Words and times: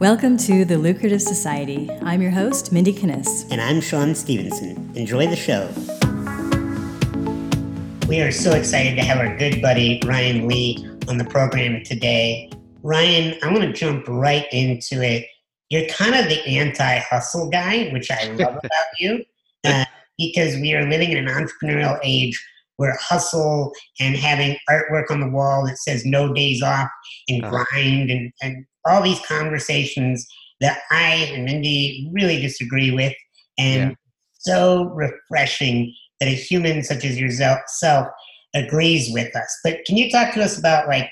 Welcome 0.00 0.38
to 0.38 0.64
The 0.64 0.78
Lucrative 0.78 1.20
Society. 1.20 1.90
I'm 2.00 2.22
your 2.22 2.30
host, 2.30 2.72
Mindy 2.72 2.90
Kinnis. 2.90 3.46
And 3.50 3.60
I'm 3.60 3.82
Sean 3.82 4.14
Stephenson. 4.14 4.90
Enjoy 4.94 5.26
the 5.26 5.36
show. 5.36 5.68
We 8.08 8.22
are 8.22 8.32
so 8.32 8.52
excited 8.52 8.96
to 8.96 9.02
have 9.02 9.18
our 9.18 9.36
good 9.36 9.60
buddy 9.60 10.00
Ryan 10.06 10.48
Lee 10.48 10.88
on 11.06 11.18
the 11.18 11.26
program 11.26 11.84
today. 11.84 12.50
Ryan, 12.82 13.36
I 13.42 13.52
want 13.52 13.60
to 13.60 13.74
jump 13.74 14.08
right 14.08 14.46
into 14.52 15.02
it. 15.02 15.26
You're 15.68 15.86
kind 15.88 16.14
of 16.14 16.30
the 16.30 16.42
anti 16.46 17.00
hustle 17.00 17.50
guy, 17.50 17.90
which 17.92 18.10
I 18.10 18.24
love 18.28 18.56
about 18.64 18.86
you, 18.98 19.22
uh, 19.66 19.84
because 20.16 20.54
we 20.54 20.72
are 20.74 20.88
living 20.88 21.12
in 21.12 21.18
an 21.18 21.28
entrepreneurial 21.28 22.00
age 22.02 22.42
where 22.76 22.96
hustle 22.98 23.74
and 24.00 24.16
having 24.16 24.56
artwork 24.66 25.10
on 25.10 25.20
the 25.20 25.28
wall 25.28 25.66
that 25.66 25.76
says 25.76 26.06
no 26.06 26.32
days 26.32 26.62
off 26.62 26.88
and 27.28 27.44
uh-huh. 27.44 27.66
grind 27.70 28.10
and, 28.10 28.32
and 28.40 28.64
all 28.90 29.02
these 29.02 29.20
conversations 29.26 30.26
that 30.60 30.80
I 30.90 31.30
and 31.32 31.44
Mindy 31.44 32.10
really 32.12 32.40
disagree 32.40 32.90
with, 32.90 33.14
and 33.58 33.90
yeah. 33.90 33.96
so 34.38 34.84
refreshing 34.94 35.94
that 36.20 36.28
a 36.28 36.32
human 36.32 36.82
such 36.82 37.04
as 37.04 37.18
yourself 37.18 38.06
agrees 38.54 39.10
with 39.12 39.34
us. 39.34 39.58
But 39.64 39.78
can 39.86 39.96
you 39.96 40.10
talk 40.10 40.34
to 40.34 40.42
us 40.42 40.58
about 40.58 40.88
like 40.88 41.10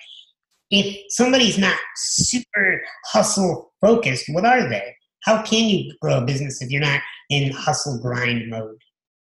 if 0.71 0.97
somebody's 1.09 1.59
not 1.59 1.79
super 1.97 2.83
hustle 3.07 3.73
focused, 3.81 4.27
what 4.29 4.45
are 4.45 4.69
they? 4.69 4.95
How 5.25 5.43
can 5.43 5.69
you 5.69 5.93
grow 6.01 6.19
a 6.19 6.25
business 6.25 6.63
if 6.63 6.71
you're 6.71 6.83
not 6.83 7.01
in 7.31 7.53
hustle 7.53 7.99
grind 8.01 8.49
mode? 8.51 8.79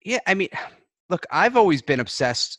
Yeah, 0.05 0.21
I 0.27 0.35
mean, 0.35 0.49
look, 1.09 1.27
I've 1.31 1.57
always 1.57 1.83
been 1.83 2.01
obsessed 2.01 2.59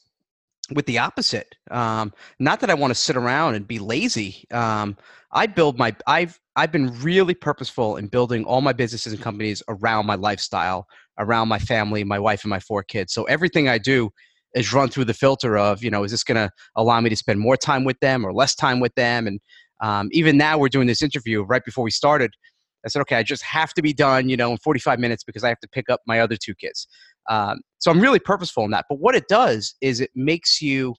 with 0.72 0.86
the 0.86 0.98
opposite. 0.98 1.56
Um, 1.72 2.14
not 2.40 2.62
that 2.62 2.70
I 2.70 2.74
want 2.74 2.92
to 2.92 2.96
sit 2.96 3.18
around 3.18 3.56
and 3.56 3.68
be 3.68 3.80
lazy. 3.80 4.46
Um, 4.52 4.98
I 5.34 5.48
build 5.48 5.78
my 5.78 5.96
I've 6.08 6.40
I've 6.56 6.72
been 6.72 6.92
really 7.02 7.34
purposeful 7.34 7.98
in 7.98 8.08
building 8.08 8.46
all 8.46 8.62
my 8.62 8.74
businesses 8.74 9.14
and 9.14 9.22
companies 9.22 9.64
around 9.68 10.06
my 10.06 10.16
lifestyle, 10.16 10.88
around 11.20 11.48
my 11.48 11.60
family, 11.60 12.04
my 12.04 12.20
wife 12.20 12.44
and 12.44 12.50
my 12.50 12.60
four 12.60 12.84
kids. 12.84 13.14
So 13.14 13.24
everything 13.24 13.68
I 13.68 13.80
do 13.80 14.12
is 14.54 14.72
run 14.72 14.90
through 14.90 15.06
the 15.06 15.14
filter 15.14 15.58
of, 15.58 15.84
you 15.84 15.90
know, 15.90 16.04
is 16.04 16.12
this 16.12 16.24
going 16.24 16.36
to 16.36 16.52
allow 16.76 17.02
me 17.02 17.10
to 17.10 17.16
spend 17.16 17.40
more 17.40 17.58
time 17.58 17.84
with 17.84 18.00
them 18.00 18.24
or 18.24 18.32
less 18.32 18.54
time 18.54 18.80
with 18.80 18.94
them? 18.94 19.26
And 19.26 19.40
um, 19.82 20.10
even 20.12 20.38
now 20.38 20.60
we're 20.60 20.70
doing 20.70 20.86
this 20.86 21.02
interview 21.02 21.42
right 21.42 21.66
before 21.66 21.84
we 21.84 21.90
started. 21.92 22.32
I 22.86 22.90
said, 22.90 23.02
okay, 23.02 23.16
I 23.16 23.24
just 23.24 23.42
have 23.44 23.74
to 23.74 23.82
be 23.82 23.94
done, 23.94 24.30
you 24.30 24.38
know, 24.38 24.52
in 24.52 24.58
45 24.58 25.00
minutes 25.00 25.24
because 25.24 25.44
I 25.44 25.50
have 25.50 25.60
to 25.62 25.68
pick 25.68 25.90
up 25.90 26.02
my 26.06 26.20
other 26.20 26.36
two 26.36 26.54
kids. 26.54 26.88
Um, 27.30 27.62
so 27.80 27.90
I'm 27.90 28.00
really 28.00 28.20
purposeful 28.20 28.66
in 28.66 28.72
that. 28.72 28.86
But 28.90 29.00
what 29.00 29.16
it 29.16 29.28
does 29.28 29.74
is 29.82 30.02
it 30.02 30.12
makes 30.14 30.62
you 30.62 30.96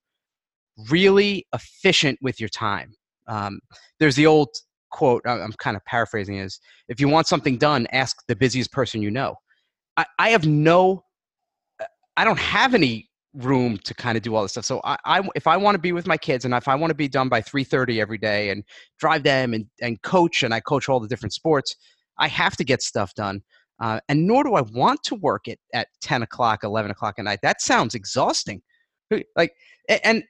really 0.90 1.46
efficient 1.52 2.18
with 2.20 2.40
your 2.40 2.48
time. 2.48 2.94
Um, 3.26 3.60
there's 3.98 4.16
the 4.16 4.26
old 4.26 4.48
quote, 4.90 5.22
I'm 5.26 5.52
kind 5.54 5.76
of 5.76 5.84
paraphrasing 5.84 6.36
is 6.36 6.60
if 6.88 7.00
you 7.00 7.08
want 7.08 7.26
something 7.26 7.58
done, 7.58 7.86
ask 7.92 8.16
the 8.28 8.36
busiest 8.36 8.70
person 8.70 9.02
you 9.02 9.10
know. 9.10 9.34
I, 9.96 10.06
I 10.18 10.28
have 10.30 10.46
no, 10.46 11.04
I 12.16 12.24
don't 12.24 12.38
have 12.38 12.74
any 12.74 13.08
room 13.34 13.78
to 13.78 13.94
kind 13.94 14.16
of 14.16 14.22
do 14.22 14.34
all 14.34 14.42
this 14.42 14.52
stuff. 14.52 14.64
So 14.64 14.80
I, 14.84 14.96
I 15.04 15.28
if 15.34 15.46
I 15.46 15.56
want 15.56 15.74
to 15.74 15.80
be 15.80 15.92
with 15.92 16.06
my 16.06 16.16
kids 16.16 16.44
and 16.44 16.54
if 16.54 16.68
I 16.68 16.76
want 16.76 16.90
to 16.90 16.94
be 16.94 17.08
done 17.08 17.28
by 17.28 17.42
3:30 17.42 18.00
every 18.00 18.18
day 18.18 18.50
and 18.50 18.62
drive 18.98 19.24
them 19.24 19.52
and 19.52 19.66
and 19.82 20.00
coach 20.02 20.42
and 20.42 20.54
I 20.54 20.60
coach 20.60 20.88
all 20.88 21.00
the 21.00 21.08
different 21.08 21.32
sports, 21.32 21.74
I 22.18 22.28
have 22.28 22.56
to 22.56 22.64
get 22.64 22.82
stuff 22.82 23.14
done. 23.14 23.42
Uh, 23.80 23.98
and 24.08 24.26
nor 24.26 24.44
do 24.44 24.54
I 24.54 24.60
want 24.60 25.02
to 25.04 25.16
work 25.16 25.48
it 25.48 25.58
at 25.72 25.88
10 26.00 26.22
o'clock, 26.22 26.62
11 26.62 26.92
o'clock 26.92 27.16
at 27.18 27.24
night. 27.24 27.40
That 27.42 27.60
sounds 27.60 27.96
exhausting. 27.96 28.62
Like, 29.36 29.52
and 30.04 30.22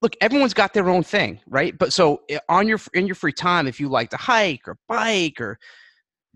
look, 0.00 0.14
everyone's 0.20 0.54
got 0.54 0.74
their 0.74 0.88
own 0.88 1.02
thing, 1.02 1.40
right? 1.46 1.76
But 1.76 1.92
so 1.92 2.22
on 2.48 2.68
your 2.68 2.78
in 2.94 3.06
your 3.06 3.14
free 3.14 3.32
time, 3.32 3.66
if 3.66 3.80
you 3.80 3.88
like 3.88 4.10
to 4.10 4.16
hike 4.16 4.66
or 4.66 4.76
bike 4.88 5.40
or 5.40 5.58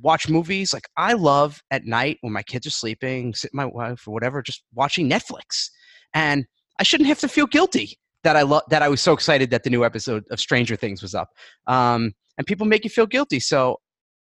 watch 0.00 0.28
movies, 0.28 0.72
like 0.72 0.88
I 0.96 1.12
love 1.12 1.62
at 1.70 1.84
night 1.84 2.18
when 2.22 2.33
my 2.33 2.42
kids 2.42 2.66
are 2.66 2.70
sleeping, 2.70 3.34
sit 3.34 3.52
my 3.55 3.66
wife 3.66 4.06
or 4.06 4.12
whatever, 4.12 4.42
just 4.42 4.62
watching 4.74 5.08
Netflix. 5.08 5.70
And 6.14 6.45
I 6.80 6.83
shouldn't 6.83 7.08
have 7.08 7.20
to 7.20 7.28
feel 7.28 7.46
guilty 7.46 7.98
that 8.24 8.36
I 8.36 8.42
love 8.42 8.62
that 8.70 8.83
I 8.83 8.89
was 8.89 9.00
so 9.00 9.12
excited 9.12 9.50
that 9.50 9.62
the 9.62 9.70
new 9.70 9.84
episode 9.84 10.24
of 10.30 10.40
Stranger 10.40 10.77
Things 10.77 11.02
was 11.02 11.14
up. 11.14 11.30
Um, 11.67 12.12
and 12.39 12.46
people 12.46 12.67
make 12.67 12.84
you 12.84 12.90
feel 12.90 13.06
guilty. 13.06 13.40
So 13.40 13.79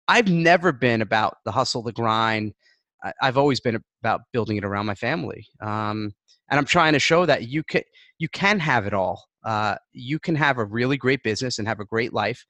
I've 0.08 0.28
never 0.28 0.72
been 0.72 1.02
about 1.02 1.38
the 1.44 1.52
hustle, 1.52 1.82
the 1.82 1.92
grind. 1.92 2.52
I, 3.04 3.12
have 3.22 3.38
always 3.38 3.60
been 3.60 3.80
about 4.02 4.20
building 4.32 4.56
it 4.56 4.64
around 4.64 4.86
my 4.86 4.94
family. 4.94 5.46
Um, 5.60 6.12
and 6.50 6.58
I'm 6.58 6.64
trying 6.64 6.92
to 6.92 7.00
show 7.00 7.26
that 7.26 7.48
you 7.48 7.64
can 7.64 7.82
you 8.18 8.28
can 8.28 8.60
have 8.60 8.86
it 8.86 8.94
all 8.94 9.24
uh, 9.44 9.76
you 9.92 10.18
can 10.18 10.34
have 10.34 10.58
a 10.58 10.64
really 10.64 10.96
great 10.96 11.22
business 11.22 11.58
and 11.58 11.66
have 11.66 11.80
a 11.80 11.84
great 11.84 12.12
life. 12.12 12.44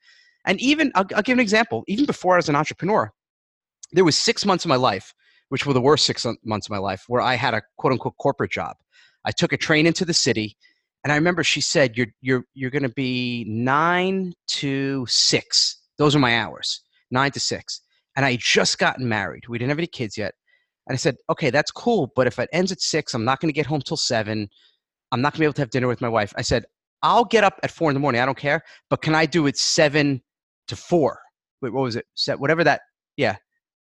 And 0.45 0.61
even, 0.61 0.91
I'll, 0.95 1.07
I'll 1.15 1.23
give 1.23 1.37
an 1.37 1.41
example. 1.41 1.85
Even 1.87 2.05
before 2.07 2.35
I 2.35 2.39
was 2.39 2.49
an 2.49 2.57
entrepreneur, 2.57 3.13
there 3.93 4.05
was 4.05 4.17
six 4.17 4.45
months 4.45 4.65
of 4.65 4.69
my 4.69 4.77
life, 4.77 5.15
which 5.51 5.67
were 5.67 5.73
the 5.73 5.81
worst 5.81 6.07
six 6.07 6.27
months 6.45 6.67
of 6.67 6.71
my 6.71 6.79
life, 6.79 7.05
where 7.09 7.21
I 7.21 7.35
had 7.35 7.55
a 7.55 7.63
quote 7.79 7.93
unquote 7.93 8.17
corporate 8.19 8.51
job. 8.51 8.77
I 9.25 9.31
took 9.31 9.53
a 9.53 9.57
train 9.57 9.87
into 9.87 10.05
the 10.05 10.15
city, 10.15 10.57
and 11.05 11.13
I 11.13 11.17
remember 11.17 11.45
she 11.45 11.61
said, 11.61 11.97
"You're 11.97 12.09
you're 12.21 12.45
you're 12.55 12.71
going 12.71 12.83
to 12.83 12.89
be 12.89 13.45
nine 13.49 14.33
to 14.49 15.07
six. 15.09 15.79
Those 15.99 16.17
are 16.17 16.21
my 16.21 16.39
hours, 16.39 16.81
nine 17.11 17.31
to 17.33 17.41
six. 17.41 17.83
And 18.17 18.27
I 18.27 18.37
just 18.41 18.79
gotten 18.79 19.09
married. 19.09 19.45
We 19.49 19.59
didn't 19.59 19.71
have 19.71 19.79
any 19.79 19.87
kids 19.87 20.19
yet. 20.19 20.35
And 20.89 20.95
I 20.95 20.99
said, 20.99 21.17
okay, 21.31 21.51
that's 21.51 21.71
cool, 21.71 22.13
but 22.17 22.27
if 22.27 22.39
it 22.39 22.49
ends 22.53 22.73
at 22.73 22.81
six, 22.81 23.15
I'm 23.15 23.25
not 23.25 23.41
going 23.41 23.49
to 23.49 23.55
get 23.55 23.67
home 23.67 23.81
till 23.83 23.97
seven. 23.97 24.49
I'm 25.13 25.21
not 25.21 25.33
going 25.33 25.39
to 25.39 25.41
be 25.41 25.45
able 25.47 25.55
to 25.55 25.63
have 25.63 25.71
dinner 25.71 25.87
with 25.87 26.01
my 26.01 26.09
wife. 26.09 26.33
I 26.37 26.43
said, 26.43 26.65
I'll 27.03 27.25
get 27.25 27.45
up 27.45 27.59
at 27.63 27.71
four 27.71 27.91
in 27.91 27.95
the 27.95 28.01
morning. 28.01 28.21
I 28.21 28.27
don't 28.27 28.39
care. 28.39 28.63
But 28.91 29.03
can 29.03 29.15
I 29.15 29.27
do 29.27 29.47
it 29.47 29.57
seven 29.57 30.23
to 30.69 30.77
four? 30.77 31.19
Wait, 31.61 31.73
what 31.73 31.83
was 31.83 31.97
it? 31.97 32.07
Set 32.15 32.39
whatever 32.39 32.65
that. 32.65 32.83
Yeah. 33.17 33.37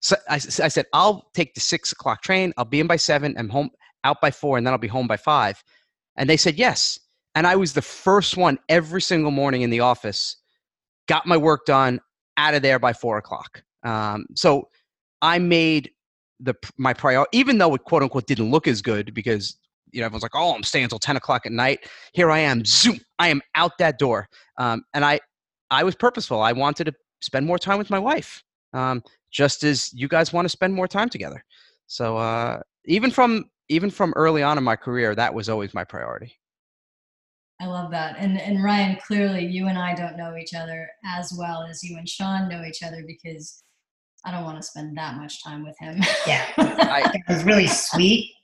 So 0.01 0.16
I, 0.29 0.35
I 0.35 0.39
said 0.39 0.85
I'll 0.93 1.29
take 1.33 1.53
the 1.53 1.61
six 1.61 1.91
o'clock 1.91 2.21
train. 2.21 2.53
I'll 2.57 2.65
be 2.65 2.79
in 2.79 2.88
by 2.88 2.95
seven. 2.97 3.35
I'm 3.38 3.49
home 3.49 3.69
out 4.03 4.21
by 4.21 4.31
four, 4.31 4.57
and 4.57 4.65
then 4.65 4.73
I'll 4.73 4.79
be 4.79 4.88
home 4.88 5.07
by 5.07 5.17
five. 5.17 5.63
And 6.15 6.29
they 6.29 6.38
said 6.38 6.55
yes. 6.55 6.99
And 7.33 7.45
I 7.45 7.55
was 7.55 7.73
the 7.73 7.81
first 7.81 8.38
one 8.38 8.59
every 8.69 9.01
single 9.01 9.31
morning 9.31 9.61
in 9.61 9.69
the 9.69 9.81
office. 9.81 10.38
Got 11.07 11.25
my 11.25 11.38
work 11.38 11.65
done. 11.65 11.99
Out 12.38 12.53
of 12.53 12.61
there 12.61 12.79
by 12.79 12.91
four 12.91 13.17
o'clock. 13.17 13.63
Um, 13.83 14.25
so 14.35 14.67
I 15.21 15.39
made 15.39 15.91
the 16.39 16.53
my 16.77 16.94
priority, 16.94 17.38
even 17.38 17.57
though 17.57 17.73
it 17.75 17.83
quote 17.83 18.03
unquote 18.03 18.27
didn't 18.27 18.51
look 18.51 18.67
as 18.67 18.81
good 18.81 19.13
because 19.13 19.55
you 19.95 20.01
know, 20.01 20.07
everyone's 20.07 20.23
like, 20.23 20.35
oh, 20.35 20.53
I'm 20.53 20.63
staying 20.63 20.83
until 20.83 21.00
10 21.00 21.16
o'clock 21.16 21.45
at 21.45 21.53
night. 21.53 21.88
Here 22.13 22.29
I 22.29 22.39
am, 22.39 22.66
zoom, 22.66 23.00
I 23.17 23.29
am 23.29 23.41
out 23.56 23.78
that 23.79 23.97
door. 23.97 24.28
Um, 24.57 24.83
and 24.94 25.06
I, 25.06 25.22
I 25.72 25.83
was 25.83 25.95
purposeful. 25.95 26.41
I 26.41 26.51
wanted 26.51 26.83
to 26.85 26.94
spend 27.22 27.45
more 27.45 27.57
time 27.57 27.78
with 27.78 27.89
my 27.89 27.97
wife, 27.97 28.44
um, 28.73 29.01
just 29.31 29.63
as 29.63 29.91
you 29.94 30.09
guys 30.09 30.33
want 30.33 30.45
to 30.45 30.50
spend 30.50 30.73
more 30.73 30.88
time 30.88 31.09
together. 31.09 31.44
So 31.88 32.17
uh, 32.17 32.59
even 32.85 33.09
from 33.09 33.45
even 33.69 33.89
from 33.89 34.13
early 34.16 34.44
on 34.44 34.59
in 34.59 34.63
my 34.63 34.75
career, 34.75 35.16
that 35.16 35.33
was 35.33 35.50
always 35.50 35.73
my 35.73 35.83
priority. 35.83 36.33
I 37.62 37.67
love 37.67 37.89
that. 37.91 38.16
And 38.19 38.39
and 38.39 38.63
Ryan, 38.63 38.97
clearly 38.97 39.45
you 39.45 39.67
and 39.67 39.77
I 39.77 39.95
don't 39.95 40.17
know 40.17 40.35
each 40.35 40.53
other 40.53 40.89
as 41.06 41.33
well 41.38 41.63
as 41.63 41.83
you 41.83 41.97
and 41.97 42.07
Sean 42.07 42.50
know 42.50 42.63
each 42.63 42.83
other 42.83 43.03
because 43.07 43.63
I 44.25 44.31
don't 44.31 44.44
want 44.44 44.57
to 44.57 44.63
spend 44.63 44.97
that 44.97 45.16
much 45.16 45.44
time 45.44 45.63
with 45.63 45.75
him. 45.79 46.00
Yeah. 46.27 46.45
I, 46.57 47.12
it 47.13 47.22
was 47.27 47.44
really 47.44 47.67
sweet 47.67 48.34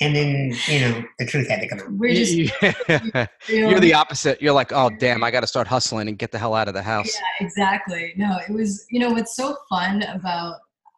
and 0.00 0.14
then 0.14 0.54
you 0.66 0.80
know 0.80 1.04
the 1.18 1.26
truth 1.26 1.48
had 1.48 1.60
to 1.60 1.68
come 1.68 1.80
out. 1.80 1.92
We're 1.92 2.14
just 2.14 2.34
yeah. 2.88 3.26
you're 3.48 3.80
the 3.80 3.94
opposite. 3.94 4.40
You're 4.42 4.52
like, 4.52 4.72
oh 4.72 4.90
damn, 4.98 5.22
I 5.22 5.30
got 5.30 5.40
to 5.40 5.46
start 5.46 5.66
hustling 5.66 6.08
and 6.08 6.18
get 6.18 6.32
the 6.32 6.38
hell 6.38 6.54
out 6.54 6.68
of 6.68 6.74
the 6.74 6.82
house. 6.82 7.06
Yeah, 7.06 7.46
exactly. 7.46 8.12
No, 8.16 8.38
it 8.48 8.52
was 8.52 8.86
you 8.90 8.98
know 8.98 9.10
what's 9.10 9.36
so 9.36 9.56
fun 9.68 10.02
about 10.02 10.56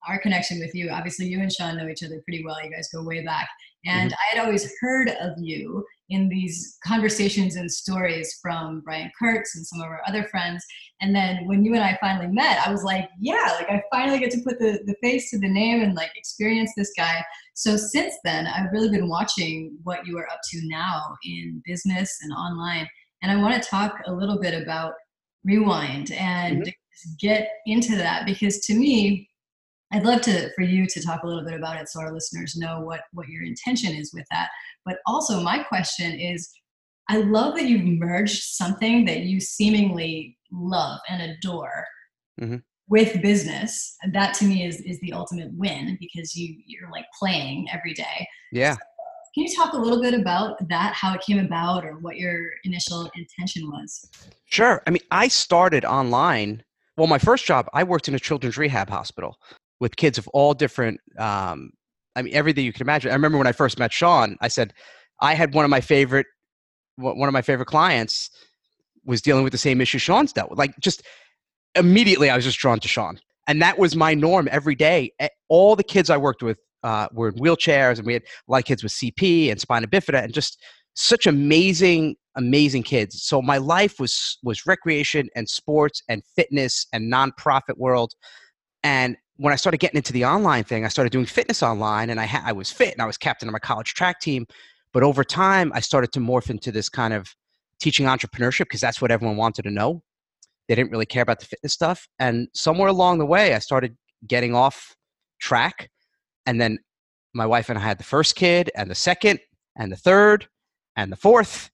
our 0.09 0.19
connection 0.21 0.61
with 0.61 0.75
you. 0.75 0.91
Obviously, 0.91 1.27
you 1.27 1.41
and 1.41 1.53
Sean 1.53 1.77
know 1.77 1.89
each 1.89 2.03
other 2.03 2.21
pretty 2.25 2.45
well. 2.45 2.57
You 2.65 2.71
guys 2.71 2.89
go 2.93 3.03
way 3.03 3.25
back, 3.25 3.49
and 3.84 4.11
mm-hmm. 4.11 4.34
I 4.34 4.37
had 4.37 4.47
always 4.47 4.73
heard 4.81 5.11
of 5.11 5.33
you 5.37 5.84
in 6.09 6.28
these 6.28 6.78
conversations 6.84 7.56
and 7.56 7.71
stories 7.71 8.39
from 8.41 8.81
Brian 8.84 9.11
Kurtz 9.19 9.56
and 9.56 9.67
some 9.67 9.81
of 9.81 9.87
our 9.87 10.00
other 10.06 10.25
friends. 10.25 10.65
And 11.00 11.15
then 11.15 11.47
when 11.47 11.65
you 11.65 11.75
and 11.75 11.83
I 11.83 11.98
finally 12.01 12.28
met, 12.28 12.66
I 12.66 12.71
was 12.71 12.84
like, 12.84 13.09
yeah, 13.21 13.53
like 13.59 13.69
I 13.69 13.83
finally 13.92 14.19
get 14.19 14.31
to 14.33 14.42
put 14.42 14.59
the, 14.59 14.81
the 14.86 14.95
face 15.03 15.31
to 15.31 15.39
the 15.39 15.48
name 15.48 15.83
and 15.83 15.95
like 15.95 16.10
experience 16.16 16.72
this 16.77 16.92
guy. 16.97 17.25
So 17.54 17.77
since 17.77 18.15
then, 18.25 18.47
I've 18.47 18.72
really 18.72 18.91
been 18.91 19.09
watching 19.09 19.77
what 19.83 20.07
you 20.07 20.16
are 20.19 20.31
up 20.31 20.41
to 20.51 20.60
now 20.65 21.03
in 21.25 21.63
business 21.66 22.16
and 22.22 22.33
online. 22.33 22.89
And 23.22 23.33
I 23.33 23.42
want 23.42 23.60
to 23.60 23.69
talk 23.69 23.98
a 24.07 24.13
little 24.13 24.41
bit 24.41 24.60
about 24.60 24.92
Rewind 25.45 26.13
and 26.13 26.63
mm-hmm. 26.63 27.13
get 27.21 27.48
into 27.66 27.97
that 27.97 28.27
because 28.27 28.60
to 28.66 28.75
me, 28.75 29.28
I'd 29.97 30.04
love 30.04 30.21
to 30.22 30.51
for 30.54 30.63
you 30.63 30.87
to 30.87 31.03
talk 31.03 31.22
a 31.22 31.27
little 31.27 31.43
bit 31.43 31.54
about 31.54 31.81
it 31.81 31.89
so 31.89 32.01
our 32.01 32.13
listeners 32.13 32.54
know 32.54 32.81
what 32.81 33.01
what 33.13 33.28
your 33.28 33.43
intention 33.45 33.95
is 33.95 34.13
with 34.13 34.27
that. 34.31 34.51
But 34.84 34.98
also 35.07 35.41
my 35.41 35.63
question 35.63 36.13
is 36.13 36.51
I 37.09 37.19
love 37.19 37.54
that 37.54 37.65
you've 37.65 37.84
merged 37.84 38.43
something 38.43 39.07
that 39.07 39.21
you 39.21 39.41
seemingly 39.41 40.37
love 40.53 41.01
and 41.09 41.22
adore 41.22 41.87
mm-hmm. 42.39 42.57
with 42.89 43.22
business. 43.22 43.97
And 44.03 44.15
that 44.15 44.34
to 44.34 44.45
me 44.45 44.66
is 44.66 44.83
is 44.83 45.01
the 45.01 45.15
ultimate 45.15 45.48
win 45.54 45.97
because 45.98 46.37
you 46.37 46.57
you're 46.66 46.91
like 46.91 47.07
playing 47.19 47.66
every 47.72 47.95
day. 47.95 48.28
Yeah. 48.53 48.75
So 48.75 48.81
can 49.34 49.45
you 49.45 49.57
talk 49.57 49.72
a 49.72 49.78
little 49.78 50.03
bit 50.03 50.13
about 50.13 50.57
that, 50.69 50.93
how 50.93 51.15
it 51.15 51.22
came 51.22 51.39
about, 51.39 51.84
or 51.87 51.98
what 52.01 52.16
your 52.16 52.51
initial 52.65 53.10
intention 53.15 53.71
was? 53.71 54.10
Sure. 54.45 54.83
I 54.87 54.91
mean, 54.91 55.03
I 55.10 55.28
started 55.28 55.87
online 55.87 56.63
well, 56.98 57.07
my 57.07 57.19
first 57.19 57.45
job, 57.45 57.69
I 57.75 57.84
worked 57.84 58.09
in 58.09 58.15
a 58.15 58.19
children's 58.19 58.57
rehab 58.57 58.89
hospital 58.89 59.37
with 59.81 59.97
kids 59.97 60.19
of 60.19 60.28
all 60.28 60.55
different. 60.55 61.01
Um, 61.19 61.71
I 62.15 62.23
mean, 62.23 62.34
everything 62.34 62.65
you 62.65 62.73
can 62.73 62.83
imagine. 62.83 63.11
I 63.11 63.15
remember 63.15 63.39
when 63.39 63.47
I 63.47 63.53
first 63.53 63.78
met 63.78 63.93
Sean. 63.93 64.37
I 64.41 64.49
said 64.49 64.73
I 65.21 65.34
had 65.34 65.55
one 65.55 65.65
of 65.65 65.71
my 65.71 65.81
favorite 65.81 66.27
one 66.97 67.28
of 67.28 67.33
my 67.33 67.43
favorite 67.43 67.67
clients 67.67 68.31
was 69.05 69.21
dealing 69.21 69.45
with 69.45 69.53
the 69.53 69.59
same 69.59 69.83
issue 69.83 69.99
Sean's 69.99 70.33
dealt 70.33 70.49
with. 70.49 70.59
Like 70.59 70.78
just 70.81 71.03
immediately, 71.75 72.31
I 72.31 72.37
was 72.37 72.45
just 72.45 72.59
drawn 72.59 72.81
to 72.81 72.89
Sean, 72.89 73.21
and 73.47 73.61
that 73.61 73.78
was 73.78 73.95
my 73.95 74.15
norm 74.15 74.49
every 74.51 74.75
day. 74.75 75.13
All 75.49 75.77
the 75.77 75.84
kids 75.84 76.09
I 76.11 76.17
worked 76.17 76.43
with 76.43 76.59
uh, 76.83 77.09
were 77.13 77.29
in 77.29 77.34
wheelchairs, 77.34 77.99
and 77.99 78.07
we 78.07 78.15
had 78.15 78.22
a 78.22 78.53
lot 78.53 78.59
of 78.59 78.65
kids 78.65 78.83
with 78.83 78.93
CP 78.93 79.51
and 79.51 79.61
spina 79.61 79.87
bifida, 79.87 80.25
and 80.25 80.33
just 80.33 80.59
such 80.95 81.27
amazing, 81.27 82.17
amazing 82.37 82.83
kids. 82.83 83.22
So 83.22 83.43
my 83.43 83.59
life 83.59 84.01
was 84.01 84.39
was 84.43 84.67
recreation 84.67 85.29
and 85.37 85.49
sports 85.49 86.03
and 86.09 86.22
fitness 86.34 86.87
and 86.93 87.13
nonprofit 87.13 87.77
world. 87.77 88.15
And 88.83 89.17
when 89.38 89.53
I 89.53 89.56
started 89.56 89.78
getting 89.78 89.97
into 89.97 90.12
the 90.12 90.24
online 90.24 90.65
thing, 90.65 90.84
I 90.84 90.88
started 90.88 91.10
doing 91.10 91.27
fitness 91.27 91.62
online, 91.62 92.10
and 92.10 92.18
I 92.21 92.27
ha- 92.27 92.42
I 92.44 92.53
was 92.53 92.71
fit, 92.71 92.92
and 92.92 93.03
I 93.03 93.06
was 93.06 93.18
captain 93.18 93.48
of 93.48 93.53
my 93.53 93.59
college 93.59 93.94
track 93.94 94.21
team. 94.21 94.47
But 94.92 95.03
over 95.03 95.24
time, 95.24 95.72
I 95.74 95.80
started 95.80 96.12
to 96.12 96.21
morph 96.21 96.48
into 96.48 96.72
this 96.72 96.88
kind 96.88 97.12
of 97.12 97.34
teaching 97.80 98.06
entrepreneurship 98.06 98.60
because 98.60 98.80
that's 98.80 99.03
what 99.03 99.10
everyone 99.10 99.36
wanted 99.36 99.62
to 99.62 99.71
know. 99.71 100.03
They 100.68 100.74
didn't 100.74 100.91
really 100.91 101.06
care 101.06 101.22
about 101.22 101.41
the 101.41 101.47
fitness 101.47 101.74
stuff. 101.74 102.09
And 102.18 102.48
somewhere 102.54 102.88
along 102.88 103.18
the 103.18 103.27
way, 103.27 103.54
I 103.54 103.59
started 103.59 103.97
getting 104.27 104.54
off 104.54 104.97
track. 105.38 105.91
And 106.47 106.60
then 106.60 106.78
my 107.34 107.44
wife 107.44 107.68
and 107.68 107.78
I 107.78 107.83
had 107.83 107.98
the 107.98 108.04
first 108.04 108.36
kid, 108.36 108.71
and 108.74 108.91
the 108.91 108.94
second, 108.94 109.41
and 109.77 109.92
the 109.92 109.97
third, 109.97 110.48
and 110.97 111.12
the 111.12 111.16
fourth. 111.16 111.71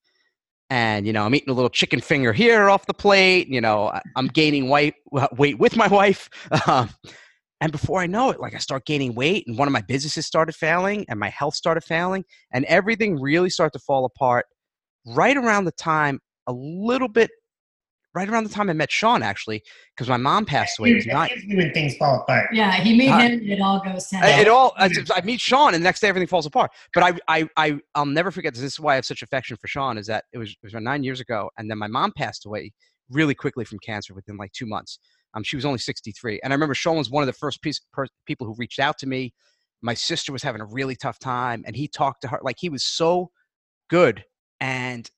And, 0.69 1.07
you 1.07 1.13
know, 1.13 1.25
I'm 1.25 1.35
eating 1.35 1.51
a 1.51 1.53
little 1.53 1.71
chicken 1.71 2.01
finger 2.01 2.33
here 2.33 2.71
off 2.71 2.87
the 2.87 2.95
plate. 2.95 3.47
You 3.49 3.61
know, 3.61 3.93
I'm 4.17 4.27
gaining 4.27 4.69
weight, 4.69 4.95
weight 5.37 5.59
with 5.59 5.77
my 5.77 5.87
wife. 5.87 6.29
Um, 6.67 6.91
and 7.63 7.71
before 7.71 8.01
I 8.01 8.09
know 8.09 8.31
it, 8.31 8.41
like 8.41 8.57
I 8.57 8.59
start 8.59 8.85
gaining 8.87 9.15
weight, 9.15 9.47
and 9.47 9.57
one 9.57 9.69
of 9.69 9.73
my 9.73 9.83
businesses 9.83 10.27
started 10.27 10.53
failing, 10.53 11.07
and 11.09 11.21
my 11.21 11.29
health 11.29 11.55
started 11.55 11.85
failing, 11.85 12.25
and 12.53 12.65
everything 12.65 13.21
really 13.21 13.51
started 13.51 13.79
to 13.79 13.85
fall 13.85 14.05
apart 14.05 14.47
right 15.07 15.37
around 15.37 15.67
the 15.67 15.73
time, 15.73 16.19
a 16.49 16.53
little 16.53 17.07
bit, 17.07 17.31
right 18.17 18.29
around 18.29 18.45
the 18.45 18.51
time 18.51 18.69
I 18.69 18.73
met 18.73 18.91
Sean, 18.91 19.23
actually, 19.23 19.63
because 19.95 20.09
my 20.09 20.17
mom 20.17 20.45
passed 20.45 20.81
away. 20.81 20.91
It 20.91 21.07
not 21.07 21.31
when 21.47 21.73
things 21.73 21.97
fall 21.99 22.23
apart. 22.23 22.49
Yeah, 22.53 22.73
he 22.73 22.99
meet 22.99 23.11
uh, 23.11 23.19
him, 23.21 23.49
it 23.49 23.61
all 23.61 23.79
goes 23.79 24.09
to 24.09 24.17
It 24.17 24.49
all. 24.49 24.73
I, 24.77 24.91
I, 25.15 25.21
meet 25.21 25.41
Sean, 25.41 25.73
and 25.73 25.85
the 25.85 25.87
next 25.87 26.01
day 26.01 26.09
everything 26.09 26.27
falls 26.27 26.47
apart. 26.47 26.73
But 26.93 27.05
I, 27.05 27.43
I, 27.43 27.49
I, 27.57 27.79
I'll 27.95 28.07
never 28.07 28.33
forget 28.33 28.55
this. 28.55 28.63
This 28.63 28.73
is 28.73 28.81
why 28.81 28.95
I 28.95 28.97
have 28.97 29.05
such 29.05 29.23
affection 29.23 29.57
for 29.57 29.69
Sean. 29.69 29.99
Is 29.99 30.09
that 30.09 30.25
it 30.33 30.39
was 30.39 30.51
it 30.51 30.59
was 30.65 30.73
about 30.73 30.83
nine 30.83 31.05
years 31.05 31.21
ago, 31.21 31.49
and 31.59 31.71
then 31.71 31.79
my 31.79 31.87
mom 31.87 32.11
passed 32.17 32.45
away 32.45 32.73
really 33.13 33.35
quickly 33.35 33.65
from 33.65 33.79
cancer 33.79 34.15
within 34.15 34.37
like 34.37 34.53
two 34.53 34.67
months. 34.67 34.99
Um, 35.35 35.43
she 35.43 35.57
was 35.57 35.65
only 35.65 35.79
63, 35.79 36.41
and 36.43 36.53
I 36.53 36.55
remember 36.55 36.75
was 36.87 37.11
one 37.11 37.23
of 37.23 37.27
the 37.27 37.33
first 37.33 37.63
piece, 37.63 37.81
per, 37.93 38.07
people 38.27 38.47
who 38.47 38.55
reached 38.59 38.79
out 38.79 38.99
to 38.99 39.07
me. 39.07 39.33
My 39.81 39.95
sister 39.95 40.33
was 40.33 40.43
having 40.43 40.61
a 40.61 40.67
really 40.67 40.95
tough 40.95 41.19
time, 41.19 41.65
and 41.67 41.75
he 41.75 41.89
talked 41.89 42.23
to 42.23 42.29
her 42.29 42.41
like 42.43 42.57
he 42.59 42.69
was 42.69 42.85
so 42.85 43.31
good 43.89 44.25
and 44.61 45.11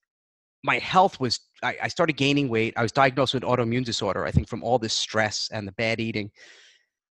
my 0.64 0.78
health 0.78 1.20
was 1.20 1.38
I, 1.62 1.76
I, 1.82 1.88
started 1.88 2.16
gaining 2.16 2.48
weight. 2.48 2.74
I 2.76 2.82
was 2.82 2.90
diagnosed 2.90 3.34
with 3.34 3.44
autoimmune 3.44 3.84
disorder 3.84 4.24
i 4.24 4.32
think 4.32 4.48
from 4.48 4.64
all 4.64 4.78
this 4.78 4.94
stress 4.94 5.48
and 5.52 5.68
the 5.68 5.72
bad 5.72 6.00
eating. 6.00 6.30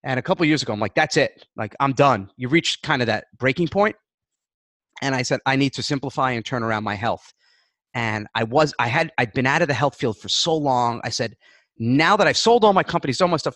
And 0.04 0.20
a 0.20 0.22
couple 0.22 0.46
years 0.46 0.64
ago 0.64 0.74
i'm 0.74 0.80
like 0.80 0.96
that's 0.96 1.16
it. 1.16 1.46
Like 1.56 1.74
i'm 1.80 1.94
done. 1.94 2.30
You 2.36 2.50
reached 2.50 2.84
kind 2.84 3.02
of 3.02 3.06
that 3.06 3.26
breaking 3.38 3.70
point 3.70 3.96
and 5.02 5.16
i 5.16 5.22
said 5.22 5.40
i 5.46 5.56
need 5.56 5.74
to 5.74 5.84
simplify 5.84 6.32
and 6.32 6.44
turn 6.44 6.64
around 6.64 6.84
my 6.84 6.96
health 6.96 7.32
and 7.96 8.28
i 8.36 8.44
was 8.44 8.74
i 8.80 8.88
had 8.88 9.12
i'd 9.18 9.34
been 9.34 9.48
out 9.48 9.62
of 9.62 9.68
the 9.68 9.74
health 9.74 9.96
field 9.96 10.18
for 10.18 10.30
so 10.30 10.56
long 10.56 11.02
i 11.04 11.10
said 11.10 11.36
now 11.80 12.16
that 12.16 12.28
i've 12.28 12.38
sold 12.38 12.64
all 12.64 12.74
my 12.74 12.84
companies 12.84 13.20
all 13.22 13.28
my 13.28 13.38
stuff 13.38 13.56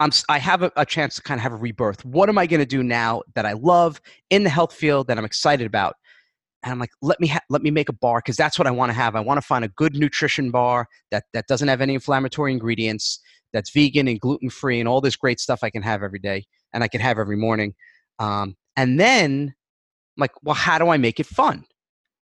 I'm, 0.00 0.10
I 0.30 0.38
have 0.38 0.62
a, 0.62 0.72
a 0.76 0.86
chance 0.86 1.16
to 1.16 1.22
kind 1.22 1.38
of 1.38 1.42
have 1.42 1.52
a 1.52 1.56
rebirth. 1.56 2.02
What 2.06 2.30
am 2.30 2.38
I 2.38 2.46
going 2.46 2.60
to 2.60 2.64
do 2.64 2.82
now 2.82 3.20
that 3.34 3.44
I 3.44 3.52
love 3.52 4.00
in 4.30 4.44
the 4.44 4.48
health 4.48 4.72
field 4.72 5.08
that 5.08 5.18
I'm 5.18 5.26
excited 5.26 5.66
about? 5.66 5.94
and 6.62 6.72
I'm 6.72 6.78
like, 6.78 6.90
let 7.00 7.18
me 7.20 7.28
ha- 7.28 7.40
let 7.48 7.62
me 7.62 7.70
make 7.70 7.88
a 7.88 7.92
bar 7.94 8.18
because 8.18 8.36
that's 8.36 8.58
what 8.58 8.66
I 8.66 8.70
want 8.70 8.90
to 8.90 8.94
have. 8.94 9.16
I 9.16 9.20
want 9.20 9.38
to 9.38 9.46
find 9.46 9.64
a 9.64 9.68
good 9.68 9.96
nutrition 9.96 10.50
bar 10.50 10.86
that 11.10 11.24
that 11.32 11.46
doesn't 11.46 11.68
have 11.68 11.80
any 11.80 11.94
inflammatory 11.94 12.52
ingredients, 12.52 13.20
that's 13.52 13.70
vegan 13.70 14.08
and 14.08 14.20
gluten 14.20 14.50
free, 14.50 14.78
and 14.78 14.88
all 14.88 15.00
this 15.00 15.16
great 15.16 15.40
stuff 15.40 15.60
I 15.62 15.70
can 15.70 15.82
have 15.82 16.02
every 16.02 16.18
day 16.18 16.44
and 16.72 16.84
I 16.84 16.88
can 16.88 17.00
have 17.00 17.18
every 17.18 17.36
morning. 17.36 17.74
Um, 18.18 18.56
and 18.76 19.00
then, 19.00 19.54
I'm 20.16 20.20
like, 20.20 20.32
well, 20.42 20.54
how 20.54 20.78
do 20.78 20.88
I 20.88 20.98
make 20.98 21.18
it 21.18 21.26
fun? 21.26 21.64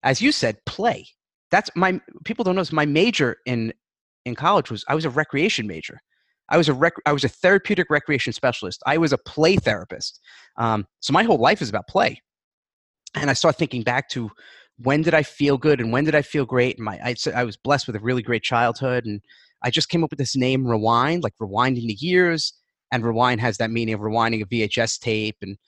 As 0.02 0.20
you 0.20 0.30
said, 0.30 0.58
play. 0.66 1.06
That's 1.50 1.70
my 1.74 2.00
people 2.24 2.44
don't 2.44 2.54
know. 2.54 2.62
This, 2.62 2.72
my 2.72 2.86
major 2.86 3.36
in 3.46 3.72
in 4.24 4.34
college 4.34 4.70
was 4.70 4.84
I 4.88 4.94
was 4.94 5.04
a 5.04 5.10
recreation 5.10 5.66
major. 5.66 6.00
I 6.50 6.56
was 6.56 6.68
a 6.68 6.74
rec- 6.74 6.94
I 7.06 7.12
was 7.12 7.24
a 7.24 7.28
therapeutic 7.28 7.88
recreation 7.90 8.32
specialist. 8.32 8.82
I 8.86 8.98
was 8.98 9.12
a 9.12 9.18
play 9.18 9.56
therapist. 9.56 10.20
Um, 10.56 10.86
so 11.00 11.12
my 11.12 11.22
whole 11.22 11.38
life 11.38 11.62
is 11.62 11.68
about 11.68 11.88
play 11.88 12.20
and 13.14 13.30
I 13.30 13.32
start 13.32 13.56
thinking 13.56 13.82
back 13.82 14.08
to 14.10 14.30
when 14.78 15.02
did 15.02 15.14
I 15.14 15.22
feel 15.22 15.58
good 15.58 15.80
and 15.80 15.92
when 15.92 16.04
did 16.04 16.14
I 16.14 16.22
feel 16.22 16.44
great? 16.44 16.76
And 16.76 16.84
my 16.84 16.98
I, 17.02 17.14
I 17.34 17.44
was 17.44 17.56
blessed 17.56 17.86
with 17.86 17.96
a 17.96 18.00
really 18.00 18.22
great 18.22 18.42
childhood, 18.42 19.06
and 19.06 19.20
I 19.62 19.70
just 19.70 19.88
came 19.88 20.04
up 20.04 20.10
with 20.10 20.18
this 20.18 20.36
name, 20.36 20.66
Rewind, 20.66 21.22
like 21.22 21.34
rewinding 21.40 21.86
the 21.86 21.98
years. 21.98 22.52
And 22.90 23.04
rewind 23.04 23.42
has 23.42 23.58
that 23.58 23.70
meaning 23.70 23.94
of 23.94 24.00
rewinding 24.00 24.40
a 24.42 24.46
VHS 24.46 24.98
tape 25.00 25.36
and 25.42 25.58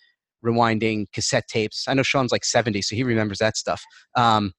rewinding 0.43 1.05
cassette 1.13 1.47
tapes. 1.49 1.85
I 1.87 1.93
know 1.93 2.03
Sean's 2.03 2.33
like 2.33 2.47
70, 2.47 2.81
so 2.81 2.97
he 2.97 3.03
remembers 3.03 3.39
that 3.39 3.59
stuff. 3.59 3.83
Um, 4.15 4.53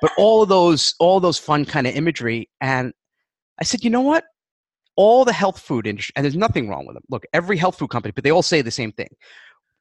but 0.00 0.10
all 0.18 0.42
of 0.42 0.48
those, 0.48 0.94
all 0.98 1.20
those 1.20 1.38
fun 1.38 1.64
kind 1.64 1.86
of 1.86 1.94
imagery. 1.94 2.48
And 2.60 2.92
I 3.60 3.64
said, 3.64 3.84
you 3.84 3.90
know 3.90 4.00
what? 4.00 4.24
All 4.96 5.24
the 5.24 5.32
health 5.32 5.60
food 5.60 5.86
industry, 5.86 6.12
and 6.16 6.24
there's 6.24 6.36
nothing 6.36 6.68
wrong 6.68 6.86
with 6.86 6.94
them. 6.94 7.04
Look, 7.08 7.24
every 7.32 7.56
health 7.56 7.78
food 7.78 7.90
company, 7.90 8.12
but 8.12 8.24
they 8.24 8.32
all 8.32 8.42
say 8.42 8.62
the 8.62 8.70
same 8.70 8.92
thing 8.92 9.08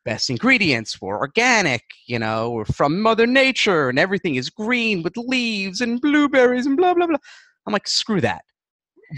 best 0.08 0.30
ingredients 0.30 1.02
were 1.02 1.20
organic, 1.20 1.84
you 2.06 2.18
know, 2.18 2.52
we're 2.52 2.64
from 2.64 3.02
Mother 3.02 3.28
Nature, 3.28 3.90
and 3.90 4.00
everything 4.00 4.36
is 4.36 4.50
green 4.50 5.04
with 5.04 5.18
leaves 5.18 5.82
and 5.82 6.00
blueberries 6.00 6.66
and 6.66 6.78
blah, 6.78 6.94
blah, 6.94 7.08
blah. 7.08 7.18
I'm 7.66 7.74
like, 7.74 7.90
screw 7.90 8.22
that. 8.22 8.46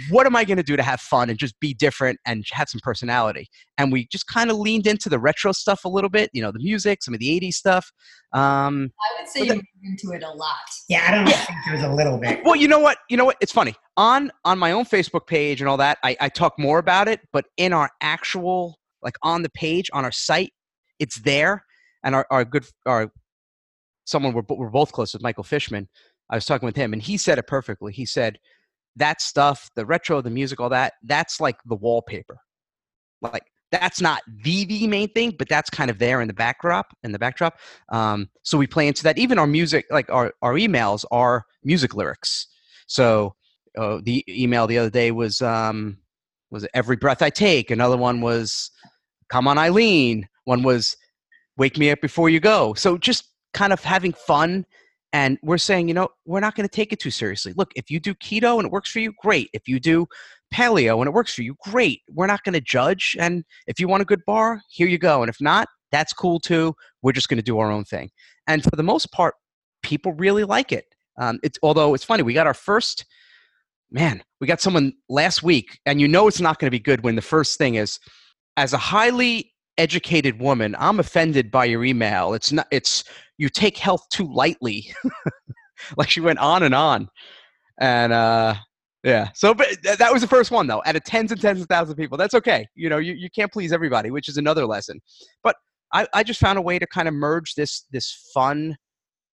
What 0.09 0.25
am 0.25 0.35
I 0.35 0.43
going 0.43 0.57
to 0.57 0.63
do 0.63 0.75
to 0.77 0.83
have 0.83 1.01
fun 1.01 1.29
and 1.29 1.37
just 1.39 1.59
be 1.59 1.73
different 1.73 2.19
and 2.25 2.45
have 2.51 2.69
some 2.69 2.79
personality? 2.83 3.49
And 3.77 3.91
we 3.91 4.07
just 4.07 4.27
kind 4.27 4.51
of 4.51 4.57
leaned 4.57 4.87
into 4.87 5.09
the 5.09 5.19
retro 5.19 5.51
stuff 5.51 5.85
a 5.85 5.89
little 5.89 6.09
bit, 6.09 6.29
you 6.33 6.41
know, 6.41 6.51
the 6.51 6.59
music, 6.59 7.03
some 7.03 7.13
of 7.13 7.19
the 7.19 7.39
80s 7.39 7.53
stuff. 7.53 7.91
Um, 8.33 8.91
I 8.99 9.21
would 9.21 9.29
say 9.29 9.45
you 9.45 9.53
moved 9.55 9.65
into 9.83 10.11
it 10.15 10.23
a 10.23 10.31
lot. 10.31 10.55
Yeah, 10.87 11.05
I 11.07 11.15
don't 11.15 11.27
yeah. 11.27 11.45
think 11.45 11.59
it 11.67 11.71
was 11.73 11.83
a 11.83 11.93
little 11.93 12.17
bit. 12.17 12.43
Well, 12.43 12.55
you 12.55 12.67
know 12.67 12.79
what? 12.79 12.97
You 13.09 13.17
know 13.17 13.25
what? 13.25 13.37
It's 13.41 13.51
funny. 13.51 13.75
On 13.97 14.31
on 14.45 14.59
my 14.59 14.71
own 14.71 14.85
Facebook 14.85 15.27
page 15.27 15.61
and 15.61 15.69
all 15.69 15.77
that, 15.77 15.97
I, 16.03 16.15
I 16.21 16.29
talk 16.29 16.57
more 16.57 16.79
about 16.79 17.07
it, 17.07 17.21
but 17.33 17.45
in 17.57 17.73
our 17.73 17.89
actual 18.01 18.77
like 19.01 19.15
on 19.23 19.41
the 19.41 19.49
page 19.49 19.89
on 19.93 20.05
our 20.05 20.11
site 20.11 20.53
it's 20.99 21.21
there. 21.21 21.65
And 22.03 22.15
our, 22.15 22.27
our 22.29 22.45
good, 22.45 22.65
our 22.85 23.11
someone 24.05 24.33
we're, 24.33 24.43
we're 24.47 24.69
both 24.69 24.91
close 24.91 25.13
with, 25.13 25.23
Michael 25.23 25.43
Fishman. 25.43 25.89
I 26.29 26.35
was 26.35 26.45
talking 26.45 26.65
with 26.65 26.75
him, 26.75 26.93
and 26.93 27.01
he 27.01 27.17
said 27.17 27.39
it 27.39 27.47
perfectly. 27.47 27.91
He 27.91 28.05
said 28.05 28.37
that 28.99 29.21
stuff, 29.21 29.69
the 29.75 29.85
retro, 29.85 30.21
the 30.21 30.29
music, 30.29 30.59
all 30.59 30.69
that, 30.69 30.93
that's 31.03 31.39
like 31.39 31.57
the 31.65 31.75
wallpaper. 31.75 32.37
Like 33.21 33.43
that's 33.71 34.01
not 34.01 34.21
the 34.43 34.65
the 34.65 34.87
main 34.87 35.09
thing, 35.09 35.35
but 35.37 35.49
that's 35.49 35.69
kind 35.69 35.91
of 35.91 35.99
there 35.99 36.21
in 36.21 36.27
the 36.27 36.33
backdrop. 36.33 36.95
In 37.03 37.11
the 37.11 37.19
backdrop, 37.19 37.59
um, 37.91 38.29
so 38.43 38.57
we 38.57 38.67
play 38.67 38.87
into 38.87 39.03
that. 39.03 39.17
Even 39.17 39.37
our 39.37 39.47
music, 39.47 39.85
like 39.91 40.09
our 40.09 40.33
our 40.41 40.53
emails, 40.53 41.05
are 41.11 41.45
music 41.63 41.93
lyrics. 41.93 42.47
So 42.87 43.35
uh, 43.77 43.99
the 44.03 44.23
email 44.27 44.67
the 44.67 44.77
other 44.77 44.89
day 44.89 45.11
was 45.11 45.41
um, 45.41 45.97
was 46.49 46.67
every 46.73 46.95
breath 46.95 47.21
I 47.21 47.29
take. 47.29 47.69
Another 47.71 47.97
one 47.97 48.21
was 48.21 48.71
come 49.29 49.47
on 49.47 49.57
Eileen. 49.57 50.27
One 50.45 50.63
was 50.63 50.97
wake 51.57 51.77
me 51.77 51.91
up 51.91 52.01
before 52.01 52.29
you 52.29 52.39
go. 52.39 52.73
So 52.73 52.97
just 52.97 53.25
kind 53.53 53.73
of 53.73 53.83
having 53.83 54.13
fun. 54.13 54.65
And 55.11 55.39
we're 55.41 55.57
saying, 55.57 55.87
you 55.87 55.93
know, 55.93 56.09
we're 56.25 56.39
not 56.39 56.55
going 56.55 56.67
to 56.67 56.73
take 56.73 56.93
it 56.93 56.99
too 56.99 57.11
seriously. 57.11 57.53
Look, 57.55 57.71
if 57.75 57.89
you 57.89 57.99
do 57.99 58.13
keto 58.15 58.57
and 58.57 58.65
it 58.65 58.71
works 58.71 58.91
for 58.91 58.99
you, 58.99 59.13
great. 59.21 59.49
If 59.53 59.67
you 59.67 59.79
do 59.79 60.07
paleo 60.53 60.99
and 60.99 61.07
it 61.07 61.13
works 61.13 61.33
for 61.33 61.41
you, 61.41 61.55
great. 61.63 62.01
We're 62.09 62.27
not 62.27 62.43
going 62.43 62.53
to 62.53 62.61
judge. 62.61 63.15
And 63.19 63.43
if 63.65 63.79
you 63.79 63.87
want 63.87 64.01
a 64.01 64.05
good 64.05 64.23
bar, 64.25 64.61
here 64.69 64.87
you 64.87 64.97
go. 64.99 65.23
And 65.23 65.29
if 65.29 65.41
not, 65.41 65.67
that's 65.91 66.13
cool 66.13 66.39
too. 66.39 66.75
We're 67.01 67.11
just 67.11 67.29
going 67.29 67.37
to 67.37 67.43
do 67.43 67.57
our 67.59 67.71
own 67.71 67.85
thing. 67.85 68.11
And 68.47 68.63
for 68.63 68.75
the 68.75 68.83
most 68.83 69.11
part, 69.11 69.35
people 69.81 70.13
really 70.13 70.43
like 70.43 70.71
it. 70.71 70.85
Um, 71.17 71.39
it's 71.43 71.57
although 71.63 71.93
it's 71.93 72.03
funny, 72.03 72.23
we 72.23 72.33
got 72.33 72.47
our 72.47 72.53
first 72.53 73.05
man, 73.91 74.23
we 74.39 74.47
got 74.47 74.61
someone 74.61 74.93
last 75.09 75.43
week, 75.43 75.79
and 75.85 75.99
you 75.99 76.07
know 76.07 76.27
it's 76.27 76.39
not 76.39 76.59
going 76.59 76.67
to 76.67 76.71
be 76.71 76.79
good 76.79 77.03
when 77.03 77.15
the 77.15 77.21
first 77.21 77.57
thing 77.57 77.75
is 77.75 77.99
as 78.55 78.73
a 78.73 78.77
highly 78.77 79.51
educated 79.77 80.39
woman, 80.39 80.75
I'm 80.77 80.99
offended 80.99 81.49
by 81.49 81.65
your 81.65 81.83
email. 81.83 82.33
It's 82.33 82.51
not. 82.51 82.67
It's 82.71 83.03
you 83.39 83.49
take 83.49 83.77
health 83.77 84.07
too 84.09 84.31
lightly. 84.31 84.93
like 85.97 86.09
she 86.09 86.19
went 86.19 86.37
on 86.39 86.61
and 86.61 86.75
on, 86.75 87.09
and 87.79 88.13
uh, 88.13 88.53
yeah. 89.03 89.29
So, 89.33 89.53
but 89.53 89.67
that 89.83 90.11
was 90.11 90.21
the 90.21 90.27
first 90.27 90.51
one 90.51 90.67
though. 90.67 90.83
Out 90.85 90.95
of 90.95 91.03
tens 91.05 91.31
and 91.31 91.41
tens 91.41 91.61
of 91.61 91.67
thousands 91.67 91.91
of 91.91 91.97
people, 91.97 92.17
that's 92.17 92.33
okay. 92.35 92.67
You 92.75 92.89
know, 92.89 92.97
you, 92.97 93.13
you 93.13 93.29
can't 93.29 93.51
please 93.51 93.71
everybody, 93.71 94.11
which 94.11 94.27
is 94.27 94.37
another 94.37 94.65
lesson. 94.65 94.99
But 95.41 95.55
I, 95.93 96.05
I 96.13 96.21
just 96.21 96.39
found 96.39 96.59
a 96.59 96.61
way 96.61 96.77
to 96.77 96.85
kind 96.85 97.07
of 97.07 97.13
merge 97.13 97.55
this 97.55 97.85
this 97.91 98.29
fun, 98.33 98.77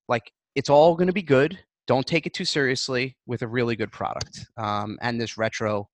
like 0.07 0.31
it's 0.55 0.69
all 0.69 0.95
going 0.95 1.07
to 1.07 1.13
be 1.13 1.21
good. 1.21 1.59
Don't 1.85 2.07
take 2.07 2.25
it 2.25 2.33
too 2.33 2.45
seriously 2.45 3.15
with 3.27 3.41
a 3.41 3.47
really 3.47 3.75
good 3.75 3.91
product, 3.91 4.45
um, 4.57 4.97
and 5.01 5.19
this 5.19 5.37
retro 5.37 5.87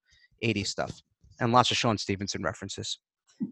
80s 0.43 0.67
stuff. 0.67 1.01
and 1.39 1.51
lots 1.51 1.71
of 1.71 1.77
Sean 1.77 1.97
Stephenson 1.97 2.43
references. 2.43 2.99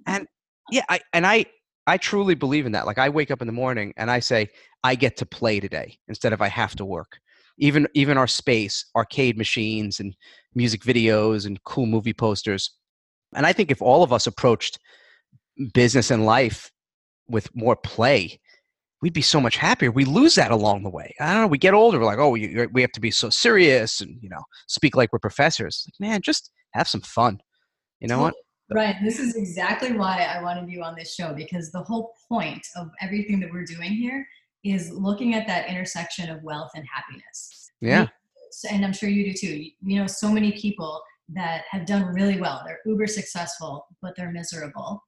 And 0.06 0.28
yeah, 0.70 0.84
I 0.88 1.00
and 1.14 1.26
I 1.26 1.46
I 1.92 1.98
truly 1.98 2.36
believe 2.36 2.66
in 2.66 2.72
that. 2.72 2.86
Like 2.86 2.98
I 2.98 3.10
wake 3.10 3.32
up 3.32 3.42
in 3.42 3.48
the 3.48 3.54
morning 3.54 3.94
and 3.98 4.10
I 4.10 4.22
say 4.22 4.48
I 4.82 4.96
get 4.96 5.18
to 5.18 5.26
play 5.26 5.60
today 5.60 5.98
instead 6.08 6.32
of 6.32 6.42
I 6.42 6.48
have 6.48 6.74
to 6.78 6.86
work. 6.86 7.20
Even 7.58 7.86
even 7.94 8.18
our 8.18 8.28
space, 8.28 8.86
arcade 8.96 9.38
machines 9.38 10.00
and 10.00 10.16
music 10.56 10.84
videos 10.84 11.46
and 11.46 11.62
cool 11.66 11.86
movie 11.86 12.14
posters. 12.14 12.72
And 13.36 13.46
I 13.46 13.52
think 13.52 13.72
if 13.72 13.82
all 13.82 14.04
of 14.04 14.14
us 14.14 14.26
approached 14.26 14.80
business 15.74 16.12
and 16.12 16.26
life 16.26 16.72
with 17.28 17.54
more 17.54 17.76
play, 17.76 18.40
we'd 19.02 19.12
be 19.12 19.22
so 19.22 19.42
much 19.42 19.58
happier. 19.58 19.92
We 19.92 20.06
lose 20.06 20.36
that 20.36 20.52
along 20.52 20.84
the 20.84 20.90
way. 20.90 21.14
I 21.20 21.34
don't 21.34 21.42
know. 21.42 21.48
We 21.48 21.58
get 21.58 21.74
older. 21.74 22.00
We're 22.00 22.06
like, 22.06 22.20
oh, 22.20 22.30
we, 22.30 22.68
we 22.72 22.80
have 22.82 22.94
to 22.94 23.02
be 23.02 23.12
so 23.12 23.30
serious 23.30 24.00
and, 24.00 24.18
you 24.22 24.30
know, 24.30 24.44
speak 24.68 24.96
like 24.96 25.12
we're 25.12 25.20
professors. 25.20 25.86
Like, 25.88 26.10
man, 26.10 26.22
just 26.22 26.52
have 26.74 26.88
some 26.88 27.02
fun. 27.02 27.42
You 28.00 28.08
know 28.08 28.22
what? 28.22 28.34
Right. 28.74 28.96
This 29.04 29.20
is 29.20 29.36
exactly 29.36 29.94
why 29.94 30.24
I 30.24 30.42
wanted 30.42 30.70
you 30.70 30.82
on 30.84 30.96
this 30.96 31.14
show 31.14 31.34
because 31.34 31.72
the 31.72 31.84
whole 31.84 32.14
point 32.30 32.66
of 32.76 32.90
everything 33.02 33.40
that 33.42 33.52
we're 33.52 33.66
doing 33.66 33.92
here 33.92 34.26
is 34.64 34.92
looking 34.92 35.34
at 35.34 35.48
that 35.48 35.68
intersection 35.68 36.30
of 36.30 36.42
wealth 36.44 36.72
and 36.76 36.86
happiness. 36.94 37.72
Yeah. 37.82 38.08
And 38.70 38.86
I'm 38.86 38.94
sure 38.94 39.10
you 39.10 39.32
do 39.32 39.34
too. 39.34 39.66
You 39.84 40.00
know, 40.00 40.08
so 40.08 40.32
many 40.32 40.52
people 40.54 41.02
that 41.34 41.64
have 41.70 41.86
done 41.86 42.14
really 42.14 42.40
well. 42.40 42.62
They're 42.66 42.80
uber 42.86 43.08
successful, 43.08 43.88
but 44.02 44.14
they're 44.16 44.32
miserable. 44.32 45.02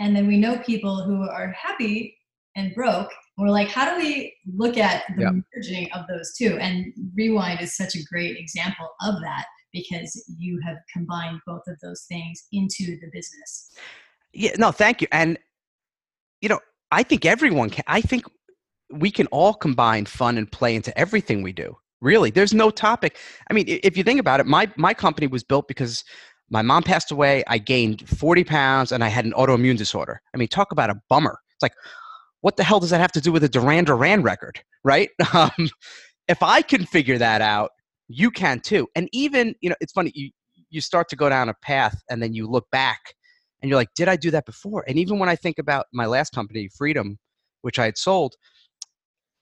And 0.00 0.14
then 0.14 0.26
we 0.26 0.38
know 0.38 0.58
people 0.58 1.04
who 1.04 1.28
are 1.28 1.52
happy 1.52 2.16
and 2.56 2.74
broke. 2.74 3.10
We're 3.36 3.48
like, 3.48 3.68
how 3.68 3.92
do 3.92 4.00
we 4.00 4.34
look 4.54 4.76
at 4.76 5.04
the 5.16 5.22
yep. 5.22 5.32
merging 5.54 5.90
of 5.92 6.06
those 6.08 6.34
two? 6.36 6.56
And 6.60 6.92
Rewind 7.16 7.60
is 7.60 7.76
such 7.76 7.96
a 7.96 8.04
great 8.04 8.36
example 8.36 8.88
of 9.02 9.20
that 9.22 9.46
because 9.74 10.24
you 10.38 10.58
have 10.64 10.76
combined 10.90 11.40
both 11.46 11.62
of 11.68 11.78
those 11.82 12.04
things 12.08 12.46
into 12.52 12.98
the 13.00 13.08
business. 13.12 13.70
Yeah, 14.32 14.52
no, 14.56 14.70
thank 14.70 15.02
you. 15.02 15.08
And 15.12 15.36
you 16.40 16.48
know, 16.48 16.60
I 16.90 17.02
think 17.02 17.26
everyone 17.26 17.68
can 17.68 17.84
I 17.86 18.00
think 18.00 18.24
we 18.90 19.10
can 19.10 19.26
all 19.26 19.52
combine 19.52 20.06
fun 20.06 20.38
and 20.38 20.50
play 20.50 20.74
into 20.74 20.96
everything 20.98 21.42
we 21.42 21.52
do. 21.52 21.76
Really. 22.00 22.30
There's 22.30 22.54
no 22.54 22.70
topic. 22.70 23.18
I 23.50 23.54
mean, 23.54 23.64
if 23.68 23.96
you 23.96 24.04
think 24.04 24.20
about 24.20 24.40
it, 24.40 24.46
my 24.46 24.70
my 24.76 24.94
company 24.94 25.26
was 25.26 25.42
built 25.42 25.68
because 25.68 26.04
my 26.50 26.62
mom 26.62 26.82
passed 26.82 27.10
away, 27.10 27.42
I 27.48 27.58
gained 27.58 28.08
40 28.08 28.44
pounds 28.44 28.92
and 28.92 29.02
I 29.02 29.08
had 29.08 29.24
an 29.24 29.32
autoimmune 29.32 29.78
disorder. 29.78 30.20
I 30.32 30.36
mean, 30.36 30.48
talk 30.48 30.70
about 30.72 30.90
a 30.90 31.00
bummer. 31.08 31.38
It's 31.54 31.62
like 31.62 31.74
what 32.42 32.56
the 32.56 32.64
hell 32.64 32.78
does 32.78 32.90
that 32.90 33.00
have 33.00 33.12
to 33.12 33.20
do 33.20 33.32
with 33.32 33.42
a 33.42 33.48
Duran 33.48 33.84
Duran 33.84 34.22
record, 34.22 34.62
right? 34.84 35.10
Um, 35.34 35.70
if 36.26 36.42
I 36.42 36.62
can 36.62 36.86
figure 36.86 37.18
that 37.18 37.42
out, 37.42 37.70
you 38.08 38.30
can 38.30 38.60
too. 38.60 38.88
And 38.94 39.08
even, 39.12 39.54
you 39.60 39.70
know, 39.70 39.76
it's 39.80 39.92
funny, 39.92 40.12
you, 40.14 40.30
you 40.70 40.80
start 40.80 41.08
to 41.10 41.16
go 41.16 41.28
down 41.28 41.48
a 41.48 41.54
path 41.62 42.02
and 42.10 42.22
then 42.22 42.34
you 42.34 42.46
look 42.48 42.66
back 42.70 43.14
and 43.62 43.68
you're 43.68 43.78
like, 43.78 43.94
did 43.94 44.08
I 44.08 44.16
do 44.16 44.30
that 44.30 44.46
before? 44.46 44.84
And 44.86 44.98
even 44.98 45.18
when 45.18 45.28
I 45.28 45.36
think 45.36 45.58
about 45.58 45.86
my 45.92 46.06
last 46.06 46.34
company, 46.34 46.68
Freedym, 46.68 47.16
which 47.62 47.78
I 47.78 47.86
had 47.86 47.96
sold, 47.96 48.34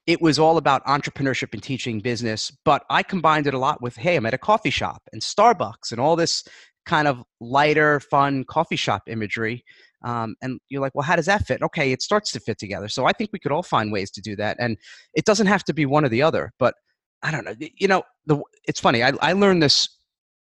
it 0.07 0.21
was 0.21 0.39
all 0.39 0.57
about 0.57 0.85
entrepreneurship 0.85 1.53
and 1.53 1.63
teaching 1.63 2.01
business, 2.01 2.53
but 2.65 2.85
I 2.91 3.03
combined 3.03 3.47
it 3.47 3.55
a 3.55 3.59
lot 3.59 3.81
with, 3.81 3.97
hey, 3.97 4.17
I'm 4.17 4.27
at 4.27 4.35
a 4.35 4.39
coffee 4.39 4.71
shop 4.71 5.03
and 5.13 5.23
Starbucks 5.23 5.93
and 5.93 6.01
all 6.01 6.17
this 6.17 6.45
kind 6.87 7.07
of 7.07 7.23
lighter, 7.41 8.01
fun 8.01 8.45
coffee 8.45 8.77
shop 8.77 9.03
imagery. 9.07 9.65
Um, 10.05 10.35
and 10.43 10.59
you're 10.69 10.81
like, 10.81 10.95
well, 10.95 11.05
how 11.05 11.15
does 11.15 11.27
that 11.27 11.47
fit? 11.47 11.63
Okay, 11.63 11.93
it 11.93 12.03
starts 12.03 12.33
to 12.33 12.41
fit 12.41 12.59
together. 12.59 12.89
So 12.89 13.07
I 13.07 13.13
think 13.13 13.31
we 13.33 13.39
could 13.39 13.53
all 13.53 13.63
find 13.63 13.93
ways 13.93 14.11
to 14.13 14.21
do 14.21 14.35
that. 14.37 14.57
And 14.59 14.77
it 15.15 15.25
doesn't 15.25 15.47
have 15.47 15.63
to 15.65 15.75
be 15.75 15.87
one 15.87 16.05
or 16.05 16.09
the 16.09 16.23
other, 16.23 16.53
but 16.59 16.75
I 17.23 17.31
don't 17.31 17.45
know. 17.45 17.55
You 17.77 17.89
know, 17.89 18.03
the, 18.27 18.41
it's 18.67 18.81
funny. 18.81 19.03
I, 19.03 19.13
I 19.21 19.33
learned 19.33 19.63
this. 19.63 19.89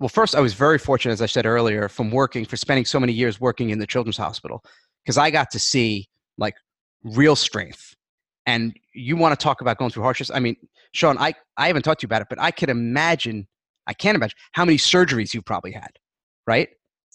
Well, 0.01 0.09
first, 0.09 0.35
I 0.35 0.41
was 0.41 0.55
very 0.55 0.79
fortunate, 0.79 1.13
as 1.13 1.23
I 1.23 1.27
said 1.27 1.47
earlier, 1.47 1.89
from 1.89 2.11
working 2.11 2.45
for 2.45 2.57
spending 2.57 2.85
so 2.85 2.99
many 2.99 3.13
years 3.13 3.41
working 3.41 3.71
in 3.71 3.79
the 3.79 3.87
children's 3.87 4.17
hospital, 4.17 4.65
because 5.05 5.17
I 5.17 5.31
got 5.31 5.51
to 5.53 5.59
see 5.59 6.09
like 6.37 6.57
real 7.05 7.37
strength. 7.37 7.95
And 8.47 8.75
you 8.93 9.17
want 9.17 9.39
to 9.39 9.43
talk 9.43 9.61
about 9.61 9.79
going 9.79 9.91
through 9.91 10.03
hardships? 10.03 10.31
I 10.35 10.41
mean, 10.41 10.57
Sean, 10.93 11.17
I, 11.19 11.35
I 11.57 11.69
haven't 11.69 11.83
talked 11.83 12.01
to 12.01 12.05
you 12.05 12.09
about 12.09 12.23
it, 12.23 12.29
but 12.29 12.41
I 12.41 12.51
can 12.51 12.69
imagine, 12.69 13.47
I 13.87 13.95
can't 13.95 14.17
imagine 14.17 14.37
how 14.53 14.65
many 14.65 14.77
surgeries 14.77 15.33
you 15.33 15.41
probably 15.41 15.73
had, 15.73 15.99
right? 16.47 16.69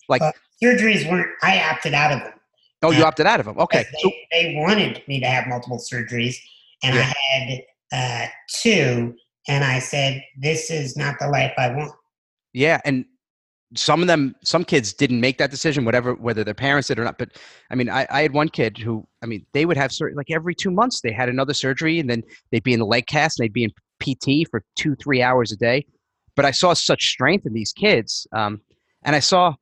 Like 0.07 0.21
uh, 0.21 0.31
surgeries 0.63 1.09
weren't. 1.09 1.27
I 1.43 1.63
opted 1.69 1.93
out 1.93 2.11
of 2.11 2.19
them. 2.19 2.33
Oh, 2.81 2.91
you 2.91 3.03
uh, 3.03 3.07
opted 3.07 3.27
out 3.27 3.39
of 3.39 3.45
them. 3.45 3.59
Okay. 3.59 3.85
They, 4.03 4.27
they, 4.31 4.55
wanted 4.55 5.03
me 5.07 5.19
to 5.19 5.27
have 5.27 5.47
multiple 5.47 5.77
surgeries, 5.77 6.35
and 6.81 6.95
yeah. 6.95 7.11
I 7.11 7.35
had 7.35 7.61
uh, 7.91 8.27
two 8.61 9.15
and 9.47 9.63
I 9.63 9.79
said, 9.79 10.21
"This 10.37 10.69
is 10.69 10.97
not 10.97 11.15
the 11.19 11.27
life 11.27 11.53
I 11.57 11.69
want." 11.73 11.93
Yeah, 12.53 12.79
and 12.85 13.05
some 13.75 14.01
of 14.01 14.07
them, 14.07 14.35
some 14.43 14.63
kids 14.63 14.93
didn't 14.93 15.21
make 15.21 15.37
that 15.37 15.51
decision, 15.51 15.85
whatever, 15.85 16.15
whether 16.15 16.43
their 16.43 16.55
parents 16.55 16.87
did 16.87 16.97
or 16.97 17.03
not. 17.03 17.17
But 17.17 17.37
I 17.69 17.75
mean, 17.75 17.89
I, 17.89 18.07
I 18.09 18.21
had 18.21 18.33
one 18.33 18.49
kid 18.49 18.77
who, 18.77 19.07
I 19.21 19.27
mean, 19.27 19.45
they 19.53 19.65
would 19.65 19.77
have 19.77 19.91
surgery 19.91 20.15
like 20.15 20.31
every 20.31 20.55
two 20.55 20.71
months. 20.71 21.01
They 21.01 21.11
had 21.11 21.29
another 21.29 21.53
surgery, 21.53 21.99
and 21.99 22.09
then 22.09 22.23
they'd 22.51 22.63
be 22.63 22.73
in 22.73 22.79
the 22.79 22.85
leg 22.85 23.07
cast, 23.07 23.39
and 23.39 23.45
they'd 23.45 23.53
be 23.53 23.65
in 23.65 23.71
PT 23.99 24.49
for 24.49 24.63
two, 24.75 24.95
three 24.95 25.21
hours 25.21 25.51
a 25.51 25.57
day. 25.57 25.85
But 26.35 26.45
I 26.45 26.51
saw 26.51 26.73
such 26.73 27.09
strength 27.09 27.45
in 27.45 27.53
these 27.53 27.73
kids, 27.73 28.25
um, 28.31 28.61
and 29.03 29.15
I 29.15 29.19
saw 29.19 29.55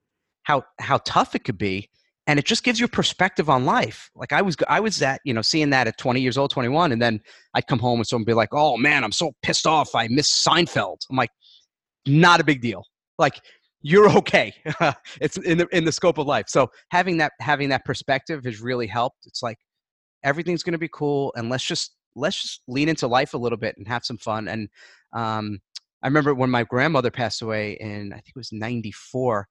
how 0.44 0.64
how 0.80 1.00
tough 1.00 1.36
it 1.36 1.44
could 1.44 1.58
be 1.58 1.90
and 2.28 2.38
it 2.38 2.46
just 2.46 2.64
gives 2.64 2.80
you 2.80 2.86
a 2.86 2.90
perspective 2.90 3.50
on 3.50 3.66
life. 3.66 4.12
Like 4.14 4.34
I 4.34 4.42
was, 4.42 4.58
I 4.68 4.82
was 4.82 5.02
at, 5.02 5.22
you 5.24 5.34
know, 5.34 5.42
seeing 5.42 5.70
that 5.72 5.88
at 5.88 5.98
20 5.98 6.20
years 6.20 6.38
old, 6.38 6.52
21, 6.52 6.92
and 6.92 7.02
then 7.02 7.22
I'd 7.54 7.68
come 7.68 7.80
home 7.80 8.00
and 8.00 8.08
someone 8.08 8.26
be 8.26 8.34
like, 8.34 8.50
"Oh 8.52 8.78
man, 8.78 9.04
I'm 9.04 9.14
so 9.14 9.32
pissed 9.42 9.66
off. 9.66 9.96
I 9.96 10.08
miss 10.10 10.30
Seinfeld." 10.30 10.98
I'm 11.10 11.16
like, 11.16 11.32
not 12.06 12.40
a 12.40 12.44
big 12.44 12.62
deal. 12.62 12.84
Like 13.18 13.42
you're 13.82 14.10
okay. 14.18 14.54
it's 15.22 15.38
in 15.38 15.58
the 15.60 15.68
in 15.72 15.86
the 15.86 15.92
scope 15.92 16.18
of 16.18 16.28
life. 16.28 16.46
So 16.50 16.70
having 16.90 17.18
that 17.18 17.32
having 17.40 17.70
that 17.70 17.86
perspective 17.86 18.44
has 18.44 18.60
really 18.60 18.88
helped. 18.88 19.26
It's 19.26 19.42
like 19.42 19.58
everything's 20.24 20.64
going 20.64 20.74
to 20.74 20.80
be 20.80 20.90
cool, 20.92 21.34
and 21.38 21.50
let's 21.50 21.64
just 21.64 21.96
let's 22.16 22.42
just 22.42 22.62
lean 22.68 22.90
into 22.90 23.08
life 23.08 23.34
a 23.34 23.38
little 23.38 23.58
bit 23.58 23.76
and 23.78 23.88
have 23.88 24.04
some 24.04 24.18
fun. 24.18 24.48
And 24.48 24.68
um, 25.14 25.60
I 26.04 26.08
remember 26.08 26.34
when 26.34 26.50
my 26.50 26.64
grandmother 26.64 27.12
passed 27.12 27.42
away 27.42 27.78
in 27.80 28.12
I 28.12 28.18
think 28.18 28.30
it 28.30 28.40
was 28.40 28.52
'94 28.52 29.48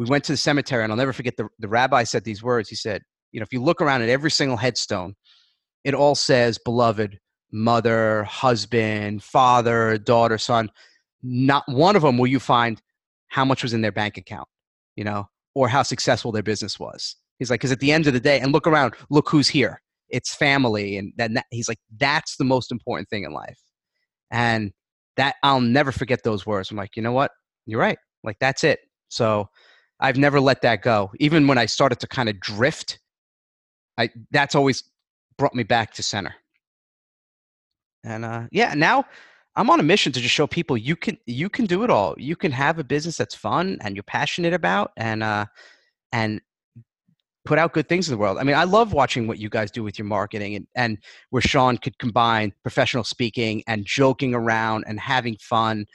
we 0.00 0.06
went 0.06 0.24
to 0.24 0.32
the 0.32 0.38
cemetery, 0.38 0.82
and 0.82 0.90
I'll 0.90 0.96
never 0.96 1.12
forget 1.12 1.36
the, 1.36 1.46
the 1.58 1.68
rabbi 1.68 2.04
said 2.04 2.24
these 2.24 2.42
words. 2.42 2.70
He 2.70 2.74
said, 2.74 3.02
You 3.32 3.40
know, 3.40 3.44
if 3.44 3.52
you 3.52 3.62
look 3.62 3.82
around 3.82 4.00
at 4.00 4.08
every 4.08 4.30
single 4.30 4.56
headstone, 4.56 5.14
it 5.84 5.92
all 5.92 6.14
says 6.14 6.56
beloved, 6.56 7.18
mother, 7.52 8.24
husband, 8.24 9.22
father, 9.22 9.98
daughter, 9.98 10.38
son. 10.38 10.70
Not 11.22 11.64
one 11.68 11.96
of 11.96 12.02
them 12.02 12.16
will 12.16 12.28
you 12.28 12.40
find 12.40 12.80
how 13.28 13.44
much 13.44 13.62
was 13.62 13.74
in 13.74 13.82
their 13.82 13.92
bank 13.92 14.16
account, 14.16 14.48
you 14.96 15.04
know, 15.04 15.28
or 15.54 15.68
how 15.68 15.82
successful 15.82 16.32
their 16.32 16.42
business 16.42 16.80
was. 16.80 17.16
He's 17.38 17.50
like, 17.50 17.60
because 17.60 17.72
at 17.72 17.80
the 17.80 17.92
end 17.92 18.06
of 18.06 18.14
the 18.14 18.20
day, 18.20 18.40
and 18.40 18.52
look 18.52 18.66
around, 18.66 18.94
look 19.10 19.28
who's 19.28 19.48
here. 19.48 19.82
It's 20.08 20.34
family. 20.34 20.96
And 20.96 21.12
then 21.16 21.34
that, 21.34 21.44
he's 21.50 21.68
like, 21.68 21.78
that's 21.98 22.38
the 22.38 22.44
most 22.44 22.72
important 22.72 23.10
thing 23.10 23.24
in 23.24 23.32
life. 23.32 23.60
And 24.30 24.72
that 25.18 25.34
I'll 25.42 25.60
never 25.60 25.92
forget 25.92 26.22
those 26.24 26.46
words. 26.46 26.70
I'm 26.70 26.78
like, 26.78 26.96
you 26.96 27.02
know 27.02 27.12
what? 27.12 27.32
You're 27.66 27.80
right. 27.80 27.98
Like, 28.24 28.38
that's 28.40 28.64
it. 28.64 28.80
So 29.10 29.48
I've 30.00 30.16
never 30.16 30.40
let 30.40 30.62
that 30.62 30.82
go. 30.82 31.10
Even 31.20 31.46
when 31.46 31.58
I 31.58 31.66
started 31.66 32.00
to 32.00 32.06
kind 32.06 32.28
of 32.28 32.40
drift, 32.40 32.98
I 33.98 34.10
that's 34.30 34.54
always 34.54 34.84
brought 35.38 35.54
me 35.54 35.62
back 35.62 35.92
to 35.94 36.02
center. 36.02 36.34
And 38.04 38.24
uh, 38.24 38.44
yeah, 38.50 38.74
now 38.74 39.04
I'm 39.56 39.68
on 39.68 39.80
a 39.80 39.82
mission 39.82 40.12
to 40.12 40.20
just 40.20 40.34
show 40.34 40.46
people 40.46 40.76
you 40.76 40.96
can 40.96 41.18
you 41.26 41.48
can 41.48 41.66
do 41.66 41.84
it 41.84 41.90
all. 41.90 42.14
You 42.18 42.36
can 42.36 42.52
have 42.52 42.78
a 42.78 42.84
business 42.84 43.16
that's 43.16 43.34
fun 43.34 43.78
and 43.82 43.94
you're 43.94 44.02
passionate 44.02 44.54
about, 44.54 44.92
and 44.96 45.22
uh, 45.22 45.46
and 46.12 46.40
put 47.44 47.58
out 47.58 47.72
good 47.72 47.88
things 47.88 48.08
in 48.08 48.12
the 48.12 48.18
world. 48.18 48.38
I 48.38 48.42
mean, 48.42 48.56
I 48.56 48.64
love 48.64 48.92
watching 48.92 49.26
what 49.26 49.38
you 49.38 49.48
guys 49.48 49.70
do 49.70 49.82
with 49.82 49.98
your 49.98 50.06
marketing 50.06 50.54
and, 50.56 50.66
and 50.74 50.98
where 51.30 51.42
Sean 51.42 51.78
could 51.78 51.98
combine 51.98 52.52
professional 52.62 53.02
speaking 53.02 53.62
and 53.66 53.84
joking 53.86 54.34
around 54.34 54.84
and 54.86 55.00
having 55.00 55.36
fun 55.36 55.86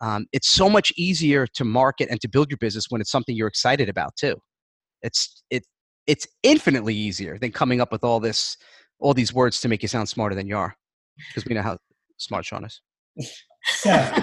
um, 0.00 0.26
it's 0.32 0.48
so 0.48 0.68
much 0.68 0.92
easier 0.96 1.46
to 1.46 1.64
market 1.64 2.08
and 2.10 2.20
to 2.20 2.28
build 2.28 2.50
your 2.50 2.58
business 2.58 2.86
when 2.88 3.00
it's 3.00 3.10
something 3.10 3.36
you're 3.36 3.48
excited 3.48 3.88
about 3.88 4.14
too. 4.16 4.36
It's 5.02 5.42
it 5.50 5.64
it's 6.06 6.26
infinitely 6.42 6.94
easier 6.94 7.38
than 7.38 7.52
coming 7.52 7.80
up 7.80 7.92
with 7.92 8.04
all 8.04 8.20
this 8.20 8.56
all 8.98 9.14
these 9.14 9.32
words 9.32 9.60
to 9.60 9.68
make 9.68 9.82
you 9.82 9.88
sound 9.88 10.08
smarter 10.08 10.34
than 10.34 10.46
you 10.46 10.56
are 10.56 10.74
because 11.28 11.46
we 11.46 11.54
know 11.54 11.62
how 11.62 11.78
smart 12.18 12.44
sean 12.44 12.64
is. 12.64 12.80
So 13.66 14.14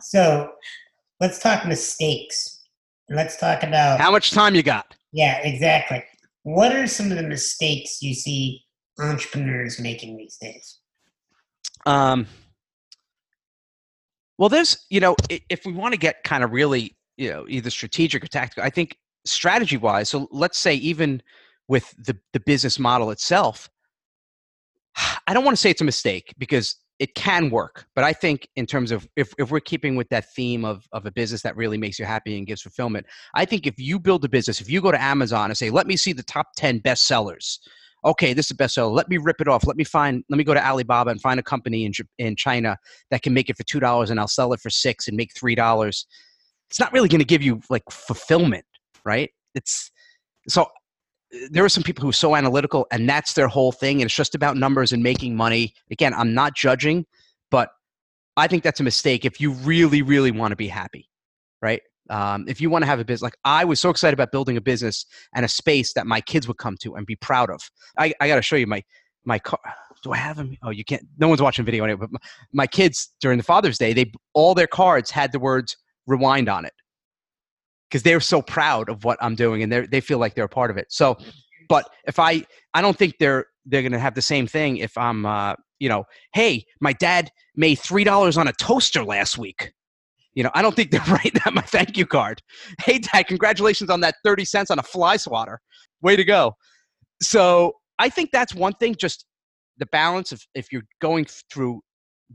so 0.00 0.48
let's 1.20 1.38
talk 1.38 1.66
mistakes 1.66 2.62
let's 3.08 3.36
talk 3.36 3.62
about 3.62 4.00
how 4.00 4.10
much 4.10 4.30
time 4.30 4.54
you 4.54 4.62
got? 4.62 4.94
Yeah 5.12 5.38
exactly. 5.42 6.04
What 6.44 6.74
are 6.74 6.86
some 6.86 7.10
of 7.10 7.16
the 7.16 7.22
mistakes 7.22 8.02
you 8.02 8.14
see 8.14 8.62
entrepreneurs 8.98 9.78
making 9.78 10.16
these 10.16 10.36
days? 10.40 10.78
Um 11.86 12.26
well, 14.42 14.48
there's, 14.48 14.76
you 14.90 14.98
know, 14.98 15.14
if 15.28 15.64
we 15.64 15.70
want 15.70 15.94
to 15.94 15.96
get 15.96 16.24
kind 16.24 16.42
of 16.42 16.50
really, 16.50 16.96
you 17.16 17.30
know, 17.30 17.44
either 17.48 17.70
strategic 17.70 18.24
or 18.24 18.26
tactical, 18.26 18.64
I 18.64 18.70
think 18.70 18.96
strategy 19.24 19.76
wise, 19.76 20.08
so 20.08 20.26
let's 20.32 20.58
say 20.58 20.74
even 20.74 21.22
with 21.68 21.94
the, 21.96 22.18
the 22.32 22.40
business 22.40 22.76
model 22.80 23.12
itself, 23.12 23.70
I 25.28 25.32
don't 25.32 25.44
want 25.44 25.56
to 25.56 25.60
say 25.60 25.70
it's 25.70 25.80
a 25.80 25.84
mistake 25.84 26.34
because 26.38 26.74
it 26.98 27.14
can 27.14 27.50
work. 27.50 27.86
But 27.94 28.02
I 28.02 28.12
think 28.12 28.48
in 28.56 28.66
terms 28.66 28.90
of 28.90 29.08
if, 29.14 29.32
if 29.38 29.52
we're 29.52 29.60
keeping 29.60 29.94
with 29.94 30.08
that 30.08 30.34
theme 30.34 30.64
of, 30.64 30.88
of 30.90 31.06
a 31.06 31.12
business 31.12 31.42
that 31.42 31.56
really 31.56 31.78
makes 31.78 32.00
you 32.00 32.04
happy 32.04 32.36
and 32.36 32.44
gives 32.44 32.62
fulfillment, 32.62 33.06
I 33.36 33.44
think 33.44 33.68
if 33.68 33.78
you 33.78 34.00
build 34.00 34.24
a 34.24 34.28
business, 34.28 34.60
if 34.60 34.68
you 34.68 34.80
go 34.80 34.90
to 34.90 35.00
Amazon 35.00 35.52
and 35.52 35.56
say, 35.56 35.70
let 35.70 35.86
me 35.86 35.96
see 35.96 36.12
the 36.12 36.24
top 36.24 36.48
10 36.56 36.80
best 36.80 37.06
sellers, 37.06 37.60
okay, 38.04 38.32
this 38.32 38.46
is 38.46 38.52
a 38.52 38.54
bestseller. 38.54 38.92
Let 38.92 39.08
me 39.08 39.18
rip 39.18 39.40
it 39.40 39.48
off. 39.48 39.66
Let 39.66 39.76
me 39.76 39.84
find, 39.84 40.24
let 40.28 40.36
me 40.36 40.44
go 40.44 40.54
to 40.54 40.64
Alibaba 40.64 41.10
and 41.10 41.20
find 41.20 41.38
a 41.38 41.42
company 41.42 41.84
in, 41.84 41.92
in 42.18 42.36
China 42.36 42.76
that 43.10 43.22
can 43.22 43.32
make 43.32 43.48
it 43.48 43.56
for 43.56 43.64
$2 43.64 44.10
and 44.10 44.18
I'll 44.18 44.28
sell 44.28 44.52
it 44.52 44.60
for 44.60 44.70
six 44.70 45.08
and 45.08 45.16
make 45.16 45.32
$3. 45.34 46.04
It's 46.70 46.80
not 46.80 46.92
really 46.92 47.08
going 47.08 47.20
to 47.20 47.24
give 47.24 47.42
you 47.42 47.60
like 47.70 47.84
fulfillment, 47.90 48.64
right? 49.04 49.30
It's 49.54 49.90
so 50.48 50.68
there 51.50 51.64
are 51.64 51.68
some 51.68 51.82
people 51.82 52.02
who 52.02 52.10
are 52.10 52.14
so 52.14 52.36
analytical 52.36 52.86
and 52.90 53.08
that's 53.08 53.32
their 53.34 53.48
whole 53.48 53.72
thing 53.72 54.00
and 54.00 54.08
it's 54.08 54.14
just 54.14 54.34
about 54.34 54.56
numbers 54.56 54.92
and 54.92 55.02
making 55.02 55.34
money 55.34 55.74
again 55.90 56.12
i'm 56.14 56.34
not 56.34 56.54
judging 56.54 57.06
but 57.50 57.70
i 58.36 58.46
think 58.46 58.62
that's 58.62 58.80
a 58.80 58.82
mistake 58.82 59.24
if 59.24 59.40
you 59.40 59.52
really 59.52 60.02
really 60.02 60.30
want 60.30 60.52
to 60.52 60.56
be 60.56 60.68
happy 60.68 61.08
right 61.62 61.80
um, 62.10 62.44
if 62.48 62.60
you 62.60 62.68
want 62.68 62.82
to 62.82 62.86
have 62.86 63.00
a 63.00 63.04
business 63.04 63.22
like 63.22 63.36
i 63.44 63.64
was 63.64 63.80
so 63.80 63.90
excited 63.90 64.14
about 64.14 64.32
building 64.32 64.56
a 64.56 64.60
business 64.60 65.06
and 65.34 65.44
a 65.44 65.48
space 65.48 65.92
that 65.92 66.06
my 66.06 66.20
kids 66.20 66.48
would 66.48 66.58
come 66.58 66.76
to 66.76 66.94
and 66.94 67.06
be 67.06 67.16
proud 67.16 67.50
of 67.50 67.60
i, 67.98 68.12
I 68.20 68.28
got 68.28 68.36
to 68.36 68.42
show 68.42 68.56
you 68.56 68.66
my 68.66 68.82
my 69.24 69.38
car 69.38 69.60
do 70.02 70.12
i 70.12 70.16
have 70.16 70.36
them 70.36 70.56
oh 70.64 70.70
you 70.70 70.84
can't 70.84 71.06
no 71.18 71.28
one's 71.28 71.40
watching 71.40 71.64
video 71.64 71.84
anyway 71.84 72.00
but 72.00 72.12
my, 72.12 72.18
my 72.52 72.66
kids 72.66 73.10
during 73.20 73.38
the 73.38 73.44
father's 73.44 73.78
day 73.78 73.92
they 73.92 74.10
all 74.34 74.54
their 74.54 74.66
cards 74.66 75.10
had 75.10 75.30
the 75.30 75.38
words 75.38 75.76
rewind 76.06 76.48
on 76.48 76.64
it 76.64 76.72
because 77.92 78.02
they're 78.02 78.20
so 78.20 78.40
proud 78.40 78.88
of 78.88 79.04
what 79.04 79.18
I'm 79.20 79.34
doing 79.34 79.62
and 79.62 79.70
they 79.70 79.82
they 79.82 80.00
feel 80.00 80.16
like 80.18 80.34
they're 80.34 80.46
a 80.46 80.48
part 80.48 80.70
of 80.70 80.78
it. 80.78 80.86
So, 80.88 81.18
but 81.68 81.88
if 82.06 82.18
I 82.18 82.44
I 82.72 82.80
don't 82.80 82.96
think 82.96 83.18
they're 83.18 83.44
they're 83.66 83.82
gonna 83.82 83.98
have 83.98 84.14
the 84.14 84.22
same 84.22 84.46
thing 84.46 84.78
if 84.78 84.96
I'm 84.96 85.26
uh, 85.26 85.54
you 85.78 85.90
know, 85.90 86.04
hey, 86.32 86.64
my 86.80 86.94
dad 86.94 87.30
made 87.54 87.74
three 87.76 88.04
dollars 88.04 88.38
on 88.38 88.48
a 88.48 88.52
toaster 88.54 89.04
last 89.04 89.36
week. 89.36 89.72
You 90.34 90.42
know, 90.44 90.50
I 90.54 90.62
don't 90.62 90.74
think 90.74 90.90
they're 90.90 91.00
writing 91.08 91.32
that 91.44 91.54
my 91.54 91.62
thank 91.62 91.96
you 91.96 92.06
card. 92.06 92.42
Hey, 92.82 92.98
dad, 92.98 93.24
congratulations 93.26 93.90
on 93.90 94.00
that 94.00 94.16
thirty 94.24 94.44
cents 94.44 94.70
on 94.70 94.78
a 94.78 94.82
fly 94.82 95.16
swatter. 95.16 95.60
Way 96.00 96.16
to 96.16 96.24
go. 96.24 96.56
So 97.20 97.74
I 97.98 98.08
think 98.08 98.30
that's 98.32 98.54
one 98.54 98.72
thing. 98.74 98.96
Just 98.98 99.26
the 99.78 99.86
balance 99.86 100.32
of 100.32 100.42
if 100.54 100.72
you're 100.72 100.86
going 101.00 101.26
through 101.50 101.80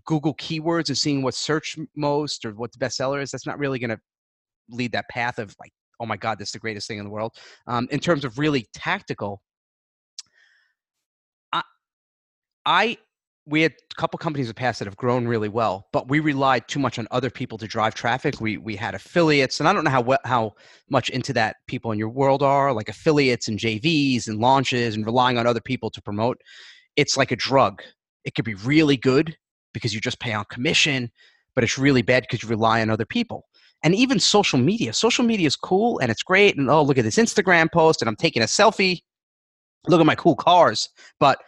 Google 0.06 0.36
keywords 0.36 0.89
and 0.89 0.98
seeing 0.98 1.22
what 1.22 1.34
search 1.34 1.77
most 1.96 2.46
or 2.46 2.51
what 2.51 2.72
the 2.72 2.77
bestseller 2.77 3.22
is, 3.22 3.32
that's 3.32 3.48
not 3.48 3.60
really 3.60 3.80
going 3.80 3.89
to 3.89 4.00
lead 4.70 4.92
that 4.92 5.08
path 5.10 5.39
of 5.39 5.56
like, 5.60 5.72
oh 6.00 6.06
my 6.06 6.18
God, 6.18 6.39
this 6.39 6.50
is 6.50 6.54
the 6.54 6.60
greatest 6.60 6.88
thing 6.88 7.00
in 7.00 7.06
the 7.06 7.10
world. 7.10 7.34
Um, 7.68 7.88
in 7.92 8.00
terms 8.00 8.25
of 8.25 8.38
really 8.38 8.68
tactical, 8.74 9.42
I, 11.51 11.63
I 12.66 12.98
we 13.48 13.62
had 13.62 13.72
a 13.72 13.96
couple 13.96 14.18
companies 14.18 14.48
in 14.48 14.50
the 14.50 14.56
past 14.56 14.80
that 14.80 14.86
have 14.86 14.98
grown 14.98 15.25
really 15.25 15.48
well, 15.48 15.88
but 15.94 16.10
we 16.10 16.20
relied 16.20 16.68
too 16.68 16.80
much 16.80 17.00
on 17.00 17.08
other 17.12 17.30
people 17.30 17.58
to 17.58 17.68
drive 17.68 17.96
traffic. 17.96 18.42
We 18.42 18.58
we 18.58 18.75
had 18.75 18.94
affiliates, 18.94 19.60
and 19.60 19.70
I 19.70 19.74
don't 19.74 19.86
know 19.86 19.89
how 19.89 20.18
how 20.25 20.54
much 20.89 21.10
into 21.10 21.34
that 21.34 21.56
people 21.68 21.92
in 21.92 21.98
your 21.98 22.10
world 22.10 22.44
are, 22.44 22.74
like 22.74 22.89
affiliates 22.89 23.48
and 23.48 23.58
JVs 23.58 24.27
and 24.27 24.39
launches, 24.39 24.96
and 24.96 25.06
relying 25.06 25.38
on 25.38 25.48
other 25.48 25.62
people 25.62 25.89
to 25.92 26.01
promote. 26.01 26.42
It's 26.98 27.16
like 27.16 27.32
a 27.32 27.36
drug. 27.38 27.82
It 28.25 28.36
could 28.36 28.46
be 28.46 28.56
really 28.56 28.98
good 28.98 29.38
because 29.74 29.94
you 29.94 30.01
just 30.01 30.20
pay 30.20 30.34
on 30.34 30.44
commission, 30.51 31.10
but 31.56 31.63
it's 31.63 31.77
really 31.77 32.01
bad 32.01 32.24
because 32.24 32.44
you 32.44 32.50
rely 32.50 32.82
on 32.82 32.89
other 32.89 33.06
people 33.06 33.46
and 33.84 33.96
even 33.96 34.20
social 34.20 34.60
media. 34.60 34.92
Social 34.94 35.24
media 35.24 35.48
is 35.48 35.56
cool 35.56 36.00
and 36.00 36.12
it's 36.12 36.24
great. 36.24 36.58
And 36.58 36.70
oh, 36.70 36.82
look 36.82 36.98
at 36.98 37.04
this 37.04 37.18
Instagram 37.18 37.72
post, 37.72 38.01
and 38.01 38.10
I'm 38.10 38.16
taking 38.16 38.42
a 38.42 38.46
selfie. 38.46 39.01
Look 39.88 40.01
at 40.01 40.06
my 40.06 40.16
cool 40.16 40.36
cars, 40.36 40.89
but 41.20 41.39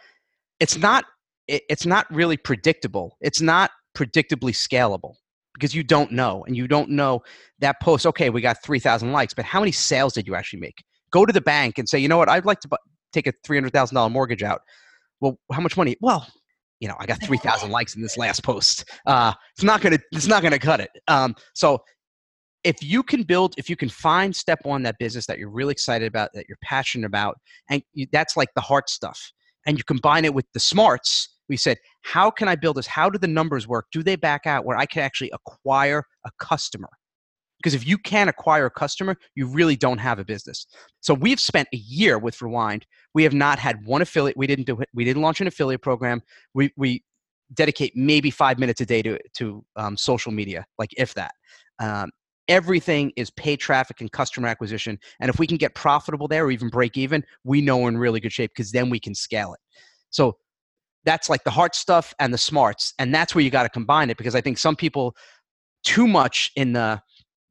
it's 0.60 0.78
not. 0.78 1.04
It's 1.50 1.86
not 1.86 2.06
really 2.10 2.36
predictable. 2.36 3.16
It's 3.20 3.40
not 3.40 3.70
predictably 3.96 4.52
scalable 4.52 5.14
because 5.54 5.74
you 5.74 5.82
don't 5.82 6.12
know, 6.12 6.44
and 6.46 6.56
you 6.56 6.68
don't 6.68 6.90
know 6.90 7.22
that 7.58 7.80
post. 7.80 8.06
Okay, 8.06 8.30
we 8.30 8.40
got 8.40 8.62
three 8.62 8.78
thousand 8.78 9.12
likes, 9.12 9.34
but 9.34 9.44
how 9.44 9.60
many 9.60 9.72
sales 9.72 10.12
did 10.12 10.26
you 10.26 10.34
actually 10.34 10.60
make? 10.60 10.82
Go 11.10 11.26
to 11.26 11.32
the 11.32 11.40
bank 11.40 11.78
and 11.78 11.88
say, 11.88 11.98
you 11.98 12.08
know 12.08 12.18
what, 12.18 12.28
I'd 12.28 12.44
like 12.44 12.60
to 12.60 12.68
take 13.12 13.26
a 13.26 13.32
three 13.44 13.56
hundred 13.56 13.72
thousand 13.72 13.96
dollar 13.96 14.10
mortgage 14.10 14.42
out. 14.42 14.60
Well, 15.20 15.38
how 15.52 15.60
much 15.60 15.76
money? 15.76 15.96
Well, 16.00 16.26
you 16.80 16.88
know, 16.88 16.96
I 16.98 17.04
got 17.04 17.22
3,000 17.22 17.70
likes 17.70 17.94
in 17.94 18.00
this 18.00 18.16
last 18.16 18.42
post. 18.42 18.90
Uh, 19.06 19.34
it's 19.54 19.62
not 19.62 19.82
going 19.82 19.98
to, 19.98 20.02
it's 20.12 20.26
not 20.26 20.40
going 20.40 20.52
to 20.52 20.58
cut 20.58 20.80
it. 20.80 20.88
Um, 21.08 21.34
so 21.54 21.82
if 22.64 22.82
you 22.82 23.02
can 23.02 23.22
build 23.22 23.54
if 23.56 23.70
you 23.70 23.76
can 23.76 23.88
find 23.88 24.34
step 24.34 24.60
one 24.64 24.82
that 24.82 24.96
business 24.98 25.26
that 25.26 25.38
you're 25.38 25.50
really 25.50 25.72
excited 25.72 26.06
about 26.06 26.30
that 26.34 26.44
you're 26.48 26.58
passionate 26.62 27.06
about 27.06 27.36
and 27.70 27.82
you, 27.94 28.06
that's 28.12 28.36
like 28.36 28.48
the 28.54 28.60
heart 28.60 28.90
stuff 28.90 29.18
and 29.66 29.78
you 29.78 29.84
combine 29.84 30.24
it 30.24 30.34
with 30.34 30.46
the 30.52 30.60
smarts 30.60 31.28
we 31.50 31.56
said 31.56 31.76
how 32.02 32.30
can 32.30 32.48
i 32.48 32.56
build 32.56 32.76
this? 32.76 32.86
How 32.86 33.10
do 33.10 33.18
the 33.18 33.28
numbers 33.28 33.68
work? 33.68 33.86
Do 33.92 34.02
they 34.02 34.16
back 34.16 34.46
out 34.46 34.64
where 34.64 34.78
i 34.78 34.86
can 34.86 35.02
actually 35.02 35.30
acquire 35.32 36.04
a 36.24 36.30
customer? 36.38 36.88
Because 37.58 37.74
if 37.74 37.86
you 37.86 37.98
can't 37.98 38.30
acquire 38.30 38.64
a 38.64 38.70
customer 38.70 39.16
you 39.34 39.46
really 39.46 39.76
don't 39.76 39.98
have 39.98 40.18
a 40.18 40.24
business. 40.24 40.66
So 41.00 41.12
we've 41.12 41.40
spent 41.40 41.68
a 41.74 41.76
year 41.76 42.18
with 42.18 42.40
rewind. 42.40 42.86
We 43.12 43.22
have 43.24 43.34
not 43.34 43.58
had 43.58 43.84
one 43.84 44.00
affiliate 44.00 44.38
we 44.38 44.46
didn't 44.46 44.66
do 44.66 44.80
it 44.80 44.88
we 44.94 45.04
didn't 45.04 45.20
launch 45.20 45.42
an 45.42 45.46
affiliate 45.46 45.82
program. 45.82 46.22
We 46.54 46.72
we 46.78 47.04
dedicate 47.52 47.92
maybe 47.96 48.30
five 48.30 48.58
minutes 48.58 48.80
a 48.80 48.86
day 48.86 49.02
to 49.02 49.18
to 49.34 49.64
um, 49.76 49.96
social 49.98 50.32
media 50.32 50.64
like 50.78 50.90
if 50.96 51.12
that. 51.14 51.32
Um, 51.80 52.10
everything 52.50 53.12
is 53.16 53.30
paid 53.30 53.58
traffic 53.60 54.00
and 54.00 54.10
customer 54.10 54.48
acquisition. 54.48 54.98
And 55.20 55.30
if 55.30 55.38
we 55.38 55.46
can 55.46 55.56
get 55.56 55.74
profitable 55.76 56.26
there 56.26 56.44
or 56.44 56.50
even 56.50 56.68
break 56.68 56.96
even, 56.96 57.24
we 57.44 57.60
know 57.60 57.78
we're 57.78 57.88
in 57.88 57.96
really 57.96 58.18
good 58.18 58.32
shape 58.32 58.50
because 58.54 58.72
then 58.72 58.90
we 58.90 58.98
can 58.98 59.14
scale 59.14 59.54
it. 59.54 59.60
So 60.10 60.36
that's 61.04 61.30
like 61.30 61.44
the 61.44 61.50
hard 61.50 61.74
stuff 61.74 62.14
and 62.18 62.32
the 62.32 62.38
smarts. 62.38 62.94
And 62.98 63.14
that's 63.14 63.34
where 63.34 63.42
you 63.42 63.50
got 63.50 63.62
to 63.64 63.68
combine 63.68 64.10
it 64.10 64.16
because 64.16 64.34
I 64.34 64.40
think 64.40 64.58
some 64.58 64.76
people 64.76 65.14
too 65.82 66.06
much 66.06 66.50
in 66.56 66.72
the 66.72 67.00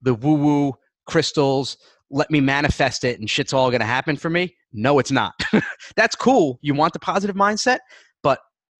the 0.01 0.13
woo 0.13 0.35
woo 0.35 0.73
crystals, 1.07 1.77
let 2.09 2.31
me 2.31 2.39
manifest 2.39 3.03
it 3.03 3.19
and 3.19 3.29
shit's 3.29 3.53
all 3.53 3.69
going 3.69 3.81
to 3.81 3.85
happen 3.85 4.15
for 4.15 4.29
me. 4.29 4.55
No, 4.71 4.99
it's 4.99 5.11
not. 5.11 5.33
that's 5.95 6.15
cool. 6.15 6.59
You 6.61 6.73
want 6.73 6.93
the 6.93 6.99
positive 6.99 7.35
mindset, 7.35 7.79
but 8.23 8.39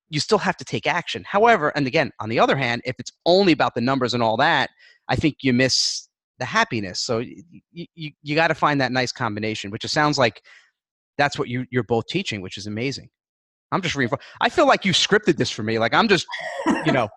you 0.09 0.19
still 0.19 0.37
have 0.37 0.57
to 0.57 0.65
take 0.65 0.87
action. 0.87 1.23
However, 1.25 1.69
and 1.75 1.87
again, 1.87 2.11
on 2.19 2.29
the 2.29 2.39
other 2.39 2.55
hand, 2.55 2.81
if 2.85 2.95
it's 2.99 3.11
only 3.25 3.51
about 3.51 3.75
the 3.75 3.81
numbers 3.81 4.13
and 4.13 4.23
all 4.23 4.37
that, 4.37 4.69
I 5.07 5.15
think 5.15 5.37
you 5.41 5.53
miss 5.53 6.07
the 6.37 6.45
happiness. 6.45 6.99
So 6.99 7.19
you 7.19 7.43
you, 7.95 8.11
you 8.21 8.35
got 8.35 8.47
to 8.47 8.55
find 8.55 8.79
that 8.81 8.91
nice 8.91 9.11
combination, 9.11 9.71
which 9.71 9.83
it 9.83 9.89
sounds 9.89 10.17
like 10.17 10.41
that's 11.17 11.37
what 11.37 11.49
you 11.49 11.65
you're 11.69 11.83
both 11.83 12.07
teaching, 12.07 12.41
which 12.41 12.57
is 12.57 12.65
amazing. 12.65 13.09
I'm 13.71 13.81
just 13.81 13.95
reading. 13.95 14.17
I 14.41 14.49
feel 14.49 14.67
like 14.67 14.85
you 14.85 14.93
scripted 14.93 15.37
this 15.37 15.49
for 15.49 15.63
me. 15.63 15.79
Like 15.79 15.93
I'm 15.93 16.07
just, 16.07 16.25
you 16.85 16.91
know, 16.91 17.09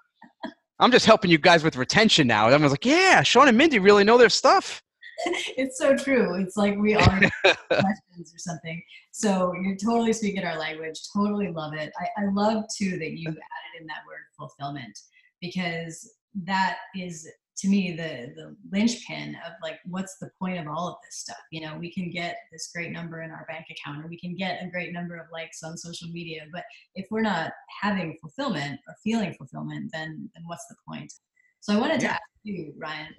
I'm 0.79 0.91
just 0.91 1.07
helping 1.07 1.31
you 1.31 1.39
guys 1.39 1.63
with 1.63 1.77
retention 1.77 2.27
now. 2.27 2.47
And 2.47 2.55
everyone's 2.55 2.73
like, 2.73 2.85
yeah, 2.85 3.23
Sean 3.23 3.49
and 3.49 3.57
Mindy 3.57 3.79
really 3.79 4.05
know 4.05 4.19
their 4.19 4.29
stuff. 4.29 4.83
it's 5.57 5.79
so 5.79 5.97
true. 5.97 6.35
It's 6.35 6.57
like 6.57 6.77
we 6.77 6.95
are 6.95 7.21
questions 7.45 8.35
or 8.35 8.39
something. 8.39 8.83
So 9.13 9.53
you're 9.63 9.77
totally 9.77 10.13
speaking 10.13 10.45
our 10.45 10.59
language. 10.59 10.99
Totally 11.15 11.49
love 11.49 11.75
it. 11.75 11.93
I, 12.01 12.23
I 12.23 12.27
love 12.33 12.65
too 12.77 12.99
that 12.99 13.13
you 13.13 13.29
added 13.29 13.81
in 13.81 13.87
that 13.87 14.01
word 14.07 14.25
fulfillment 14.37 14.99
because 15.41 16.15
that 16.45 16.79
is 16.97 17.29
to 17.59 17.69
me 17.69 17.93
the 17.93 18.33
the 18.35 18.57
linchpin 18.71 19.37
of 19.47 19.53
like 19.63 19.79
what's 19.85 20.17
the 20.19 20.31
point 20.39 20.59
of 20.59 20.67
all 20.67 20.89
of 20.89 20.97
this 21.05 21.19
stuff? 21.19 21.37
You 21.51 21.63
know 21.63 21.77
we 21.79 21.93
can 21.93 22.11
get 22.11 22.37
this 22.51 22.71
great 22.75 22.93
number 22.93 23.23
in 23.23 23.31
our 23.31 23.47
bank 23.49 23.67
account 23.71 24.05
or 24.05 24.09
we 24.09 24.19
can 24.19 24.35
get 24.35 24.63
a 24.63 24.71
great 24.71 24.93
number 24.93 25.17
of 25.17 25.27
likes 25.33 25.63
on 25.63 25.77
social 25.77 26.09
media 26.09 26.43
but 26.53 26.65
if 26.95 27.07
we're 27.11 27.23
not 27.23 27.53
having 27.81 28.17
fulfillment 28.21 28.81
or 28.89 28.95
feeling 29.03 29.35
fulfillment 29.35 29.91
then 29.93 30.31
then 30.35 30.45
what's 30.47 30.67
the 30.69 30.77
point? 30.89 31.13
So 31.61 31.73
i 31.73 31.79
wanted 31.79 32.01
to 32.01 32.09
ask 32.09 32.23
you 32.43 32.75
ryan 32.77 33.15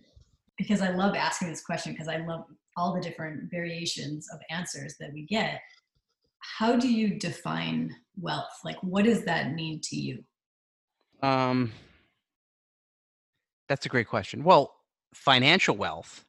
because 0.58 0.82
i 0.82 0.90
love 0.90 1.16
asking 1.16 1.48
this 1.48 1.64
question 1.64 1.94
because 1.94 2.10
i 2.10 2.18
love 2.18 2.44
all 2.76 2.94
the 2.94 3.02
different 3.02 3.50
variations 3.50 4.28
of 4.34 4.40
answers 4.50 4.96
that 5.00 5.14
we 5.14 5.26
get. 5.26 5.62
How 6.40 6.76
do 6.76 6.92
you 6.92 7.20
define 7.20 7.96
wealth? 8.20 8.60
Like 8.64 8.78
what 8.82 9.06
does 9.06 9.24
that 9.26 9.54
mean 9.54 9.80
to 9.84 9.96
you? 9.96 10.24
Um 11.22 11.72
that's 13.74 13.88
a 13.88 13.90
great 13.90 14.08
question. 14.08 14.44
Well, 14.44 14.72
financial 15.16 15.76
wealth, 15.76 16.24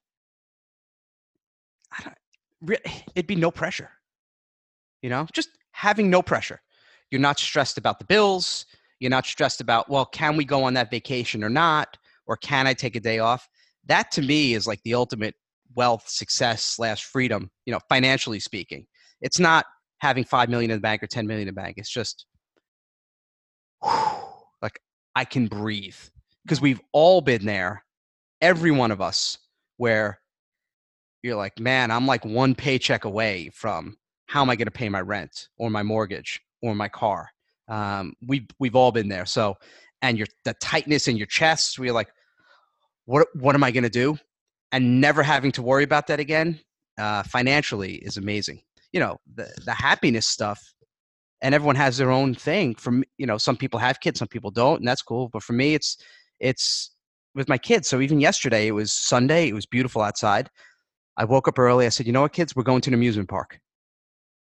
it'd 3.14 3.26
be 3.26 3.36
no 3.36 3.50
pressure. 3.50 3.90
You 5.02 5.10
know, 5.10 5.26
just 5.30 5.50
having 5.72 6.08
no 6.08 6.22
pressure. 6.22 6.62
You're 7.10 7.20
not 7.20 7.38
stressed 7.38 7.76
about 7.76 7.98
the 7.98 8.06
bills. 8.06 8.64
You're 8.98 9.10
not 9.10 9.26
stressed 9.26 9.60
about, 9.60 9.90
well, 9.90 10.06
can 10.06 10.38
we 10.38 10.46
go 10.46 10.64
on 10.64 10.72
that 10.72 10.90
vacation 10.90 11.44
or 11.44 11.50
not? 11.50 11.98
Or 12.26 12.38
can 12.38 12.66
I 12.66 12.72
take 12.72 12.96
a 12.96 13.00
day 13.00 13.18
off? 13.18 13.46
That 13.84 14.10
to 14.12 14.22
me 14.22 14.54
is 14.54 14.66
like 14.66 14.80
the 14.82 14.94
ultimate 14.94 15.34
wealth, 15.74 16.08
success, 16.08 16.62
slash 16.62 17.04
freedom, 17.04 17.50
you 17.66 17.74
know, 17.74 17.80
financially 17.90 18.40
speaking. 18.40 18.86
It's 19.20 19.38
not 19.38 19.66
having 19.98 20.24
5 20.24 20.48
million 20.48 20.70
in 20.70 20.78
the 20.78 20.80
bank 20.80 21.02
or 21.02 21.08
10 21.08 21.26
million 21.26 21.46
in 21.46 21.54
the 21.54 21.60
bank. 21.60 21.74
It's 21.76 21.90
just 21.90 22.24
whew, 23.82 23.92
like 24.62 24.80
I 25.14 25.26
can 25.26 25.46
breathe 25.46 25.98
because 26.44 26.60
we've 26.60 26.80
all 26.92 27.20
been 27.20 27.44
there, 27.44 27.84
every 28.40 28.70
one 28.70 28.90
of 28.90 29.00
us, 29.00 29.38
where 29.76 30.20
you're 31.22 31.36
like, 31.36 31.58
man, 31.58 31.90
I'm 31.90 32.06
like 32.06 32.24
one 32.24 32.54
paycheck 32.54 33.04
away 33.04 33.50
from 33.54 33.96
how 34.26 34.42
am 34.42 34.50
I 34.50 34.56
going 34.56 34.66
to 34.66 34.72
pay 34.72 34.88
my 34.88 35.00
rent 35.00 35.48
or 35.58 35.70
my 35.70 35.82
mortgage 35.82 36.40
or 36.62 36.74
my 36.74 36.88
car. 36.88 37.30
Um, 37.68 38.14
we've 38.26 38.46
we've 38.58 38.76
all 38.76 38.92
been 38.92 39.08
there. 39.08 39.26
So, 39.26 39.56
and 40.04 40.18
your 40.18 40.26
the 40.44 40.54
tightness 40.60 41.08
in 41.08 41.16
your 41.16 41.26
chest 41.26 41.78
you're 41.78 41.92
like 41.92 42.10
what 43.06 43.26
what 43.34 43.54
am 43.54 43.64
i 43.64 43.70
going 43.70 43.82
to 43.82 43.90
do 43.90 44.16
and 44.70 45.00
never 45.00 45.22
having 45.22 45.50
to 45.50 45.62
worry 45.62 45.82
about 45.82 46.06
that 46.06 46.20
again 46.20 46.60
uh, 46.98 47.22
financially 47.24 47.94
is 47.96 48.16
amazing 48.16 48.60
you 48.92 49.00
know 49.00 49.18
the 49.34 49.50
the 49.64 49.72
happiness 49.72 50.26
stuff 50.26 50.74
and 51.42 51.54
everyone 51.54 51.74
has 51.74 51.96
their 51.96 52.10
own 52.10 52.34
thing 52.34 52.74
from 52.74 53.02
you 53.18 53.26
know 53.26 53.38
some 53.38 53.56
people 53.56 53.80
have 53.80 53.98
kids 54.00 54.18
some 54.18 54.28
people 54.28 54.50
don't 54.50 54.80
and 54.80 54.86
that's 54.86 55.02
cool 55.02 55.28
but 55.32 55.42
for 55.42 55.54
me 55.54 55.74
it's 55.74 55.96
it's 56.40 56.90
with 57.34 57.48
my 57.48 57.58
kids 57.58 57.88
so 57.88 58.00
even 58.00 58.20
yesterday 58.20 58.66
it 58.66 58.72
was 58.72 58.92
sunday 58.92 59.48
it 59.48 59.54
was 59.54 59.66
beautiful 59.66 60.02
outside. 60.02 60.50
I 61.16 61.24
woke 61.24 61.46
up 61.48 61.58
early 61.58 61.86
i 61.86 61.88
said 61.88 62.06
you 62.06 62.12
know 62.12 62.22
what 62.22 62.32
kids? 62.32 62.56
We're 62.56 62.62
going 62.64 62.80
to 62.82 62.90
an 62.90 62.94
amusement 62.94 63.28
park. 63.28 63.58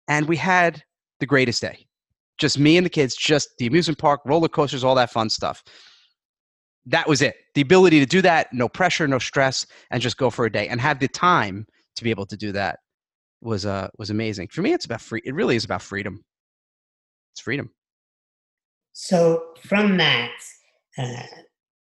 And 0.08 0.28
we 0.28 0.38
had 0.38 0.84
the 1.20 1.26
greatest 1.26 1.62
day. 1.62 1.88
Just 2.38 2.60
me 2.60 2.78
and 2.78 2.86
the 2.86 2.90
kids 2.90 3.16
just 3.16 3.50
the 3.58 3.68
amusement 3.68 4.00
park 4.00 4.22
roller 4.26 4.50
coasters 4.50 4.84
all 4.84 4.96
that 4.96 5.12
fun 5.12 5.30
stuff. 5.30 5.64
That 6.86 7.08
was 7.08 7.22
it. 7.22 7.36
The 7.56 7.62
ability 7.62 8.00
to 8.00 8.06
do 8.06 8.22
that 8.22 8.52
no 8.54 8.68
pressure 8.68 9.08
no 9.08 9.20
stress 9.20 9.66
and 9.92 10.02
just 10.02 10.18
go 10.18 10.30
for 10.30 10.46
a 10.46 10.52
day 10.52 10.68
and 10.68 10.82
have 10.82 11.00
the 11.00 11.08
time 11.08 11.66
to 11.96 12.04
be 12.04 12.10
able 12.10 12.26
to 12.26 12.38
do 12.38 12.52
that 12.54 12.80
was 13.42 13.66
uh 13.66 13.90
was 13.98 14.10
amazing. 14.10 14.48
For 14.50 14.62
me 14.62 14.74
it's 14.74 14.86
about 14.86 15.02
free 15.02 15.22
it 15.24 15.34
really 15.34 15.56
is 15.56 15.66
about 15.66 15.82
freedom. 15.82 16.24
It's 17.34 17.42
freedom. 17.42 17.72
So 18.94 19.44
from 19.60 19.98
that, 19.98 20.32
uh, 20.98 21.24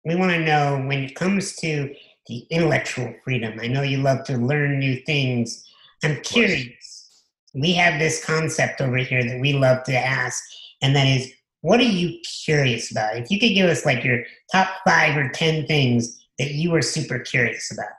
we 0.04 0.14
want 0.14 0.32
to 0.32 0.40
know 0.40 0.82
when 0.86 1.04
it 1.04 1.14
comes 1.14 1.54
to 1.56 1.94
the 2.26 2.46
intellectual 2.50 3.14
freedom. 3.24 3.58
I 3.60 3.66
know 3.66 3.82
you 3.82 3.98
love 3.98 4.24
to 4.24 4.36
learn 4.36 4.78
new 4.78 5.00
things. 5.04 5.64
I'm 6.04 6.20
curious. 6.22 7.24
We 7.54 7.72
have 7.74 7.98
this 7.98 8.24
concept 8.24 8.80
over 8.80 8.96
here 8.96 9.22
that 9.24 9.40
we 9.40 9.52
love 9.52 9.84
to 9.84 9.96
ask, 9.96 10.42
and 10.80 10.96
that 10.96 11.06
is, 11.06 11.32
what 11.60 11.80
are 11.80 11.84
you 11.84 12.18
curious 12.44 12.90
about? 12.90 13.16
If 13.16 13.30
you 13.30 13.38
could 13.38 13.54
give 13.54 13.68
us 13.68 13.84
like 13.84 14.02
your 14.02 14.24
top 14.50 14.68
five 14.86 15.16
or 15.16 15.28
ten 15.28 15.66
things 15.66 16.18
that 16.38 16.52
you 16.52 16.74
are 16.74 16.82
super 16.82 17.18
curious 17.18 17.70
about. 17.70 17.90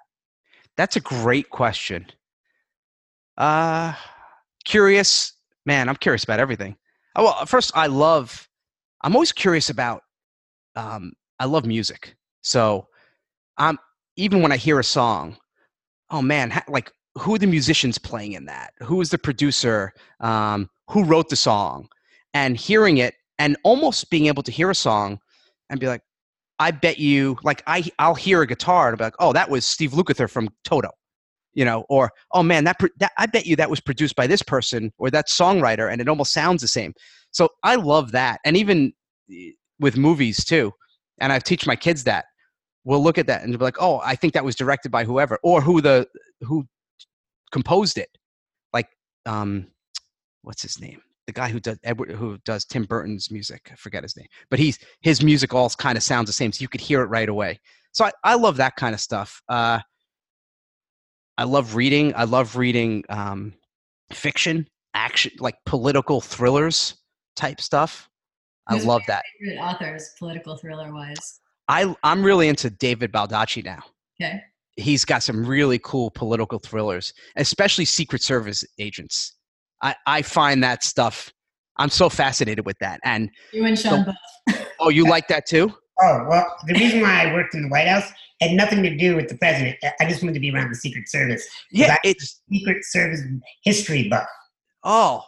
That's 0.76 0.96
a 0.96 1.00
great 1.00 1.50
question. 1.50 2.08
Uh 3.38 3.94
curious, 4.66 5.34
man, 5.66 5.88
I'm 5.88 5.96
curious 5.96 6.24
about 6.24 6.39
everything. 6.39 6.76
Oh, 7.16 7.24
well, 7.26 7.46
first 7.46 7.72
I 7.76 7.88
love 7.88 8.50
I'm 9.02 9.16
always 9.16 9.32
curious 9.32 9.70
about 9.70 10.04
um 10.76 11.13
I 11.44 11.46
love 11.46 11.66
music. 11.66 12.16
So 12.42 12.88
um 13.58 13.78
even 14.16 14.42
when 14.42 14.54
I 14.54 14.58
hear 14.58 14.80
a 14.80 14.84
song, 14.84 15.36
oh 16.10 16.22
man, 16.22 16.62
like 16.70 16.90
who 17.18 17.36
are 17.36 17.38
the 17.38 17.48
musicians 17.48 17.98
playing 17.98 18.32
in 18.32 18.46
that? 18.46 18.72
Who 18.80 19.02
is 19.02 19.10
the 19.10 19.18
producer? 19.18 19.92
Um, 20.22 20.70
who 20.90 21.04
wrote 21.04 21.28
the 21.28 21.36
song? 21.36 21.90
And 22.34 22.56
hearing 22.56 22.98
it 22.98 23.16
and 23.38 23.58
almost 23.66 24.10
being 24.10 24.28
able 24.28 24.42
to 24.44 24.52
hear 24.52 24.70
a 24.70 24.76
song 24.76 25.20
and 25.70 25.82
be 25.82 25.88
like, 25.88 26.02
I 26.60 26.72
bet 26.72 26.98
you, 26.98 27.38
like 27.44 27.62
I, 27.68 27.84
I'll 28.00 28.16
hear 28.16 28.42
a 28.42 28.48
guitar 28.48 28.88
and 28.88 28.98
be 28.98 29.04
like, 29.04 29.16
oh, 29.20 29.34
that 29.34 29.50
was 29.50 29.66
Steve 29.66 29.92
Lukather 29.92 30.30
from 30.30 30.48
Toto, 30.64 30.92
you 31.54 31.66
know, 31.66 31.84
or 31.90 32.10
oh 32.32 32.42
man, 32.42 32.64
that, 32.64 32.78
that 33.00 33.12
I 33.18 33.26
bet 33.26 33.46
you 33.46 33.58
that 33.58 33.70
was 33.70 33.82
produced 33.82 34.16
by 34.16 34.28
this 34.28 34.42
person 34.42 34.94
or 34.98 35.12
that 35.12 35.28
songwriter, 35.28 35.92
and 35.92 36.00
it 36.00 36.08
almost 36.08 36.32
sounds 36.32 36.62
the 36.62 36.70
same. 36.70 36.94
So 37.32 37.50
I 37.64 37.76
love 37.76 38.14
that, 38.14 38.40
and 38.46 38.56
even 38.56 38.94
eh, 39.30 39.52
with 39.80 39.98
movies 39.98 40.46
too. 40.46 40.72
And 41.24 41.32
I've 41.32 41.44
teach 41.44 41.66
my 41.66 41.76
kids 41.76 42.04
that. 42.04 42.26
We'll 42.84 43.02
look 43.02 43.18
at 43.18 43.28
that 43.28 43.44
and 43.44 43.58
be 43.58 43.64
like, 43.64 43.78
oh, 43.80 44.02
I 44.04 44.16
think 44.16 44.34
that 44.34 44.44
was 44.44 44.56
directed 44.56 44.92
by 44.92 45.06
whoever, 45.06 45.40
or 45.42 45.62
who 45.62 45.82
the 45.82 46.06
who 46.42 46.66
composed 47.52 47.98
it, 47.98 48.10
like 48.74 48.90
um, 49.26 49.68
what's 50.42 50.62
his 50.62 50.82
name? 50.82 51.02
the 51.26 51.32
guy 51.32 51.50
who 51.50 51.60
does 51.60 51.78
Edward, 51.84 52.12
who 52.12 52.38
does 52.46 52.66
Tim 52.66 52.84
Burton's 52.84 53.32
music. 53.32 53.70
I 53.72 53.76
forget 53.76 54.04
his 54.04 54.18
name, 54.18 54.28
but 54.50 54.60
he's 54.60 54.78
his 55.02 55.24
music 55.24 55.54
all 55.54 55.70
kind 55.70 55.98
of 55.98 56.04
sounds 56.04 56.28
the 56.28 56.34
same, 56.34 56.52
so 56.52 56.62
you 56.62 56.68
could 56.68 56.82
hear 56.82 57.02
it 57.02 57.08
right 57.08 57.30
away. 57.30 57.60
So 57.92 58.06
I, 58.06 58.12
I 58.24 58.36
love 58.36 58.58
that 58.58 58.76
kind 58.76 58.94
of 58.94 59.00
stuff. 59.00 59.42
Uh, 59.48 59.80
I 61.38 61.44
love 61.46 61.76
reading. 61.76 62.14
I 62.16 62.26
love 62.26 62.58
reading 62.58 63.04
um, 63.10 63.54
fiction, 64.12 64.68
action, 64.94 65.32
like 65.40 65.56
political 65.66 66.22
thrillers 66.22 66.96
type 67.36 67.62
stuff. 67.62 68.10
I 68.67 68.76
Who's 68.76 68.86
love 68.86 69.02
that. 69.08 69.23
Favorite 69.41 69.60
authors, 69.62 70.12
political 70.17 70.58
thriller 70.58 70.93
wise. 70.93 71.39
I 71.67 71.93
I'm 72.04 72.23
really 72.23 72.47
into 72.47 72.69
David 72.69 73.12
Baldacci 73.12 73.63
now. 73.63 73.84
Okay. 74.21 74.41
He's 74.76 75.06
got 75.06 75.21
some 75.21 75.45
really 75.45 75.80
cool 75.80 76.10
political 76.12 76.60
thrillers, 76.60 77.13
especially 77.36 77.86
Secret 77.86 78.23
Service 78.23 78.63
agents. 78.80 79.34
I, 79.82 79.95
I 80.08 80.21
find 80.21 80.63
that 80.63 80.84
stuff. 80.84 81.32
I'm 81.78 81.89
so 81.89 82.10
fascinated 82.10 82.65
with 82.65 82.78
that. 82.80 82.99
And 83.04 83.30
You 83.52 83.65
and 83.65 83.78
Sean 83.78 84.06
both. 84.47 84.65
oh, 84.80 84.89
you 84.89 85.06
like 85.08 85.28
that 85.28 85.45
too? 85.45 85.71
Oh, 86.02 86.26
well, 86.30 86.56
the 86.67 86.73
reason 86.73 87.02
why 87.02 87.23
I 87.28 87.34
worked 87.34 87.54
in 87.54 87.63
the 87.63 87.67
White 87.69 87.88
House 87.88 88.10
had 88.41 88.52
nothing 88.52 88.82
to 88.84 88.95
do 88.97 89.15
with 89.15 89.28
the 89.30 89.38
president. 89.38 89.78
I 89.99 90.08
just 90.10 90.23
wanted 90.23 90.34
to 90.34 90.39
be 90.39 90.52
around 90.52 90.69
the 90.69 90.76
Secret 90.76 91.08
Service. 91.10 91.47
Yeah, 91.71 91.93
I- 91.93 91.97
it's 92.04 92.41
Secret 92.52 92.84
Service 92.86 93.21
history 93.63 94.08
buff. 94.10 94.28
oh, 94.84 95.23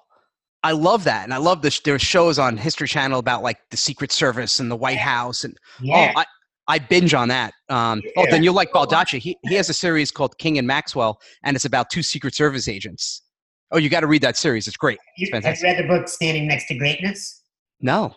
I 0.65 0.71
love 0.71 1.03
that, 1.03 1.23
and 1.23 1.33
I 1.33 1.37
love 1.37 1.61
this. 1.61 1.79
There's 1.79 2.01
shows 2.01 2.39
on 2.39 2.57
History 2.57 2.87
Channel 2.87 3.19
about 3.19 3.43
like 3.43 3.57
the 3.69 3.77
Secret 3.77 4.11
Service 4.11 4.59
and 4.59 4.69
the 4.71 4.75
White 4.75 4.97
House, 4.97 5.43
and 5.43 5.55
Yeah. 5.79 6.11
oh, 6.15 6.19
I 6.21 6.25
I 6.67 6.79
binge 6.79 7.13
on 7.13 7.27
that. 7.29 7.53
Um, 7.69 8.01
Oh, 8.17 8.25
then 8.31 8.41
you'll 8.41 8.55
like 8.55 8.71
Baldacci. 8.71 9.19
He 9.19 9.37
he 9.43 9.53
has 9.55 9.69
a 9.69 9.73
series 9.73 10.09
called 10.11 10.37
King 10.39 10.57
and 10.57 10.65
Maxwell, 10.67 11.19
and 11.43 11.55
it's 11.55 11.65
about 11.65 11.89
two 11.91 12.01
Secret 12.01 12.33
Service 12.33 12.67
agents. 12.67 13.21
Oh, 13.71 13.77
you 13.77 13.89
got 13.89 13.99
to 14.01 14.07
read 14.07 14.23
that 14.23 14.37
series. 14.37 14.67
It's 14.67 14.77
great. 14.77 14.97
you, 15.17 15.27
have 15.31 15.43
you 15.43 15.49
fantastic. 15.49 15.63
read 15.65 15.77
the 15.83 15.87
book 15.87 16.07
Standing 16.07 16.47
Next 16.47 16.67
to 16.69 16.75
Greatness? 16.75 17.41
No, 17.81 18.15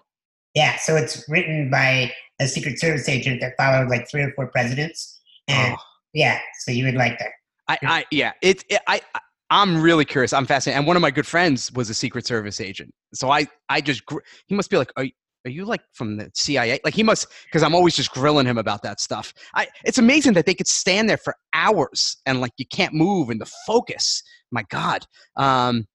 Yeah, 0.55 0.77
so 0.77 0.97
it's 0.97 1.25
written 1.29 1.69
by 1.71 2.11
a 2.41 2.47
Secret 2.49 2.79
Service 2.81 3.09
agent 3.09 3.41
that 3.43 3.53
followed 3.59 3.89
like 3.91 4.09
three 4.11 4.23
or 4.23 4.33
four 4.33 4.47
presidents. 4.49 5.21
And 5.49 5.75
Oh. 5.75 5.83
yeah, 6.15 6.39
so 6.61 6.71
you 6.71 6.85
would 6.87 6.95
like 6.95 7.19
that. 7.19 7.33
I, 7.69 7.79
I 7.83 8.05
yeah, 8.11 8.33
it, 8.41 8.65
it 8.71 8.81
I 8.87 9.01
I- 9.15 9.21
I'm 9.51 9.81
really 9.81 10.05
curious. 10.05 10.33
I'm 10.33 10.47
fascinated. 10.47 10.79
And 10.79 10.87
one 10.87 10.97
of 10.97 11.03
my 11.03 11.11
good 11.11 11.27
friends 11.27 11.73
was 11.73 11.89
a 11.91 11.95
Secret 11.95 12.27
Service 12.27 12.61
agent, 12.61 12.93
so 13.15 13.31
I 13.31 13.47
I 13.69 13.81
just 13.81 14.03
he 14.47 14.55
must 14.55 14.71
be 14.71 14.77
like, 14.77 14.93
are 14.97 15.05
you, 15.05 15.13
are 15.47 15.51
you 15.51 15.65
like 15.65 15.81
from 15.95 16.17
the 16.17 16.31
CIA? 16.35 16.79
Like 16.85 16.95
he 16.95 17.03
must 17.03 17.27
because 17.45 17.63
I'm 17.63 17.75
always 17.75 17.97
just 17.97 18.13
grilling 18.13 18.47
him 18.47 18.59
about 18.59 18.83
that 18.83 19.01
stuff. 19.01 19.33
I 19.55 19.69
it's 19.85 19.99
amazing 19.99 20.35
that 20.35 20.47
they 20.47 20.55
could 20.55 20.69
stand 20.69 21.09
there 21.09 21.17
for 21.17 21.35
hours 21.55 22.17
and 22.27 22.41
like 22.41 22.53
you 22.59 22.67
can't 22.71 22.95
move 22.95 23.31
and 23.31 23.41
the 23.41 23.51
focus. 23.67 24.23
My 24.51 24.65
God. 24.71 25.07
Um, 25.37 25.87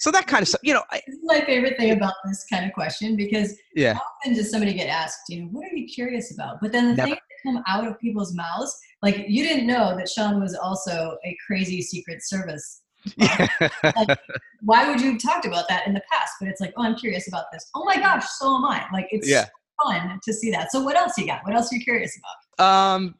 so 0.00 0.10
that 0.10 0.26
kind 0.26 0.42
of 0.42 0.48
stuff, 0.48 0.60
you 0.62 0.74
know. 0.74 0.82
I, 0.90 1.00
This 1.06 1.16
is 1.16 1.22
my 1.24 1.40
favorite 1.46 1.78
thing 1.78 1.92
about 1.92 2.14
this 2.26 2.44
kind 2.52 2.66
of 2.66 2.72
question 2.72 3.16
because 3.16 3.56
yeah, 3.74 3.98
often 4.22 4.34
does 4.34 4.50
somebody 4.50 4.74
get 4.74 4.88
asked, 4.88 5.20
you 5.28 5.42
know, 5.42 5.48
what 5.48 5.64
are 5.64 5.74
you 5.74 5.86
curious 5.86 6.32
about? 6.32 6.58
But 6.60 6.72
then 6.72 6.88
the 6.88 6.94
Never. 6.94 7.08
things 7.08 7.18
that 7.18 7.50
come 7.50 7.62
out 7.66 7.86
of 7.86 7.98
people's 8.00 8.34
mouths, 8.34 8.76
like 9.02 9.24
you 9.28 9.42
didn't 9.44 9.66
know 9.66 9.96
that 9.96 10.08
Sean 10.08 10.40
was 10.40 10.54
also 10.54 11.16
a 11.24 11.36
crazy 11.46 11.80
Secret 11.80 12.18
Service. 12.22 12.82
Why 14.62 14.88
would 14.88 15.00
you 15.00 15.12
have 15.12 15.20
talked 15.22 15.44
about 15.46 15.66
that 15.68 15.86
in 15.86 15.92
the 15.94 16.02
past? 16.10 16.32
But 16.40 16.48
it's 16.48 16.60
like, 16.60 16.72
oh, 16.76 16.82
I'm 16.82 16.96
curious 16.96 17.28
about 17.28 17.44
this. 17.52 17.68
Oh 17.74 17.84
my 17.84 17.96
gosh, 17.96 18.24
so 18.38 18.56
am 18.56 18.64
I. 18.64 18.86
Like 18.92 19.08
it's 19.10 19.28
Yeah. 19.28 19.46
fun 19.82 20.18
to 20.22 20.32
see 20.32 20.50
that. 20.50 20.72
So 20.72 20.80
what 20.80 20.96
else 20.96 21.12
you 21.18 21.26
got? 21.26 21.44
What 21.44 21.54
else 21.54 21.72
are 21.72 21.76
you 21.76 21.84
curious 21.84 22.18
about? 22.58 22.96
Um, 22.96 23.14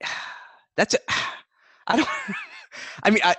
that's 0.76 0.94
it. 0.94 1.04
I 1.86 1.96
don't. 1.96 2.08
I 3.02 3.10
mean, 3.10 3.20
I. 3.24 3.34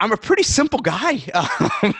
I'm 0.00 0.12
a 0.12 0.16
pretty 0.16 0.44
simple 0.44 0.78
guy. 0.78 1.20
Um, 1.82 1.94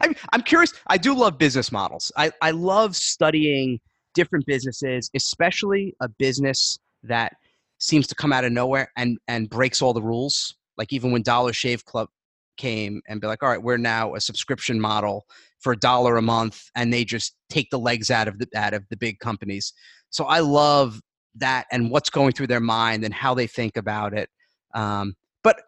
I'm, 0.00 0.14
I'm 0.32 0.42
curious. 0.42 0.72
I 0.86 0.96
do 0.98 1.14
love 1.14 1.36
business 1.38 1.70
models. 1.72 2.10
I, 2.16 2.30
I 2.42 2.50
love 2.52 2.96
studying 2.96 3.80
different 4.14 4.46
businesses, 4.46 5.10
especially 5.14 5.94
a 6.00 6.08
business 6.08 6.78
that 7.02 7.36
seems 7.78 8.06
to 8.08 8.14
come 8.14 8.32
out 8.32 8.44
of 8.44 8.52
nowhere 8.52 8.90
and, 8.96 9.18
and 9.28 9.48
breaks 9.48 9.80
all 9.80 9.92
the 9.92 10.02
rules. 10.02 10.54
Like 10.76 10.92
even 10.92 11.10
when 11.10 11.22
Dollar 11.22 11.52
Shave 11.52 11.84
Club 11.84 12.08
came 12.56 13.00
and 13.08 13.20
be 13.20 13.26
like, 13.26 13.42
all 13.42 13.48
right, 13.48 13.62
we're 13.62 13.78
now 13.78 14.14
a 14.14 14.20
subscription 14.20 14.80
model 14.80 15.26
for 15.58 15.72
a 15.72 15.76
dollar 15.76 16.16
a 16.16 16.22
month, 16.22 16.70
and 16.76 16.92
they 16.92 17.04
just 17.04 17.34
take 17.48 17.70
the 17.70 17.78
legs 17.78 18.10
out 18.10 18.28
of 18.28 18.38
the 18.38 18.48
out 18.54 18.74
of 18.74 18.84
the 18.90 18.96
big 18.96 19.18
companies. 19.18 19.72
So 20.10 20.24
I 20.24 20.40
love 20.40 21.00
that 21.36 21.66
and 21.72 21.90
what's 21.90 22.10
going 22.10 22.32
through 22.32 22.46
their 22.48 22.60
mind 22.60 23.04
and 23.04 23.12
how 23.14 23.34
they 23.34 23.46
think 23.46 23.76
about 23.76 24.14
it. 24.14 24.28
Um, 24.74 25.14
but 25.42 25.62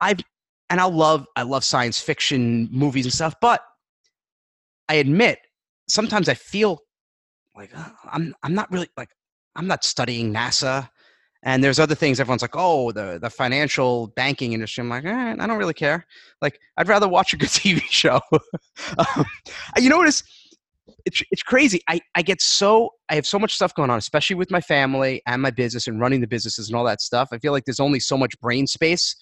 I've 0.00 0.20
and 0.70 0.80
I 0.80 0.84
love 0.84 1.26
I 1.36 1.42
love 1.42 1.64
science 1.64 2.00
fiction 2.00 2.68
movies 2.72 3.06
and 3.06 3.14
stuff, 3.14 3.34
but 3.40 3.62
I 4.88 4.94
admit 4.94 5.38
sometimes 5.88 6.28
I 6.28 6.34
feel 6.34 6.80
like 7.56 7.70
uh, 7.76 7.90
I'm 8.04 8.34
I'm 8.42 8.54
not 8.54 8.70
really 8.72 8.88
like 8.96 9.10
I'm 9.54 9.66
not 9.66 9.84
studying 9.84 10.32
NASA. 10.32 10.88
And 11.42 11.62
there's 11.62 11.78
other 11.78 11.94
things 11.94 12.18
everyone's 12.18 12.42
like, 12.42 12.54
oh, 12.54 12.92
the 12.92 13.18
the 13.20 13.30
financial 13.30 14.08
banking 14.08 14.52
industry. 14.52 14.82
I'm 14.82 14.88
like, 14.88 15.04
eh, 15.04 15.36
I 15.38 15.46
don't 15.46 15.58
really 15.58 15.74
care. 15.74 16.04
Like, 16.42 16.58
I'd 16.76 16.88
rather 16.88 17.08
watch 17.08 17.32
a 17.32 17.36
good 17.36 17.48
TV 17.50 17.80
show. 17.82 18.20
um, 18.98 19.24
you 19.76 19.88
know? 19.88 20.02
It's 20.02 20.22
it's 21.04 21.42
crazy. 21.42 21.80
I 21.88 22.00
I 22.14 22.22
get 22.22 22.40
so 22.40 22.90
I 23.08 23.14
have 23.14 23.26
so 23.26 23.38
much 23.38 23.54
stuff 23.54 23.74
going 23.74 23.90
on, 23.90 23.98
especially 23.98 24.36
with 24.36 24.50
my 24.50 24.60
family 24.60 25.22
and 25.26 25.40
my 25.40 25.50
business 25.50 25.86
and 25.86 26.00
running 26.00 26.20
the 26.20 26.26
businesses 26.26 26.68
and 26.68 26.76
all 26.76 26.84
that 26.84 27.00
stuff. 27.00 27.28
I 27.32 27.38
feel 27.38 27.52
like 27.52 27.64
there's 27.64 27.80
only 27.80 28.00
so 28.00 28.18
much 28.18 28.38
brain 28.40 28.66
space 28.66 29.14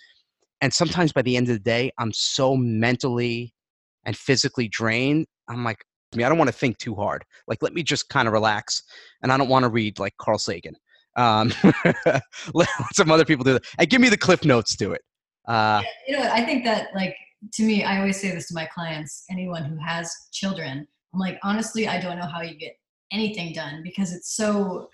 and 0.65 0.73
sometimes 0.73 1.13
by 1.13 1.23
the 1.23 1.37
end 1.37 1.49
of 1.49 1.55
the 1.55 1.61
day 1.61 1.91
i'm 1.99 2.13
so 2.13 2.57
mentally 2.57 3.53
and 4.05 4.17
physically 4.17 4.69
drained 4.69 5.27
i'm 5.49 5.65
like. 5.65 5.79
I 6.17 6.29
don't 6.29 6.39
want 6.39 6.47
to 6.47 6.57
think 6.57 6.79
too 6.79 6.95
hard. 6.95 7.25
Like, 7.49 7.61
let 7.61 7.73
me 7.73 7.83
just 7.83 8.09
kind 8.09 8.29
of 8.29 8.33
relax. 8.33 8.85
And 9.25 9.33
I 9.33 9.37
don't 9.37 9.49
want 9.49 9.65
to 9.65 9.69
read 9.69 9.99
like 9.99 10.17
Carl 10.17 10.39
Sagan. 10.39 10.77
Um, 11.17 11.53
let 12.55 12.69
some 12.93 13.11
other 13.11 13.25
people 13.25 13.45
do 13.45 13.55
that. 13.55 13.65
And 13.79 13.89
give 13.89 14.01
me 14.01 14.09
the 14.09 14.17
cliff 14.17 14.45
notes 14.45 14.77
to 14.77 14.93
it. 14.93 15.03
Uh, 15.47 15.83
you 16.07 16.17
know 16.17 16.23
what? 16.23 16.33
I 16.33 16.45
think 16.45 16.65
that, 16.65 16.89
like, 16.95 17.17
to 17.55 17.63
me, 17.63 17.85
I 17.85 17.99
always 17.99 18.21
say 18.21 18.31
this 18.31 18.49
to 18.49 18.55
my 18.55 18.67
clients 18.67 19.25
anyone 19.31 19.65
who 19.65 19.77
has 19.77 20.13
children, 20.33 20.87
I'm 21.13 21.21
like, 21.21 21.39
honestly, 21.43 21.87
I 21.87 22.01
don't 22.01 22.19
know 22.19 22.27
how 22.27 22.43
you 22.43 22.57
get 22.57 22.77
anything 23.13 23.53
done 23.53 23.83
because 23.85 24.13
it's 24.13 24.35
so 24.35 24.89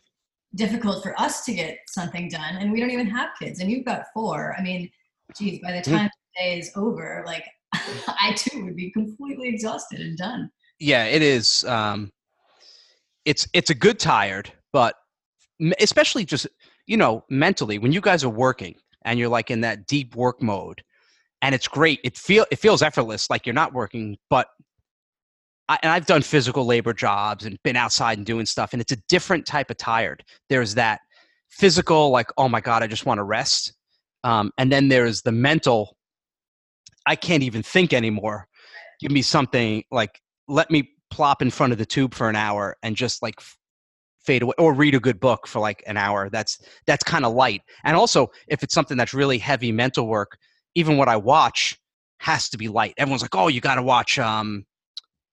difficult 0.56 1.02
for 1.02 1.18
us 1.20 1.44
to 1.44 1.54
get 1.54 1.78
something 1.86 2.28
done 2.28 2.56
and 2.56 2.72
we 2.72 2.80
don't 2.80 2.90
even 2.90 3.06
have 3.06 3.30
kids 3.40 3.60
and 3.60 3.70
you've 3.70 3.84
got 3.84 4.06
four 4.12 4.56
i 4.58 4.62
mean 4.62 4.90
geez 5.38 5.60
by 5.62 5.70
the 5.70 5.80
Mm-hmm. 5.80 5.92
time 5.92 6.10
the 6.34 6.42
day 6.42 6.58
is 6.58 6.72
over 6.74 7.22
like 7.24 7.44
i 7.72 8.34
too 8.36 8.64
would 8.64 8.74
be 8.74 8.90
completely 8.90 9.48
exhausted 9.48 10.00
and 10.00 10.18
done 10.18 10.50
yeah, 10.80 11.04
it 11.04 11.20
is. 11.22 11.62
Um, 11.64 12.10
it's 13.26 13.46
it's 13.52 13.70
a 13.70 13.74
good 13.74 13.98
tired, 13.98 14.50
but 14.72 14.94
especially 15.80 16.24
just 16.24 16.46
you 16.86 16.96
know 16.96 17.24
mentally 17.30 17.78
when 17.78 17.92
you 17.92 18.00
guys 18.00 18.24
are 18.24 18.30
working 18.30 18.74
and 19.04 19.18
you're 19.18 19.28
like 19.28 19.50
in 19.50 19.60
that 19.62 19.86
deep 19.86 20.14
work 20.14 20.42
mode, 20.42 20.82
and 21.42 21.54
it's 21.54 21.68
great. 21.68 22.00
It 22.04 22.16
feel 22.16 22.46
it 22.50 22.56
feels 22.56 22.82
effortless, 22.82 23.30
like 23.30 23.46
you're 23.46 23.54
not 23.54 23.72
working, 23.72 24.16
but 24.28 24.48
I, 25.68 25.78
and 25.82 25.92
I've 25.92 26.06
done 26.06 26.22
physical 26.22 26.66
labor 26.66 26.92
jobs 26.92 27.44
and 27.44 27.56
been 27.62 27.76
outside 27.76 28.18
and 28.18 28.26
doing 28.26 28.46
stuff, 28.46 28.72
and 28.72 28.82
it's 28.82 28.92
a 28.92 28.98
different 29.08 29.46
type 29.46 29.70
of 29.70 29.76
tired. 29.76 30.24
There's 30.48 30.74
that 30.74 31.00
physical, 31.48 32.10
like 32.10 32.30
oh 32.36 32.48
my 32.48 32.60
god, 32.60 32.82
I 32.82 32.86
just 32.86 33.06
want 33.06 33.18
to 33.18 33.24
rest, 33.24 33.72
um, 34.24 34.50
and 34.58 34.70
then 34.70 34.88
there's 34.88 35.22
the 35.22 35.32
mental. 35.32 35.96
I 37.06 37.16
can't 37.16 37.42
even 37.42 37.62
think 37.62 37.92
anymore. 37.92 38.46
Give 39.00 39.10
me 39.10 39.22
something 39.22 39.84
like 39.90 40.20
let 40.48 40.70
me 40.70 40.90
plop 41.10 41.42
in 41.42 41.50
front 41.50 41.72
of 41.72 41.78
the 41.78 41.86
tube 41.86 42.14
for 42.14 42.28
an 42.28 42.36
hour 42.36 42.76
and 42.82 42.94
just 42.96 43.22
like 43.22 43.40
fade 44.30 44.42
away 44.42 44.54
or 44.58 44.72
read 44.72 44.94
a 44.94 45.00
good 45.00 45.18
book 45.18 45.48
for 45.48 45.58
like 45.58 45.82
an 45.88 45.96
hour 45.96 46.30
that's 46.30 46.60
that's 46.86 47.02
kind 47.02 47.24
of 47.24 47.34
light. 47.34 47.62
And 47.82 47.96
also 47.96 48.28
if 48.46 48.62
it's 48.62 48.72
something 48.72 48.96
that's 48.96 49.12
really 49.12 49.38
heavy 49.38 49.72
mental 49.72 50.06
work 50.06 50.38
even 50.76 50.96
what 50.96 51.08
i 51.08 51.16
watch 51.16 51.76
has 52.18 52.48
to 52.50 52.56
be 52.56 52.68
light. 52.68 52.94
Everyone's 52.96 53.22
like 53.22 53.34
oh 53.34 53.48
you 53.48 53.60
got 53.60 53.74
to 53.74 53.82
watch 53.82 54.20
um 54.20 54.64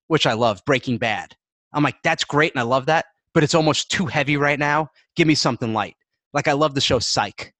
which 0.07 0.25
i 0.25 0.33
love 0.33 0.63
breaking 0.65 0.97
bad. 0.97 1.35
I'm 1.73 1.83
like 1.83 1.97
that's 2.03 2.23
great 2.23 2.53
and 2.53 2.59
i 2.59 2.63
love 2.63 2.87
that 2.87 3.05
but 3.35 3.43
it's 3.43 3.53
almost 3.53 3.91
too 3.91 4.07
heavy 4.07 4.35
right 4.35 4.57
now. 4.57 4.89
Give 5.15 5.27
me 5.27 5.35
something 5.35 5.73
light. 5.73 5.95
Like 6.33 6.47
i 6.47 6.53
love 6.53 6.73
the 6.73 6.81
show 6.81 6.97
psych. 6.97 7.53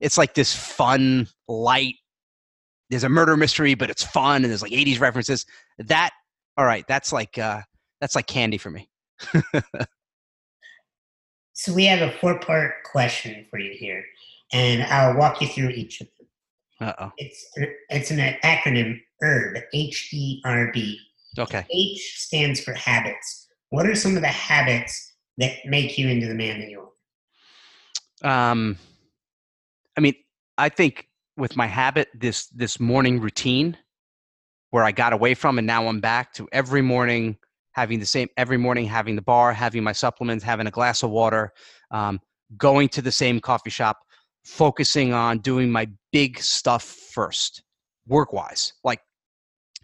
It's 0.00 0.16
like 0.16 0.32
this 0.32 0.54
fun 0.54 1.28
light 1.46 1.96
there's 2.88 3.04
a 3.04 3.10
murder 3.10 3.36
mystery 3.36 3.74
but 3.74 3.90
it's 3.90 4.02
fun 4.02 4.44
and 4.44 4.50
there's 4.50 4.62
like 4.62 4.72
80s 4.72 4.98
references. 4.98 5.44
That 5.76 6.08
all 6.56 6.64
right 6.64 6.86
that's 6.88 7.12
like 7.12 7.36
uh 7.36 7.60
that's 8.00 8.14
like 8.14 8.26
candy 8.26 8.56
for 8.56 8.70
me 8.70 8.88
So 11.60 11.74
we 11.74 11.84
have 11.84 12.00
a 12.00 12.10
four-part 12.20 12.84
question 12.90 13.44
for 13.50 13.58
you 13.58 13.74
here, 13.78 14.02
and 14.50 14.82
I'll 14.84 15.14
walk 15.14 15.42
you 15.42 15.46
through 15.46 15.68
each 15.68 16.00
of 16.00 16.08
them. 16.16 16.88
uh-oh 16.88 17.12
It's 17.18 17.46
it's 17.90 18.10
an 18.10 18.34
acronym 18.42 18.98
ERB, 19.22 19.58
H 19.74 20.08
E 20.14 20.40
R 20.46 20.70
B. 20.72 20.98
okay 21.38 21.66
H 21.70 22.14
stands 22.16 22.60
for 22.60 22.72
habits. 22.72 23.46
What 23.68 23.84
are 23.84 23.94
some 23.94 24.16
of 24.16 24.22
the 24.22 24.28
habits 24.28 25.12
that 25.36 25.52
make 25.66 25.98
you 25.98 26.08
into 26.08 26.28
the 26.28 26.34
man 26.34 26.60
that 26.60 26.70
you 26.70 26.88
are? 28.22 28.50
um 28.50 28.76
i 29.96 30.00
mean 30.00 30.14
i 30.58 30.68
think 30.68 31.08
with 31.38 31.56
my 31.56 31.66
habit 31.66 32.08
this 32.14 32.48
this 32.48 32.78
morning 32.80 33.18
routine 33.18 33.76
where 34.70 34.84
i 34.84 34.92
got 34.92 35.14
away 35.14 35.32
from 35.32 35.56
and 35.56 35.66
now 35.66 35.86
i'm 35.88 36.00
back 36.00 36.32
to 36.34 36.46
every 36.52 36.82
morning 36.82 37.38
having 37.72 38.00
the 38.00 38.06
same 38.06 38.28
every 38.36 38.56
morning 38.56 38.86
having 38.86 39.16
the 39.16 39.22
bar 39.22 39.52
having 39.52 39.82
my 39.82 39.92
supplements 39.92 40.44
having 40.44 40.66
a 40.66 40.70
glass 40.70 41.02
of 41.02 41.10
water 41.10 41.52
um, 41.90 42.20
going 42.56 42.88
to 42.88 43.02
the 43.02 43.12
same 43.12 43.40
coffee 43.40 43.70
shop 43.70 43.98
focusing 44.44 45.12
on 45.12 45.38
doing 45.38 45.70
my 45.70 45.88
big 46.12 46.38
stuff 46.40 46.82
first 46.82 47.62
work 48.06 48.32
wise 48.32 48.72
like 48.84 49.00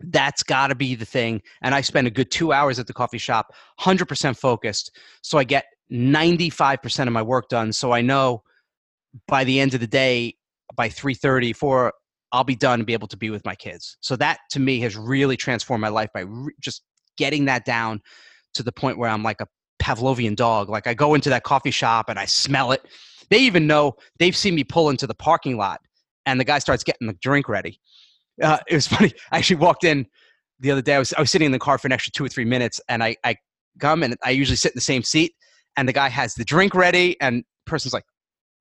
that's 0.09 0.43
got 0.43 0.69
to 0.69 0.75
be 0.75 0.95
the 0.95 1.05
thing 1.05 1.41
and 1.63 1.75
i 1.75 1.81
spend 1.81 2.07
a 2.07 2.11
good 2.11 2.31
two 2.31 2.53
hours 2.53 2.79
at 2.79 2.87
the 2.87 2.93
coffee 2.93 3.19
shop 3.19 3.53
100% 3.81 4.37
focused 4.37 4.97
so 5.23 5.39
i 5.39 5.45
get 5.45 5.65
95% 5.93 7.07
of 7.07 7.13
my 7.13 7.23
work 7.23 7.49
done 7.49 7.73
so 7.73 7.93
i 7.93 8.01
know 8.01 8.43
by 9.29 9.45
the 9.45 9.61
end 9.61 9.73
of 9.73 9.81
the 9.81 9.87
day 9.87 10.35
by 10.75 10.89
3.30 10.89 11.55
4 11.55 11.93
i'll 12.33 12.45
be 12.45 12.57
done 12.57 12.81
and 12.81 12.87
be 12.87 12.93
able 12.93 13.09
to 13.09 13.17
be 13.17 13.31
with 13.31 13.45
my 13.45 13.55
kids. 13.55 13.97
So 14.01 14.17
that 14.17 14.39
to 14.51 14.61
me 14.61 14.81
has 14.81 14.97
really 14.97 15.37
transformed 15.37 15.81
my 15.81 15.89
life 15.89 16.11
by 16.13 16.21
re- 16.21 16.53
just 16.61 16.83
getting 17.17 17.45
that 17.47 17.65
down 17.65 18.01
to 18.55 18.63
the 18.63 18.73
point 18.73 18.99
where 18.99 19.09
i'm 19.09 19.23
like 19.23 19.41
a 19.41 19.47
pavlovian 19.83 20.35
dog 20.35 20.69
like 20.69 20.87
i 20.87 20.95
go 20.95 21.15
into 21.15 21.29
that 21.29 21.45
coffee 21.45 21.71
shop 21.71 22.09
and 22.09 22.19
i 22.19 22.25
smell 22.25 22.73
it. 22.73 22.85
They 23.29 23.39
even 23.39 23.67
know 23.67 23.97
they've 24.21 24.37
seen 24.37 24.55
me 24.55 24.63
pull 24.63 24.89
into 24.89 25.07
the 25.07 25.15
parking 25.15 25.57
lot 25.57 25.81
and 26.27 26.39
the 26.39 26.45
guy 26.45 26.61
starts 26.61 26.85
getting 26.85 27.09
the 27.09 27.15
drink 27.15 27.49
ready. 27.49 27.81
Uh, 28.41 28.59
it 28.69 28.75
was 28.75 28.87
funny 28.95 29.13
i 29.33 29.39
actually 29.39 29.57
walked 29.57 29.85
in 29.85 30.07
the 30.61 30.71
other 30.71 30.83
day 30.83 30.95
I 30.95 30.99
was, 30.99 31.13
I 31.13 31.21
was 31.21 31.31
sitting 31.31 31.47
in 31.47 31.53
the 31.53 31.59
car 31.59 31.77
for 31.77 31.89
an 31.89 31.93
extra 31.93 32.13
two 32.13 32.25
or 32.25 32.29
three 32.29 32.45
minutes 32.45 32.81
and 32.89 33.03
i, 33.03 33.17
I 33.25 33.37
come 33.79 34.03
and 34.03 34.17
i 34.25 34.31
usually 34.31 34.57
sit 34.57 34.73
in 34.73 34.77
the 34.77 34.81
same 34.81 35.03
seat 35.03 35.35
and 35.77 35.89
the 35.89 35.93
guy 35.93 36.09
has 36.09 36.35
the 36.35 36.45
drink 36.45 36.75
ready 36.75 37.21
and 37.21 37.45
person's 37.67 37.93
like 37.93 38.05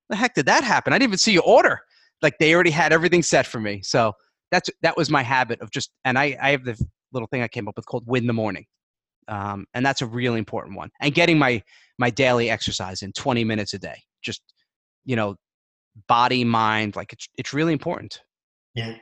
the 0.08 0.16
heck 0.16 0.34
did 0.34 0.46
that 0.46 0.64
happen? 0.64 0.92
I 0.92 0.98
didn't 0.98 1.10
even 1.10 1.18
see 1.18 1.32
you 1.32 1.40
order. 1.40 1.80
Like 2.22 2.38
they 2.38 2.54
already 2.54 2.70
had 2.70 2.92
everything 2.92 3.22
set 3.22 3.46
for 3.46 3.60
me. 3.60 3.82
So 3.82 4.12
that's 4.50 4.70
that 4.82 4.96
was 4.96 5.10
my 5.10 5.22
habit 5.22 5.60
of 5.60 5.70
just 5.70 5.90
and 6.04 6.16
i 6.16 6.36
i 6.40 6.50
have 6.50 6.64
the 6.64 6.80
little 7.16 7.28
thing 7.28 7.42
i 7.42 7.48
came 7.48 7.68
up 7.68 7.76
with 7.76 7.86
called 7.86 8.06
win 8.06 8.26
the 8.26 8.32
morning 8.32 8.66
um, 9.28 9.66
and 9.74 9.84
that's 9.84 10.02
a 10.02 10.06
really 10.06 10.38
important 10.38 10.76
one 10.76 10.90
and 11.00 11.14
getting 11.14 11.38
my 11.38 11.62
my 11.98 12.10
daily 12.10 12.50
exercise 12.50 13.02
in 13.02 13.12
20 13.12 13.44
minutes 13.44 13.74
a 13.74 13.78
day 13.78 13.96
just 14.22 14.42
you 15.04 15.16
know 15.16 15.36
body 16.08 16.44
mind 16.44 16.94
like 16.96 17.12
it's 17.12 17.28
it's 17.38 17.52
really 17.52 17.72
important 17.72 18.20
Yeah. 18.74 18.96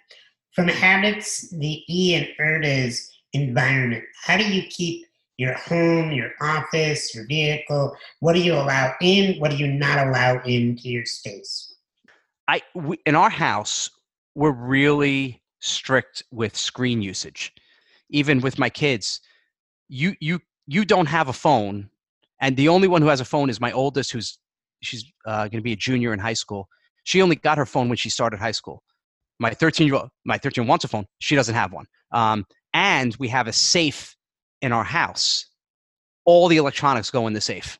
From 0.54 0.68
habits, 0.68 1.50
the 1.50 1.82
E 1.88 2.14
and 2.14 2.28
ERB 2.38 2.64
is 2.64 3.10
environment. 3.32 4.04
How 4.22 4.36
do 4.36 4.44
you 4.44 4.62
keep 4.70 5.04
your 5.36 5.54
home, 5.54 6.12
your 6.12 6.30
office, 6.40 7.12
your 7.12 7.26
vehicle? 7.26 7.96
What 8.20 8.34
do 8.34 8.40
you 8.40 8.54
allow 8.54 8.94
in? 9.02 9.40
What 9.40 9.50
do 9.50 9.56
you 9.56 9.66
not 9.66 10.06
allow 10.06 10.40
into 10.44 10.88
your 10.88 11.04
space? 11.06 11.74
I 12.46 12.62
we, 12.74 12.98
in 13.04 13.16
our 13.16 13.30
house 13.30 13.90
we're 14.36 14.52
really 14.52 15.42
strict 15.60 16.22
with 16.30 16.56
screen 16.56 17.02
usage. 17.02 17.52
Even 18.10 18.40
with 18.40 18.58
my 18.58 18.70
kids, 18.70 19.20
you 19.88 20.14
you 20.20 20.40
you 20.66 20.84
don't 20.84 21.06
have 21.06 21.28
a 21.28 21.32
phone, 21.32 21.90
and 22.40 22.56
the 22.56 22.68
only 22.68 22.88
one 22.88 23.02
who 23.02 23.08
has 23.08 23.20
a 23.20 23.24
phone 23.24 23.50
is 23.50 23.60
my 23.60 23.72
oldest, 23.72 24.12
who's 24.12 24.38
she's 24.82 25.04
uh, 25.26 25.48
going 25.48 25.60
to 25.60 25.62
be 25.62 25.72
a 25.72 25.76
junior 25.76 26.12
in 26.12 26.18
high 26.18 26.34
school. 26.34 26.68
She 27.04 27.22
only 27.22 27.36
got 27.36 27.58
her 27.58 27.66
phone 27.66 27.88
when 27.88 27.96
she 27.96 28.10
started 28.10 28.38
high 28.38 28.52
school. 28.52 28.82
My 29.38 29.50
13 29.50 29.86
year 29.86 29.96
old, 29.96 30.10
my 30.24 30.38
13 30.38 30.66
wants 30.66 30.84
a 30.84 30.88
phone. 30.88 31.06
She 31.18 31.34
doesn't 31.34 31.54
have 31.54 31.72
one. 31.72 31.86
Um, 32.12 32.46
and 32.72 33.14
we 33.16 33.28
have 33.28 33.46
a 33.46 33.52
safe 33.52 34.16
in 34.62 34.72
our 34.72 34.84
house. 34.84 35.46
All 36.24 36.48
the 36.48 36.56
electronics 36.56 37.10
go 37.10 37.26
in 37.26 37.32
the 37.32 37.40
safe. 37.40 37.78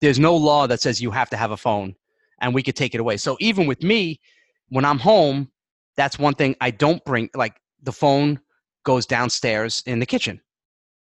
There's 0.00 0.18
no 0.18 0.36
law 0.36 0.66
that 0.66 0.80
says 0.80 1.00
you 1.00 1.10
have 1.10 1.30
to 1.30 1.36
have 1.36 1.50
a 1.50 1.56
phone 1.56 1.94
and 2.40 2.54
we 2.54 2.62
could 2.62 2.76
take 2.76 2.94
it 2.94 3.00
away. 3.00 3.16
So 3.16 3.36
even 3.40 3.66
with 3.66 3.82
me, 3.82 4.20
when 4.68 4.84
I'm 4.84 4.98
home, 4.98 5.50
that's 5.96 6.18
one 6.18 6.34
thing 6.34 6.56
I 6.60 6.70
don't 6.70 7.04
bring. 7.04 7.28
Like 7.34 7.56
the 7.82 7.92
phone 7.92 8.40
goes 8.84 9.06
downstairs 9.06 9.82
in 9.86 9.98
the 9.98 10.06
kitchen. 10.06 10.40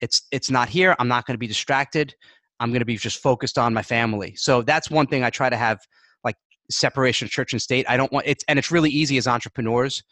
It's 0.01 0.23
it's 0.31 0.51
not 0.51 0.69
here. 0.69 0.95
I'm 0.99 1.09
not 1.09 1.27
going 1.27 1.35
to 1.35 1.39
be 1.39 1.47
distracted. 1.47 2.15
I'm 2.61 2.71
going 2.71 2.81
to 2.81 2.87
be 2.87 2.97
just 2.97 3.23
focused 3.23 3.59
on 3.59 3.75
my 3.75 3.83
family. 3.83 4.35
So 4.37 4.63
that's 4.63 4.91
one 4.91 5.07
thing 5.07 5.25
I 5.25 5.31
try 5.31 5.49
to 5.49 5.57
have 5.57 5.79
like 6.25 6.37
separation 6.71 7.27
of 7.27 7.31
church 7.31 7.53
and 7.53 7.63
state. 7.63 7.87
I 7.89 7.97
don't 7.97 8.13
want 8.13 8.27
it's 8.27 8.45
and 8.49 8.59
it's 8.59 8.71
really 8.71 8.91
easy 8.91 9.17
as 9.17 9.27
entrepreneurs 9.27 10.03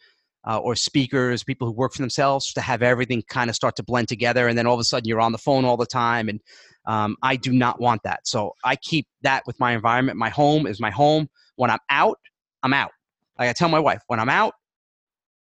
uh, 0.47 0.59
or 0.59 0.75
speakers, 0.75 1.43
people 1.43 1.67
who 1.67 1.73
work 1.73 1.93
for 1.93 2.01
themselves, 2.01 2.53
to 2.53 2.61
have 2.61 2.81
everything 2.81 3.21
kind 3.27 3.49
of 3.49 3.55
start 3.55 3.75
to 3.75 3.83
blend 3.83 4.07
together, 4.07 4.47
and 4.47 4.57
then 4.57 4.65
all 4.65 4.73
of 4.73 4.79
a 4.79 4.85
sudden 4.85 5.07
you're 5.07 5.19
on 5.19 5.33
the 5.33 5.37
phone 5.37 5.65
all 5.65 5.75
the 5.77 5.85
time. 5.85 6.29
And 6.29 6.39
um, 6.85 7.17
I 7.21 7.35
do 7.35 7.51
not 7.51 7.81
want 7.81 8.01
that. 8.03 8.25
So 8.25 8.53
I 8.63 8.77
keep 8.77 9.07
that 9.23 9.43
with 9.45 9.59
my 9.59 9.73
environment. 9.73 10.17
My 10.17 10.29
home 10.29 10.65
is 10.65 10.79
my 10.79 10.89
home. 10.89 11.27
When 11.57 11.69
I'm 11.69 11.79
out, 11.89 12.17
I'm 12.63 12.73
out. 12.73 12.91
Like 13.37 13.49
I 13.49 13.53
tell 13.53 13.69
my 13.69 13.79
wife, 13.79 14.01
when 14.07 14.19
I'm 14.19 14.29
out, 14.29 14.53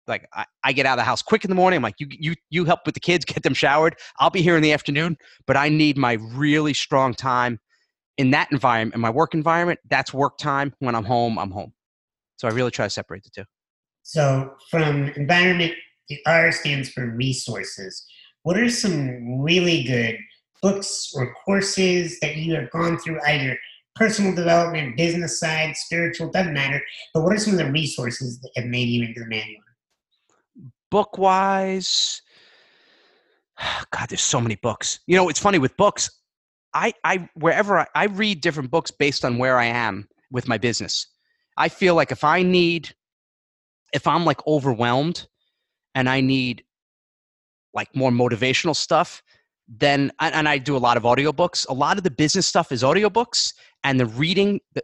like 0.07 0.27
I, 0.33 0.45
I 0.63 0.73
get 0.73 0.85
out 0.85 0.93
of 0.93 1.01
the 1.01 1.05
house 1.05 1.21
quick 1.21 1.43
in 1.43 1.49
the 1.49 1.55
morning. 1.55 1.77
I'm 1.77 1.83
like, 1.83 1.99
you 1.99 2.07
you 2.09 2.35
you 2.49 2.65
help 2.65 2.81
with 2.85 2.93
the 2.93 2.99
kids, 2.99 3.25
get 3.25 3.43
them 3.43 3.53
showered. 3.53 3.95
I'll 4.19 4.29
be 4.29 4.41
here 4.41 4.55
in 4.55 4.63
the 4.63 4.73
afternoon, 4.73 5.17
but 5.45 5.57
I 5.57 5.69
need 5.69 5.97
my 5.97 6.13
really 6.33 6.73
strong 6.73 7.13
time 7.13 7.59
in 8.17 8.31
that 8.31 8.51
environment, 8.51 8.95
in 8.95 9.01
my 9.01 9.09
work 9.09 9.33
environment. 9.33 9.79
That's 9.89 10.13
work 10.13 10.37
time. 10.37 10.73
When 10.79 10.95
I'm 10.95 11.05
home, 11.05 11.39
I'm 11.39 11.51
home. 11.51 11.73
So 12.37 12.47
I 12.47 12.51
really 12.51 12.71
try 12.71 12.85
to 12.85 12.89
separate 12.89 13.23
the 13.23 13.29
two. 13.29 13.45
So, 14.03 14.55
from 14.69 15.09
environment, 15.15 15.73
the 16.09 16.19
R 16.25 16.51
stands 16.51 16.89
for 16.89 17.15
resources. 17.15 18.05
What 18.43 18.57
are 18.57 18.69
some 18.69 19.39
really 19.39 19.83
good 19.83 20.17
books 20.61 21.13
or 21.15 21.33
courses 21.45 22.19
that 22.19 22.35
you 22.35 22.53
have 22.55 22.69
gone 22.71 22.97
through, 22.97 23.19
either 23.25 23.57
personal 23.95 24.35
development, 24.35 24.97
business 24.97 25.39
side, 25.39 25.75
spiritual, 25.77 26.31
doesn't 26.31 26.53
matter, 26.53 26.81
but 27.13 27.23
what 27.23 27.33
are 27.33 27.37
some 27.37 27.53
of 27.53 27.59
the 27.59 27.71
resources 27.71 28.39
that 28.41 28.51
have 28.55 28.65
made 28.65 28.89
you 28.89 29.03
into 29.03 29.19
the 29.19 29.27
manual? 29.27 29.61
Book 30.93 31.17
wise, 31.17 32.21
God, 33.91 34.09
there's 34.09 34.21
so 34.21 34.39
many 34.39 34.53
books. 34.53 34.99
You 35.07 35.15
know, 35.15 35.27
it's 35.27 35.39
funny 35.39 35.57
with 35.57 35.75
books. 35.75 36.07
I, 36.75 36.93
I 37.03 37.27
wherever 37.33 37.79
I, 37.79 37.87
I 37.95 38.05
read 38.05 38.41
different 38.41 38.69
books 38.69 38.91
based 38.91 39.25
on 39.25 39.39
where 39.39 39.57
I 39.57 39.65
am 39.65 40.07
with 40.29 40.47
my 40.47 40.59
business. 40.59 41.07
I 41.57 41.69
feel 41.69 41.95
like 41.95 42.11
if 42.11 42.23
I 42.23 42.43
need, 42.43 42.93
if 43.91 44.05
I'm 44.05 44.23
like 44.23 44.45
overwhelmed, 44.45 45.27
and 45.95 46.07
I 46.07 46.21
need 46.21 46.63
like 47.73 47.95
more 47.95 48.11
motivational 48.11 48.75
stuff, 48.75 49.23
then 49.67 50.11
and 50.19 50.47
I 50.47 50.59
do 50.59 50.77
a 50.77 50.83
lot 50.87 50.95
of 50.95 51.01
audiobooks. 51.01 51.67
A 51.69 51.73
lot 51.73 51.97
of 51.97 52.03
the 52.03 52.11
business 52.11 52.45
stuff 52.45 52.71
is 52.71 52.83
audiobooks, 52.83 53.55
and 53.83 53.99
the 53.99 54.05
reading 54.05 54.59
the, 54.75 54.83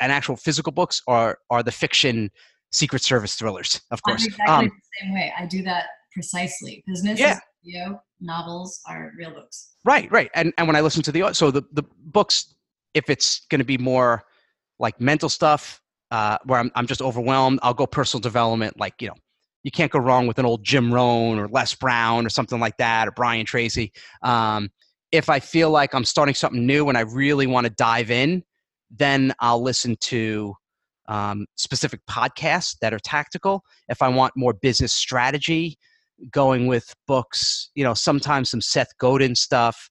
an 0.00 0.10
actual 0.10 0.34
physical 0.34 0.72
books 0.72 1.00
are 1.06 1.38
are 1.48 1.62
the 1.62 1.70
fiction 1.70 2.32
Secret 2.74 3.02
Service 3.02 3.36
thrillers, 3.36 3.80
of 3.90 4.02
course. 4.02 4.22
I'm 4.22 4.28
exactly 4.28 4.54
um, 4.54 4.64
the 4.64 5.00
same 5.00 5.14
way. 5.14 5.32
I 5.38 5.46
do 5.46 5.62
that 5.62 5.86
precisely. 6.12 6.82
Business, 6.86 7.18
yeah. 7.18 7.38
video, 7.64 8.02
novels 8.20 8.80
are 8.88 9.12
real 9.16 9.30
books. 9.30 9.74
Right, 9.84 10.10
right. 10.10 10.30
And 10.34 10.52
and 10.58 10.66
when 10.66 10.76
I 10.76 10.80
listen 10.80 11.02
to 11.04 11.12
the 11.12 11.32
so 11.32 11.50
the 11.50 11.62
the 11.72 11.84
books, 12.06 12.54
if 12.94 13.08
it's 13.08 13.46
going 13.50 13.60
to 13.60 13.64
be 13.64 13.78
more 13.78 14.24
like 14.78 15.00
mental 15.00 15.28
stuff, 15.28 15.80
uh, 16.10 16.38
where 16.44 16.58
I'm 16.58 16.70
I'm 16.74 16.86
just 16.86 17.02
overwhelmed, 17.02 17.60
I'll 17.62 17.74
go 17.74 17.86
personal 17.86 18.20
development. 18.20 18.78
Like 18.78 18.94
you 19.00 19.08
know, 19.08 19.14
you 19.62 19.70
can't 19.70 19.92
go 19.92 19.98
wrong 19.98 20.26
with 20.26 20.38
an 20.38 20.46
old 20.46 20.64
Jim 20.64 20.92
Rohn 20.92 21.38
or 21.38 21.48
Les 21.48 21.74
Brown 21.74 22.26
or 22.26 22.30
something 22.30 22.60
like 22.60 22.76
that, 22.78 23.08
or 23.08 23.12
Brian 23.12 23.46
Tracy. 23.46 23.92
Um, 24.22 24.70
if 25.12 25.28
I 25.28 25.38
feel 25.38 25.70
like 25.70 25.94
I'm 25.94 26.04
starting 26.04 26.34
something 26.34 26.66
new 26.66 26.88
and 26.88 26.98
I 26.98 27.02
really 27.02 27.46
want 27.46 27.66
to 27.66 27.72
dive 27.72 28.10
in, 28.10 28.42
then 28.90 29.32
I'll 29.38 29.62
listen 29.62 29.96
to 30.00 30.54
um, 31.06 31.46
specific 31.56 32.00
podcasts 32.08 32.76
that 32.80 32.94
are 32.94 32.98
tactical. 32.98 33.62
If 33.88 34.02
I 34.02 34.08
want 34.08 34.32
more 34.36 34.52
business 34.52 34.92
strategy, 34.92 35.78
going 36.30 36.66
with 36.66 36.94
books, 37.06 37.70
you 37.74 37.84
know, 37.84 37.94
sometimes 37.94 38.50
some 38.50 38.60
Seth 38.60 38.96
Godin 38.98 39.34
stuff. 39.34 39.90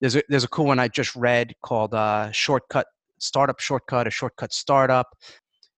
There's 0.00 0.16
a, 0.16 0.22
there's 0.28 0.44
a 0.44 0.48
cool 0.48 0.66
one 0.66 0.78
I 0.78 0.88
just 0.88 1.14
read 1.16 1.54
called 1.62 1.94
uh, 1.94 2.30
Shortcut 2.32 2.86
Startup 3.18 3.58
Shortcut, 3.58 4.06
a 4.06 4.10
Shortcut 4.10 4.52
Startup. 4.52 5.06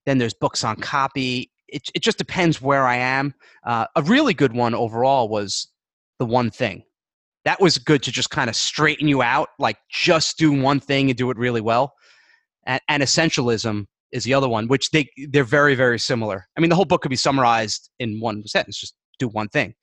Then 0.05 0.19
there's 0.19 0.35
books 0.35 0.65
on 0.65 0.77
copy. 0.77 1.51
It, 1.69 1.83
it 1.95 2.03
just 2.03 2.19
depends 2.19 2.61
where 2.61 2.87
I 2.87 2.97
am. 2.97 3.35
Uh, 3.65 3.87
a 3.97 4.03
really 4.03 4.35
good 4.35 4.53
one 4.53 4.75
overall 4.75 5.29
was 5.29 5.69
The 6.19 6.27
One 6.27 6.51
Thing. 6.51 6.85
That 7.45 7.61
was 7.61 7.79
good 7.79 8.03
to 8.05 8.13
just 8.13 8.31
kind 8.31 8.51
of 8.51 8.57
straighten 8.57 9.07
you 9.07 9.23
out, 9.23 9.51
like 9.59 9.77
just 9.89 10.39
do 10.39 10.53
one 10.53 10.81
thing 10.81 11.11
and 11.11 11.17
do 11.17 11.31
it 11.31 11.37
really 11.37 11.61
well. 11.61 11.95
And, 12.67 12.81
and 12.89 13.03
Essentialism 13.03 13.87
is 14.13 14.25
the 14.25 14.35
other 14.35 14.49
one, 14.49 14.69
which 14.69 14.91
they 14.91 15.09
they're 15.31 15.45
very 15.45 15.75
very 15.75 15.99
similar. 15.99 16.47
I 16.57 16.61
mean, 16.61 16.71
the 16.71 16.77
whole 16.77 16.85
book 16.85 17.03
could 17.03 17.11
be 17.11 17.17
summarized 17.17 17.91
in 17.99 18.21
one 18.21 18.47
sentence: 18.47 18.79
just 18.79 18.95
do 19.19 19.29
one 19.29 19.49
thing. 19.49 19.75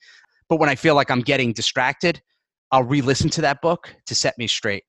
But 0.50 0.60
when 0.60 0.70
I 0.70 0.76
feel 0.76 0.96
like 0.96 1.10
I'm 1.10 1.22
getting 1.22 1.54
distracted, 1.54 2.22
I'll 2.72 2.84
re-listen 2.84 3.30
to 3.32 3.42
that 3.42 3.62
book 3.62 3.94
to 4.06 4.16
set 4.16 4.38
me 4.38 4.48
straight. 4.48 4.84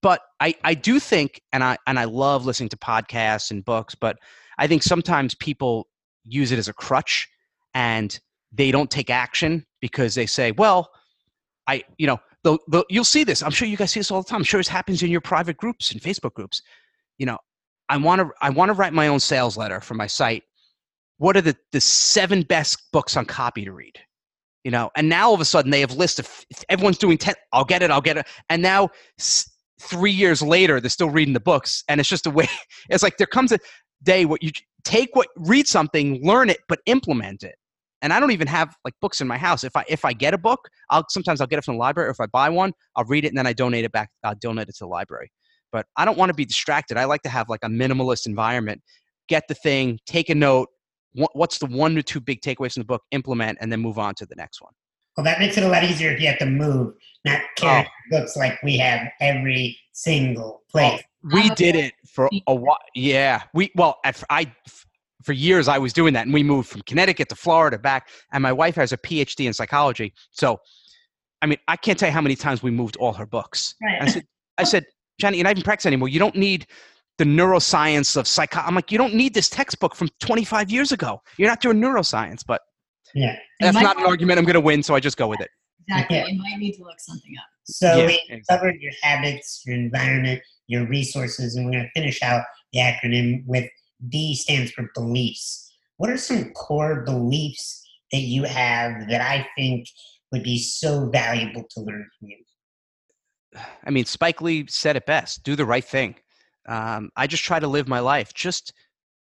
But 0.00 0.20
I 0.40 0.54
I 0.64 0.74
do 0.74 0.98
think, 1.00 1.40
and 1.52 1.62
I 1.64 1.76
and 1.86 1.98
I 1.98 2.04
love 2.04 2.46
listening 2.46 2.70
to 2.70 2.76
podcasts 2.76 3.50
and 3.50 3.64
books, 3.64 3.94
but 3.94 4.16
I 4.58 4.66
think 4.66 4.82
sometimes 4.82 5.34
people 5.34 5.88
use 6.24 6.52
it 6.52 6.58
as 6.58 6.68
a 6.68 6.72
crutch 6.72 7.28
and 7.74 8.18
they 8.52 8.70
don't 8.70 8.90
take 8.90 9.10
action 9.10 9.64
because 9.80 10.14
they 10.14 10.26
say, 10.26 10.52
well, 10.52 10.90
I 11.66 11.84
you 11.98 12.06
know. 12.06 12.18
The, 12.44 12.58
the, 12.66 12.84
you'll 12.90 13.04
see 13.04 13.22
this. 13.22 13.40
I'm 13.40 13.52
sure 13.52 13.68
you 13.68 13.76
guys 13.76 13.92
see 13.92 14.00
this 14.00 14.10
all 14.10 14.20
the 14.20 14.28
time. 14.28 14.38
I'm 14.38 14.42
sure 14.42 14.58
this 14.58 14.66
happens 14.66 15.00
in 15.04 15.12
your 15.12 15.20
private 15.20 15.56
groups 15.56 15.92
and 15.92 16.00
Facebook 16.00 16.34
groups. 16.34 16.60
You 17.16 17.26
know, 17.26 17.38
I 17.92 17.98
want 17.98 18.22
to 18.22 18.30
I 18.40 18.48
want 18.48 18.70
to 18.70 18.72
write 18.72 18.94
my 18.94 19.08
own 19.08 19.20
sales 19.20 19.58
letter 19.58 19.78
for 19.82 19.92
my 19.92 20.06
site. 20.06 20.44
What 21.18 21.36
are 21.36 21.42
the 21.42 21.54
the 21.72 21.80
seven 21.80 22.40
best 22.42 22.90
books 22.90 23.18
on 23.18 23.26
copy 23.26 23.66
to 23.66 23.72
read? 23.72 23.98
You 24.64 24.70
know, 24.70 24.90
and 24.96 25.10
now 25.10 25.28
all 25.28 25.34
of 25.34 25.42
a 25.42 25.44
sudden 25.44 25.70
they 25.70 25.80
have 25.80 25.92
list 25.92 26.18
of 26.18 26.46
everyone's 26.70 26.96
doing 26.96 27.18
ten. 27.18 27.34
I'll 27.52 27.66
get 27.66 27.82
it. 27.82 27.90
I'll 27.90 28.00
get 28.00 28.16
it. 28.16 28.26
And 28.48 28.62
now 28.62 28.88
three 29.78 30.10
years 30.10 30.40
later 30.40 30.80
they're 30.80 30.88
still 30.88 31.10
reading 31.10 31.34
the 31.34 31.40
books, 31.40 31.84
and 31.86 32.00
it's 32.00 32.08
just 32.08 32.26
a 32.26 32.30
way. 32.30 32.48
It's 32.88 33.02
like 33.02 33.18
there 33.18 33.26
comes 33.26 33.52
a 33.52 33.58
day 34.02 34.24
where 34.24 34.38
you 34.40 34.50
take 34.84 35.10
what 35.14 35.28
read 35.36 35.68
something, 35.68 36.26
learn 36.26 36.48
it, 36.48 36.60
but 36.68 36.80
implement 36.86 37.42
it. 37.42 37.56
And 38.00 38.12
I 38.12 38.20
don't 38.20 38.32
even 38.32 38.48
have 38.48 38.74
like 38.86 38.94
books 39.02 39.20
in 39.20 39.28
my 39.28 39.36
house. 39.36 39.64
If 39.64 39.76
I 39.76 39.84
if 39.86 40.06
I 40.06 40.14
get 40.14 40.32
a 40.32 40.38
book, 40.38 40.66
I'll 40.88 41.04
sometimes 41.10 41.42
I'll 41.42 41.46
get 41.46 41.58
it 41.58 41.64
from 41.64 41.74
the 41.74 41.80
library. 41.80 42.08
Or 42.08 42.12
if 42.12 42.20
I 42.20 42.26
buy 42.26 42.48
one, 42.48 42.72
I'll 42.96 43.04
read 43.04 43.26
it 43.26 43.28
and 43.28 43.36
then 43.36 43.46
I 43.46 43.52
donate 43.52 43.84
it 43.84 43.92
back. 43.92 44.08
I'll 44.24 44.34
donate 44.34 44.70
it 44.70 44.76
to 44.76 44.84
the 44.84 44.88
library 44.88 45.30
but 45.72 45.86
I 45.96 46.04
don't 46.04 46.18
want 46.18 46.30
to 46.30 46.34
be 46.34 46.44
distracted. 46.44 46.96
I 46.96 47.04
like 47.04 47.22
to 47.22 47.28
have 47.28 47.48
like 47.48 47.60
a 47.64 47.68
minimalist 47.68 48.26
environment. 48.26 48.82
Get 49.28 49.44
the 49.48 49.54
thing, 49.54 49.98
take 50.06 50.28
a 50.28 50.34
note. 50.34 50.68
What's 51.14 51.58
the 51.58 51.66
one 51.66 51.94
to 51.96 52.02
two 52.02 52.20
big 52.20 52.40
takeaways 52.40 52.74
from 52.74 52.82
the 52.82 52.86
book? 52.86 53.02
Implement, 53.10 53.58
and 53.60 53.70
then 53.70 53.80
move 53.80 53.98
on 53.98 54.14
to 54.16 54.26
the 54.26 54.34
next 54.34 54.62
one. 54.62 54.72
Well, 55.16 55.24
that 55.24 55.38
makes 55.38 55.58
it 55.58 55.64
a 55.64 55.68
lot 55.68 55.84
easier 55.84 56.10
if 56.10 56.20
you 56.20 56.26
have 56.28 56.38
to 56.38 56.46
move, 56.46 56.94
not 57.26 57.40
carry 57.56 57.86
oh. 57.86 58.18
books 58.18 58.36
like 58.36 58.62
we 58.62 58.78
have 58.78 59.08
every 59.20 59.78
single 59.92 60.62
place. 60.70 61.02
Oh, 61.02 61.28
we 61.34 61.50
did 61.50 61.76
it 61.76 61.92
for 62.06 62.30
a 62.46 62.54
while. 62.54 62.78
Yeah, 62.94 63.42
we 63.52 63.70
well, 63.74 63.98
I 64.30 64.50
for 65.22 65.32
years 65.32 65.68
I 65.68 65.78
was 65.78 65.92
doing 65.92 66.14
that, 66.14 66.24
and 66.24 66.34
we 66.34 66.42
moved 66.42 66.68
from 66.68 66.80
Connecticut 66.82 67.28
to 67.28 67.36
Florida 67.36 67.78
back. 67.78 68.08
And 68.32 68.42
my 68.42 68.52
wife 68.52 68.74
has 68.76 68.92
a 68.92 68.96
PhD 68.96 69.46
in 69.46 69.52
psychology, 69.52 70.14
so 70.30 70.60
I 71.42 71.46
mean, 71.46 71.58
I 71.66 71.76
can't 71.76 71.98
tell 71.98 72.08
you 72.08 72.12
how 72.12 72.20
many 72.20 72.36
times 72.36 72.62
we 72.62 72.70
moved 72.70 72.96
all 72.96 73.12
her 73.12 73.26
books. 73.26 73.74
Right. 73.82 74.02
I 74.02 74.06
said, 74.06 74.26
I 74.58 74.64
said, 74.64 74.84
Johnny, 75.18 75.38
you're 75.38 75.44
not 75.44 75.52
even 75.52 75.62
practicing 75.62 75.90
anymore. 75.90 76.08
You 76.08 76.18
don't 76.18 76.36
need 76.36 76.66
the 77.18 77.24
neuroscience 77.24 78.16
of 78.16 78.26
psych. 78.26 78.56
I'm 78.56 78.74
like, 78.74 78.90
you 78.90 78.98
don't 78.98 79.14
need 79.14 79.34
this 79.34 79.48
textbook 79.48 79.94
from 79.94 80.08
25 80.20 80.70
years 80.70 80.92
ago. 80.92 81.20
You're 81.36 81.48
not 81.48 81.60
doing 81.60 81.80
neuroscience, 81.80 82.42
but 82.46 82.62
yeah, 83.14 83.36
that's 83.60 83.80
not 83.80 83.98
an 83.98 84.04
argument 84.04 84.38
I'm 84.38 84.44
going 84.44 84.54
to 84.54 84.60
win, 84.60 84.82
so 84.82 84.94
I 84.94 85.00
just 85.00 85.16
go 85.16 85.28
with 85.28 85.40
it. 85.40 85.50
Exactly. 85.88 86.16
Yeah. 86.16 86.26
You 86.26 86.38
might 86.42 86.58
need 86.58 86.72
to 86.74 86.82
look 86.82 86.98
something 86.98 87.32
up. 87.38 87.44
So 87.64 87.96
yeah, 87.98 88.06
we 88.06 88.22
exactly. 88.28 88.42
covered 88.48 88.80
your 88.80 88.92
habits, 89.02 89.62
your 89.66 89.76
environment, 89.76 90.40
your 90.66 90.86
resources, 90.86 91.54
and 91.54 91.66
we're 91.66 91.72
going 91.72 91.84
to 91.84 92.00
finish 92.00 92.22
out 92.22 92.42
the 92.72 92.80
acronym 92.80 93.44
with 93.46 93.68
B 94.08 94.34
stands 94.34 94.72
for 94.72 94.90
beliefs. 94.94 95.70
What 95.98 96.10
are 96.10 96.16
some 96.16 96.50
core 96.52 97.02
beliefs 97.04 97.86
that 98.10 98.22
you 98.22 98.44
have 98.44 99.08
that 99.08 99.20
I 99.20 99.46
think 99.56 99.86
would 100.32 100.42
be 100.42 100.58
so 100.58 101.08
valuable 101.10 101.64
to 101.70 101.80
learn 101.80 102.08
from 102.18 102.28
you? 102.28 102.38
I 103.84 103.90
mean, 103.90 104.04
Spike 104.04 104.40
Lee 104.40 104.66
said 104.68 104.96
it 104.96 105.06
best 105.06 105.42
do 105.42 105.56
the 105.56 105.66
right 105.66 105.84
thing. 105.84 106.14
Um, 106.66 107.10
I 107.16 107.26
just 107.26 107.44
try 107.44 107.58
to 107.58 107.66
live 107.66 107.88
my 107.88 108.00
life. 108.00 108.32
Just 108.34 108.72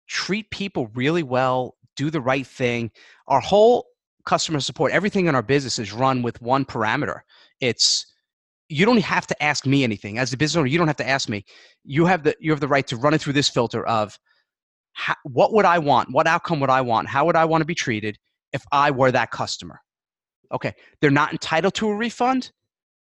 treat 0.07 0.51
people 0.51 0.89
really 0.95 1.23
well, 1.23 1.77
do 1.97 2.11
the 2.11 2.21
right 2.21 2.47
thing. 2.47 2.91
Our 3.29 3.41
whole 3.41 3.87
customer 4.25 4.61
support, 4.61 4.93
everything 4.93 5.27
in 5.27 5.35
our 5.35 5.43
business 5.43 5.79
is 5.79 5.93
run 5.93 6.23
with 6.23 6.41
one 6.43 6.65
parameter. 6.65 7.21
It's 7.61 8.07
you 8.69 8.87
don't 8.87 9.03
have 9.03 9.27
to 9.27 9.43
ask 9.43 9.67
me 9.67 9.85
anything 9.85 10.19
as 10.19 10.33
a 10.33 10.37
business 10.37 10.59
owner. 10.59 10.67
You 10.67 10.79
don't 10.79 10.87
have 10.87 10.97
to 10.97 11.09
ask 11.09 11.29
me. 11.29 11.45
You 11.85 12.07
have 12.07 12.23
the 12.23 12.35
you 12.41 12.51
have 12.51 12.61
the 12.61 12.69
right 12.69 12.87
to 12.87 12.97
run 12.97 13.15
it 13.15 13.21
through 13.21 13.35
this 13.35 13.49
filter 13.49 13.87
of 13.87 14.19
how, 14.93 15.15
what 15.25 15.53
would 15.53 15.65
I 15.65 15.79
want? 15.79 16.13
What 16.13 16.27
outcome 16.27 16.61
would 16.61 16.71
I 16.71 16.81
want? 16.81 17.09
How 17.09 17.27
would 17.27 17.37
I 17.37 17.45
want 17.45 17.61
to 17.63 17.67
be 17.67 17.75
treated 17.75 18.19
if 18.53 18.65
I 18.73 18.91
were 18.91 19.11
that 19.13 19.31
customer? 19.31 19.81
Okay, 20.53 20.75
they're 21.01 21.11
not 21.11 21.33
entitled 21.33 21.75
to 21.75 21.89
a 21.89 21.95
refund. 21.95 22.53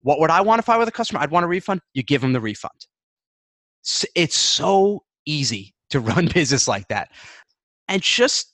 What 0.08 0.22
would 0.22 0.30
I 0.30 0.39
want 0.39 0.60
if 0.60 0.70
I 0.70 0.78
were 0.78 0.86
the 0.86 0.91
customer? 0.91 1.20
I'd 1.20 1.32
want 1.32 1.43
a 1.43 1.50
refund. 1.50 1.82
You 1.93 2.02
give 2.02 2.22
them 2.22 2.32
the 2.32 2.39
refund. 2.39 2.88
It's 4.15 4.38
so 4.38 5.04
easy 5.26 5.74
to 5.89 6.00
run 6.12 6.30
business 6.34 6.65
like 6.65 6.88
that. 6.88 7.10
And 7.89 8.02
just, 8.02 8.54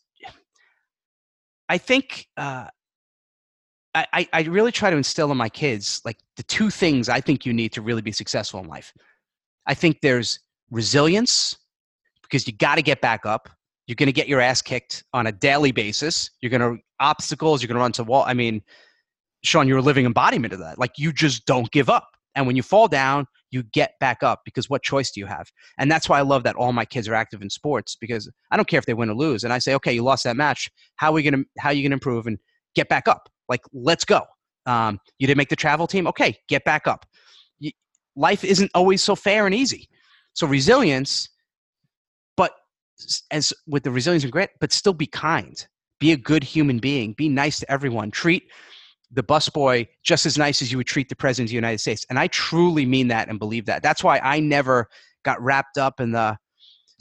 I 1.70 1.78
think, 1.78 2.26
uh, 2.38 2.70
I, 3.94 4.28
I 4.34 4.42
really 4.42 4.72
try 4.72 4.89
to 4.89 4.98
instill 4.98 5.32
in 5.32 5.38
my 5.38 5.50
kids 5.50 6.02
like 6.04 6.18
the 6.38 6.44
two 6.44 6.72
things 6.72 7.08
I 7.08 7.22
think 7.22 7.46
you 7.46 7.54
need 7.54 7.72
to 7.74 7.84
really 7.84 8.02
be 8.02 8.12
successful 8.12 8.60
in 8.60 8.68
life. 8.68 8.92
I 9.68 9.76
think 9.76 10.02
there's 10.02 10.39
resilience 10.72 11.56
because 12.24 12.48
you 12.48 12.54
got 12.54 12.76
to 12.76 12.82
get 12.82 13.00
back 13.00 13.28
up. 13.28 13.48
You're 13.86 13.94
going 13.94 14.08
to 14.08 14.12
get 14.13 14.28
your 14.28 14.42
ass 14.42 14.63
kicked 14.63 15.04
on 15.13 15.28
a 15.28 15.32
daily 15.32 15.72
basis. 15.72 16.32
You're 16.42 16.50
going 16.50 16.78
to 16.78 16.84
obstacles. 17.00 17.62
You're 17.62 17.68
going 17.68 17.76
to 17.76 17.82
run 17.82 17.92
to 17.92 18.04
wall. 18.04 18.24
I 18.26 18.34
mean, 18.34 18.63
Sean, 19.44 19.68
you're 19.68 19.80
a 19.80 19.82
living 19.82 20.06
embodiment 20.06 20.54
of 20.54 20.60
that. 20.60 20.80
Like 20.80 20.92
you 20.98 21.12
just 21.12 21.46
don't 21.46 21.70
give 21.72 21.89
up. 21.89 22.08
And 22.36 22.48
when 22.48 22.56
you 22.56 22.64
fall 22.64 22.88
down, 22.88 23.28
you 23.52 23.62
get 23.62 23.94
back 24.00 24.24
up 24.24 24.41
because 24.46 24.70
what 24.70 24.82
choice 24.82 25.12
do 25.12 25.20
you 25.20 25.28
have? 25.28 25.52
And 25.78 25.91
that's 25.91 26.10
why 26.10 26.18
I 26.18 26.24
love 26.24 26.44
that 26.44 26.56
all 26.56 26.74
my 26.74 26.86
kids 26.86 27.08
are 27.08 27.14
active 27.14 27.41
in 27.41 27.50
sports 27.50 27.96
because 28.00 28.30
I 28.50 28.56
don't 28.56 28.68
care 28.68 28.80
if 28.80 28.88
they 28.88 28.96
win 28.96 29.10
or 29.10 29.16
lose. 29.16 29.44
And 29.44 29.54
I 29.54 29.60
say, 29.60 29.76
okay, 29.76 29.94
you 29.94 30.02
lost 30.02 30.24
that 30.24 30.36
match. 30.36 30.72
How 30.96 31.10
are 31.10 31.14
we 31.14 31.22
gonna 31.22 31.44
how 31.60 31.70
are 31.70 31.74
you 31.74 31.84
gonna 31.84 31.94
improve 31.94 32.26
and 32.26 32.39
get 32.74 32.89
back 32.89 33.08
up? 33.08 33.30
Like, 33.48 33.62
let's 33.72 34.06
go. 34.06 34.22
Um, 34.66 35.00
you 35.20 35.28
didn't 35.28 35.38
make 35.38 35.50
the 35.50 35.56
travel 35.56 35.86
team. 35.86 36.08
Okay, 36.08 36.38
get 36.48 36.64
back 36.64 36.88
up. 36.88 37.06
You, 37.60 37.72
life 38.16 38.44
isn't 38.44 38.72
always 38.74 39.04
so 39.04 39.16
fair 39.16 39.46
and 39.46 39.54
easy. 39.54 39.88
So 40.34 40.48
resilience, 40.48 41.30
but 42.36 42.54
as 43.30 43.54
with 43.68 43.84
the 43.84 43.91
resilience 43.91 44.24
and 44.24 44.34
grit, 44.34 44.52
but 44.60 44.72
still 44.72 44.94
be 44.94 45.06
kind. 45.06 45.68
Be 46.00 46.12
a 46.12 46.18
good 46.18 46.44
human 46.44 46.80
being. 46.80 47.14
Be 47.14 47.30
nice 47.30 47.60
to 47.60 47.72
everyone. 47.72 48.10
Treat 48.10 48.44
the 49.14 49.24
busboy 49.24 49.88
just 50.03 50.26
as 50.26 50.38
nice 50.38 50.61
as 50.61 50.72
you 50.72 50.78
would 50.78 50.88
treat 50.88 51.09
the 51.09 51.16
president 51.16 51.47
of 51.47 51.51
the 51.51 51.55
United 51.55 51.80
States. 51.80 52.05
And 52.09 52.18
I 52.18 52.28
truly 52.28 52.86
mean 52.86 53.07
that 53.09 53.30
and 53.30 53.39
believe 53.39 53.66
that. 53.66 53.84
That's 53.84 54.03
why 54.03 54.20
I 54.20 54.39
never 54.39 54.88
got 55.24 55.41
wrapped 55.41 55.78
up 55.78 55.99
in 55.99 56.11
the 56.11 56.38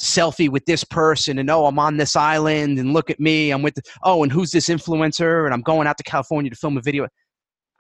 selfie 0.01 0.49
with 0.49 0.65
this 0.65 0.83
person 0.85 1.39
and 1.39 1.49
oh 1.51 1.67
I'm 1.67 1.79
on 1.79 1.97
this 1.97 2.17
island 2.17 2.79
and 2.79 2.93
look 2.93 3.09
at 3.09 3.21
me 3.21 3.51
I'm 3.51 3.63
with 3.63 3.75
the, 3.75 3.83
oh 4.03 4.23
and 4.23 4.33
who's 4.33 4.51
this 4.51 4.69
influencer 4.69 5.45
and 5.45 5.55
I'm 5.55 5.61
going 5.61 5.87
out 5.87 5.97
to 5.99 6.03
California 6.03 6.51
to 6.51 6.57
film 6.57 6.77
a 6.77 6.81
video. 6.81 7.07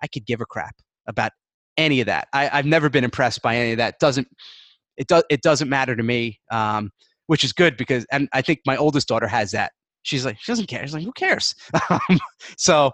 I 0.02 0.06
could 0.06 0.24
give 0.26 0.40
a 0.40 0.46
crap 0.46 0.74
about 1.08 1.32
any 1.76 2.00
of 2.00 2.06
that. 2.06 2.28
I, 2.32 2.44
have 2.46 2.66
never 2.66 2.88
been 2.88 3.04
impressed 3.04 3.42
by 3.42 3.56
any 3.56 3.72
of 3.72 3.78
that. 3.78 3.98
Doesn't 3.98 4.28
it 4.96 5.08
does 5.08 5.24
it 5.30 5.42
doesn't 5.42 5.68
matter 5.68 5.96
to 5.96 6.02
me, 6.02 6.38
um, 6.50 6.90
which 7.26 7.44
is 7.44 7.52
good 7.52 7.76
because 7.76 8.06
and 8.12 8.28
I 8.32 8.42
think 8.42 8.60
my 8.66 8.76
oldest 8.76 9.08
daughter 9.08 9.26
has 9.26 9.50
that. 9.52 9.72
She's 10.02 10.24
like 10.24 10.38
she 10.38 10.52
doesn't 10.52 10.66
care. 10.66 10.82
She's 10.82 10.94
like 10.94 11.04
who 11.04 11.12
cares? 11.12 11.54
Um, 11.90 12.20
so 12.56 12.92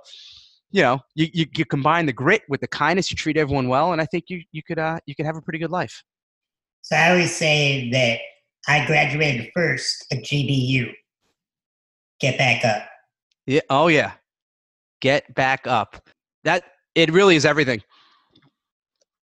you 0.71 0.83
know 0.83 1.01
you, 1.14 1.29
you, 1.33 1.47
you 1.57 1.64
combine 1.64 2.07
the 2.07 2.12
grit 2.12 2.43
with 2.49 2.61
the 2.61 2.69
kindness. 2.69 3.11
You 3.11 3.16
treat 3.16 3.37
everyone 3.37 3.69
well, 3.69 3.93
and 3.93 4.01
I 4.01 4.07
think 4.07 4.25
you 4.29 4.43
you 4.53 4.62
could 4.62 4.79
uh, 4.79 4.99
you 5.07 5.14
could 5.14 5.27
have 5.27 5.37
a 5.37 5.43
pretty 5.43 5.59
good 5.59 5.71
life. 5.71 6.03
So 6.83 6.97
I 6.97 7.11
always 7.11 7.35
say 7.35 7.91
that 7.91 8.19
I 8.66 8.87
graduated 8.87 9.51
first 9.55 10.07
at 10.12 10.19
GBU. 10.19 10.93
Get 12.21 12.39
back 12.39 12.64
up. 12.64 12.89
Yeah. 13.47 13.61
Oh 13.71 13.89
yeah. 13.89 14.12
Get 15.01 15.35
back 15.35 15.66
up. 15.66 16.09
That 16.45 16.64
it 16.95 17.12
really 17.12 17.37
is 17.37 17.45
everything 17.45 17.83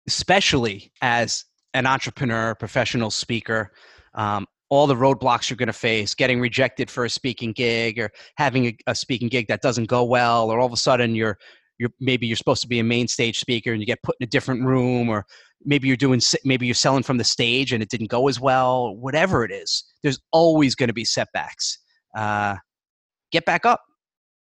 especially 0.07 0.93
as 1.03 1.45
an 1.75 1.87
entrepreneur, 1.87 2.55
professional 2.55 3.11
speaker, 3.11 3.73
um, 4.15 4.47
all 4.69 4.87
the 4.87 4.95
roadblocks 4.95 5.49
you're 5.49 5.57
going 5.57 5.69
to 5.69 5.73
face, 5.73 6.15
getting 6.15 6.41
rejected 6.41 6.91
for 6.91 7.05
a 7.05 7.11
speaking 7.11 7.53
gig 7.53 7.99
or 7.99 8.11
having 8.37 8.67
a, 8.67 8.77
a, 8.89 8.95
speaking 8.95 9.29
gig 9.29 9.47
that 9.49 9.63
doesn't 9.63 9.89
go 9.89 10.05
well, 10.05 10.51
or 10.51 10.59
all 10.59 10.67
of 10.67 10.73
a 10.73 10.77
sudden 10.77 11.15
you're 11.15 11.39
you're 11.79 11.91
maybe 12.01 12.27
you're 12.27 12.37
supposed 12.37 12.63
to 12.63 12.69
be 12.69 12.79
a 12.79 12.85
main 12.85 13.07
stage 13.07 13.39
speaker 13.39 13.73
and 13.73 13.81
you 13.81 13.87
get 13.87 14.03
put 14.03 14.17
in 14.21 14.25
a 14.25 14.31
different 14.31 14.65
room, 14.65 15.09
or 15.09 15.25
maybe 15.65 15.89
you're 15.89 15.97
doing 15.97 16.21
maybe 16.45 16.67
you're 16.67 16.75
selling 16.75 17.03
from 17.03 17.19
the 17.19 17.25
stage 17.25 17.73
and 17.73 17.83
it 17.83 17.89
didn't 17.91 18.11
go 18.11 18.29
as 18.29 18.41
well. 18.41 18.97
Whatever 18.97 19.45
it 19.45 19.53
is, 19.53 19.85
there's 20.03 20.19
always 20.33 20.75
going 20.75 20.89
to 20.89 20.95
be 20.95 21.05
setbacks. 21.05 21.79
Uh, 22.17 22.57
get 23.31 23.45
back 23.45 23.67
up. 23.67 23.81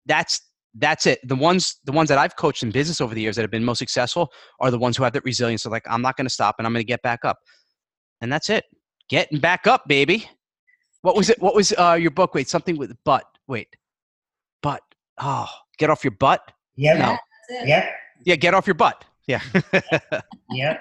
That's 0.06 0.40
that's 0.74 1.06
it. 1.06 1.20
The 1.24 1.36
ones 1.36 1.78
the 1.84 1.92
ones 1.92 2.08
that 2.08 2.18
I've 2.18 2.36
coached 2.36 2.62
in 2.62 2.70
business 2.70 3.00
over 3.00 3.14
the 3.14 3.20
years 3.20 3.36
that 3.36 3.42
have 3.42 3.50
been 3.50 3.64
most 3.64 3.78
successful 3.78 4.30
are 4.60 4.70
the 4.70 4.78
ones 4.78 4.96
who 4.96 5.04
have 5.04 5.12
that 5.12 5.24
resilience. 5.24 5.62
They're 5.62 5.70
like, 5.72 5.86
I'm 5.88 6.02
not 6.02 6.16
going 6.16 6.26
to 6.26 6.32
stop 6.32 6.56
and 6.58 6.66
I'm 6.66 6.72
going 6.72 6.84
to 6.84 6.86
get 6.86 7.02
back 7.02 7.24
up, 7.24 7.38
and 8.20 8.32
that's 8.32 8.50
it. 8.50 8.64
Getting 9.12 9.40
back 9.40 9.66
up, 9.66 9.86
baby. 9.86 10.26
What 11.02 11.16
was 11.16 11.28
it? 11.28 11.38
What 11.38 11.54
was 11.54 11.74
uh, 11.78 11.98
your 12.00 12.10
book? 12.10 12.34
Wait, 12.34 12.48
something 12.48 12.78
with 12.78 12.96
butt. 13.04 13.26
Wait, 13.46 13.76
butt. 14.62 14.80
Oh, 15.20 15.50
get 15.76 15.90
off 15.90 16.02
your 16.02 16.12
butt. 16.12 16.50
Yeah. 16.76 16.96
No. 16.96 17.18
Yeah. 17.66 17.90
Yeah. 18.24 18.36
Get 18.36 18.54
off 18.54 18.66
your 18.66 18.72
butt. 18.72 19.04
Yeah. 19.26 19.42
yeah. 20.50 20.78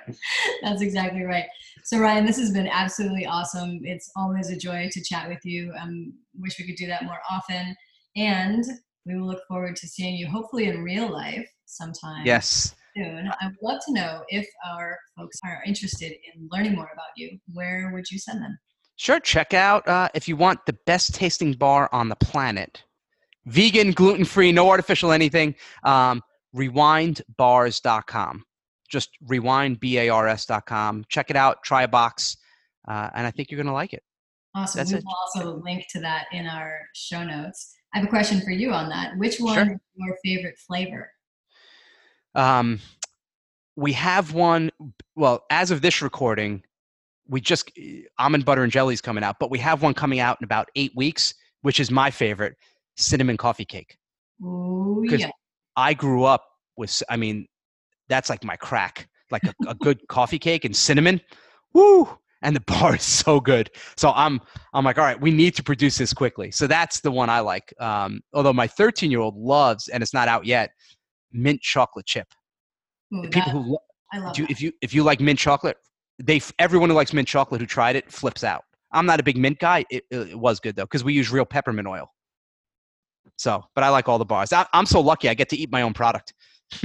That's 0.63 0.81
exactly 0.81 1.23
right. 1.23 1.43
So 1.83 1.99
Ryan, 1.99 2.25
this 2.25 2.37
has 2.37 2.51
been 2.51 2.69
absolutely 2.69 3.25
awesome. 3.25 3.81
It's 3.83 4.09
always 4.15 4.49
a 4.49 4.55
joy 4.55 4.87
to 4.93 5.03
chat 5.03 5.27
with 5.27 5.43
you. 5.43 5.73
Um, 5.77 6.13
wish 6.39 6.57
we 6.57 6.65
could 6.65 6.77
do 6.77 6.87
that 6.87 7.03
more 7.03 7.19
often. 7.29 7.75
And 8.15 8.63
we 9.05 9.19
will 9.19 9.27
look 9.27 9.45
forward 9.45 9.75
to 9.75 9.87
seeing 9.89 10.15
you 10.15 10.29
hopefully 10.29 10.69
in 10.69 10.85
real 10.85 11.11
life 11.11 11.49
sometime. 11.65 12.25
Yes. 12.25 12.75
Soon. 12.95 13.27
I 13.27 13.47
would 13.47 13.55
love 13.61 13.81
to 13.87 13.93
know 13.93 14.23
if 14.29 14.47
our 14.69 14.97
folks 15.17 15.37
are 15.45 15.63
interested 15.65 16.11
in 16.11 16.47
learning 16.51 16.75
more 16.75 16.89
about 16.93 17.07
you. 17.15 17.37
Where 17.53 17.91
would 17.93 18.09
you 18.11 18.19
send 18.19 18.41
them? 18.41 18.57
Sure. 18.95 19.19
Check 19.19 19.53
out 19.53 19.87
uh, 19.87 20.09
if 20.13 20.27
you 20.27 20.35
want 20.35 20.65
the 20.65 20.77
best 20.85 21.15
tasting 21.15 21.53
bar 21.53 21.89
on 21.91 22.09
the 22.09 22.15
planet. 22.15 22.83
Vegan, 23.45 23.91
gluten 23.91 24.25
free, 24.25 24.51
no 24.51 24.69
artificial 24.69 25.11
anything. 25.11 25.55
Um, 25.83 26.21
rewindbars.com. 26.55 28.43
Just 28.89 29.09
rewindbars.com. 29.25 31.05
Check 31.09 31.29
it 31.29 31.35
out. 31.35 31.63
Try 31.63 31.83
a 31.83 31.87
box. 31.87 32.37
Uh, 32.87 33.09
and 33.15 33.25
I 33.25 33.31
think 33.31 33.49
you're 33.49 33.57
going 33.57 33.67
to 33.67 33.73
like 33.73 33.93
it. 33.93 34.03
Awesome. 34.53 34.79
That's 34.79 34.91
we 34.91 34.97
will 34.97 35.15
also 35.25 35.61
link 35.63 35.85
to 35.91 35.99
that 36.01 36.25
in 36.33 36.45
our 36.45 36.79
show 36.93 37.23
notes. 37.23 37.73
I 37.93 37.99
have 37.99 38.07
a 38.07 38.09
question 38.09 38.41
for 38.41 38.51
you 38.51 38.71
on 38.71 38.89
that. 38.89 39.17
Which 39.17 39.39
one 39.39 39.55
sure. 39.55 39.73
is 39.73 39.79
your 39.95 40.17
favorite 40.23 40.57
flavor? 40.67 41.09
Um, 42.35 42.79
we 43.75 43.93
have 43.93 44.33
one. 44.33 44.71
Well, 45.15 45.43
as 45.49 45.71
of 45.71 45.81
this 45.81 46.01
recording, 46.01 46.63
we 47.27 47.41
just 47.41 47.71
almond 48.19 48.45
butter 48.45 48.63
and 48.63 48.71
jelly 48.71 48.93
is 48.93 49.01
coming 49.01 49.23
out, 49.23 49.37
but 49.39 49.49
we 49.49 49.59
have 49.59 49.81
one 49.81 49.93
coming 49.93 50.19
out 50.19 50.37
in 50.39 50.45
about 50.45 50.69
eight 50.75 50.91
weeks, 50.95 51.33
which 51.61 51.79
is 51.79 51.91
my 51.91 52.11
favorite, 52.11 52.55
cinnamon 52.97 53.37
coffee 53.37 53.65
cake. 53.65 53.97
Oh 54.43 55.03
yeah. 55.03 55.29
I 55.75 55.93
grew 55.93 56.23
up 56.23 56.45
with. 56.77 57.01
I 57.09 57.17
mean, 57.17 57.47
that's 58.09 58.29
like 58.29 58.43
my 58.43 58.55
crack. 58.55 59.07
Like 59.31 59.43
a, 59.43 59.53
a 59.69 59.75
good 59.75 60.05
coffee 60.09 60.39
cake 60.39 60.65
and 60.65 60.75
cinnamon. 60.75 61.21
Woo! 61.73 62.17
and 62.41 62.55
the 62.55 62.59
bar 62.67 62.95
is 62.95 63.03
so 63.03 63.39
good. 63.39 63.69
So 63.95 64.11
I'm 64.15 64.41
I'm 64.73 64.83
like, 64.83 64.97
all 64.97 65.05
right, 65.05 65.19
we 65.19 65.31
need 65.31 65.55
to 65.55 65.63
produce 65.63 65.97
this 65.97 66.13
quickly. 66.13 66.51
So 66.51 66.67
that's 66.67 67.01
the 67.01 67.11
one 67.11 67.29
I 67.29 67.39
like. 67.39 67.73
Um, 67.79 68.21
although 68.33 68.53
my 68.53 68.67
13 68.67 69.11
year 69.11 69.19
old 69.19 69.37
loves, 69.37 69.87
and 69.87 70.03
it's 70.03 70.13
not 70.13 70.27
out 70.27 70.45
yet, 70.45 70.71
mint 71.33 71.61
chocolate 71.61 72.05
chip. 72.05 72.27
Ooh, 73.13 73.21
people 73.29 73.51
that, 73.51 73.51
who 73.51 73.77
I 74.13 74.19
love 74.19 74.37
you, 74.37 74.45
if 74.49 74.61
you 74.61 74.71
if 74.81 74.93
you 74.93 75.03
like 75.03 75.19
mint 75.19 75.39
chocolate, 75.39 75.77
they 76.19 76.41
everyone 76.59 76.89
who 76.89 76.95
likes 76.95 77.13
mint 77.13 77.27
chocolate 77.27 77.61
who 77.61 77.67
tried 77.67 77.95
it 77.95 78.11
flips 78.11 78.43
out. 78.43 78.63
I'm 78.91 79.05
not 79.05 79.19
a 79.19 79.23
big 79.23 79.37
mint 79.37 79.59
guy. 79.59 79.85
It, 79.89 80.03
it 80.11 80.37
was 80.37 80.59
good 80.59 80.75
though 80.75 80.83
because 80.83 81.03
we 81.03 81.13
use 81.13 81.31
real 81.31 81.45
peppermint 81.45 81.87
oil. 81.87 82.11
So, 83.37 83.63
but 83.75 83.83
I 83.83 83.89
like 83.89 84.07
all 84.07 84.17
the 84.17 84.25
bars. 84.25 84.53
I, 84.53 84.65
I'm 84.73 84.85
so 84.85 84.99
lucky 84.99 85.29
I 85.29 85.33
get 85.33 85.49
to 85.49 85.57
eat 85.57 85.71
my 85.71 85.81
own 85.81 85.93
product. 85.93 86.33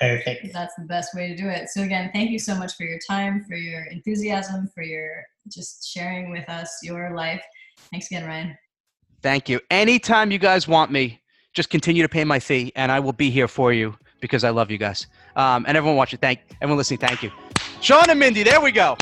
Perfect. 0.00 0.48
That's 0.52 0.74
the 0.76 0.86
best 0.86 1.14
way 1.14 1.28
to 1.28 1.36
do 1.36 1.48
it. 1.48 1.68
So 1.68 1.82
again, 1.82 2.10
thank 2.14 2.30
you 2.30 2.38
so 2.38 2.54
much 2.54 2.74
for 2.74 2.84
your 2.84 2.98
time, 3.06 3.44
for 3.46 3.54
your 3.54 3.84
enthusiasm, 3.84 4.68
for 4.74 4.82
your 4.82 5.22
just 5.48 5.86
sharing 5.92 6.30
with 6.30 6.48
us 6.48 6.78
your 6.82 7.14
life. 7.14 7.42
Thanks 7.90 8.06
again, 8.06 8.24
Ryan. 8.26 8.56
Thank 9.22 9.50
you. 9.50 9.60
Anytime 9.70 10.30
you 10.30 10.38
guys 10.38 10.66
want 10.66 10.90
me, 10.90 11.19
just 11.52 11.70
continue 11.70 12.02
to 12.02 12.08
pay 12.08 12.24
my 12.24 12.38
fee, 12.38 12.72
and 12.76 12.92
I 12.92 13.00
will 13.00 13.12
be 13.12 13.30
here 13.30 13.48
for 13.48 13.72
you 13.72 13.96
because 14.20 14.44
I 14.44 14.50
love 14.50 14.70
you 14.70 14.78
guys. 14.78 15.06
Um, 15.36 15.64
and 15.66 15.76
everyone 15.76 15.96
watching, 15.96 16.18
thank 16.18 16.40
everyone 16.60 16.78
listening, 16.78 17.00
thank 17.00 17.22
you. 17.22 17.30
Sean 17.80 18.08
and 18.08 18.18
Mindy, 18.18 18.42
there 18.42 18.60
we 18.60 18.72
go. 18.72 18.96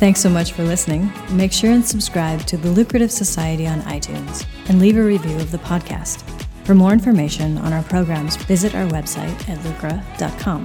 Thanks 0.00 0.20
so 0.20 0.30
much 0.30 0.52
for 0.52 0.62
listening. 0.62 1.12
Make 1.30 1.52
sure 1.52 1.70
and 1.70 1.84
subscribe 1.84 2.40
to 2.46 2.56
the 2.56 2.70
Lucrative 2.70 3.12
Society 3.12 3.66
on 3.66 3.82
iTunes 3.82 4.46
and 4.68 4.80
leave 4.80 4.96
a 4.96 5.02
review 5.02 5.36
of 5.36 5.50
the 5.50 5.58
podcast. 5.58 6.22
For 6.64 6.74
more 6.74 6.92
information 6.92 7.58
on 7.58 7.72
our 7.72 7.82
programs, 7.82 8.36
visit 8.36 8.74
our 8.74 8.86
website 8.86 9.48
at 9.48 9.58
lucra.com. 9.58 10.64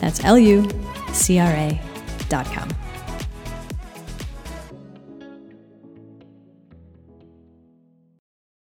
That's 0.00 0.24
L 0.24 0.38
U 0.38 0.66
C 1.12 1.38
R 1.38 1.52
A.com. 1.52 2.68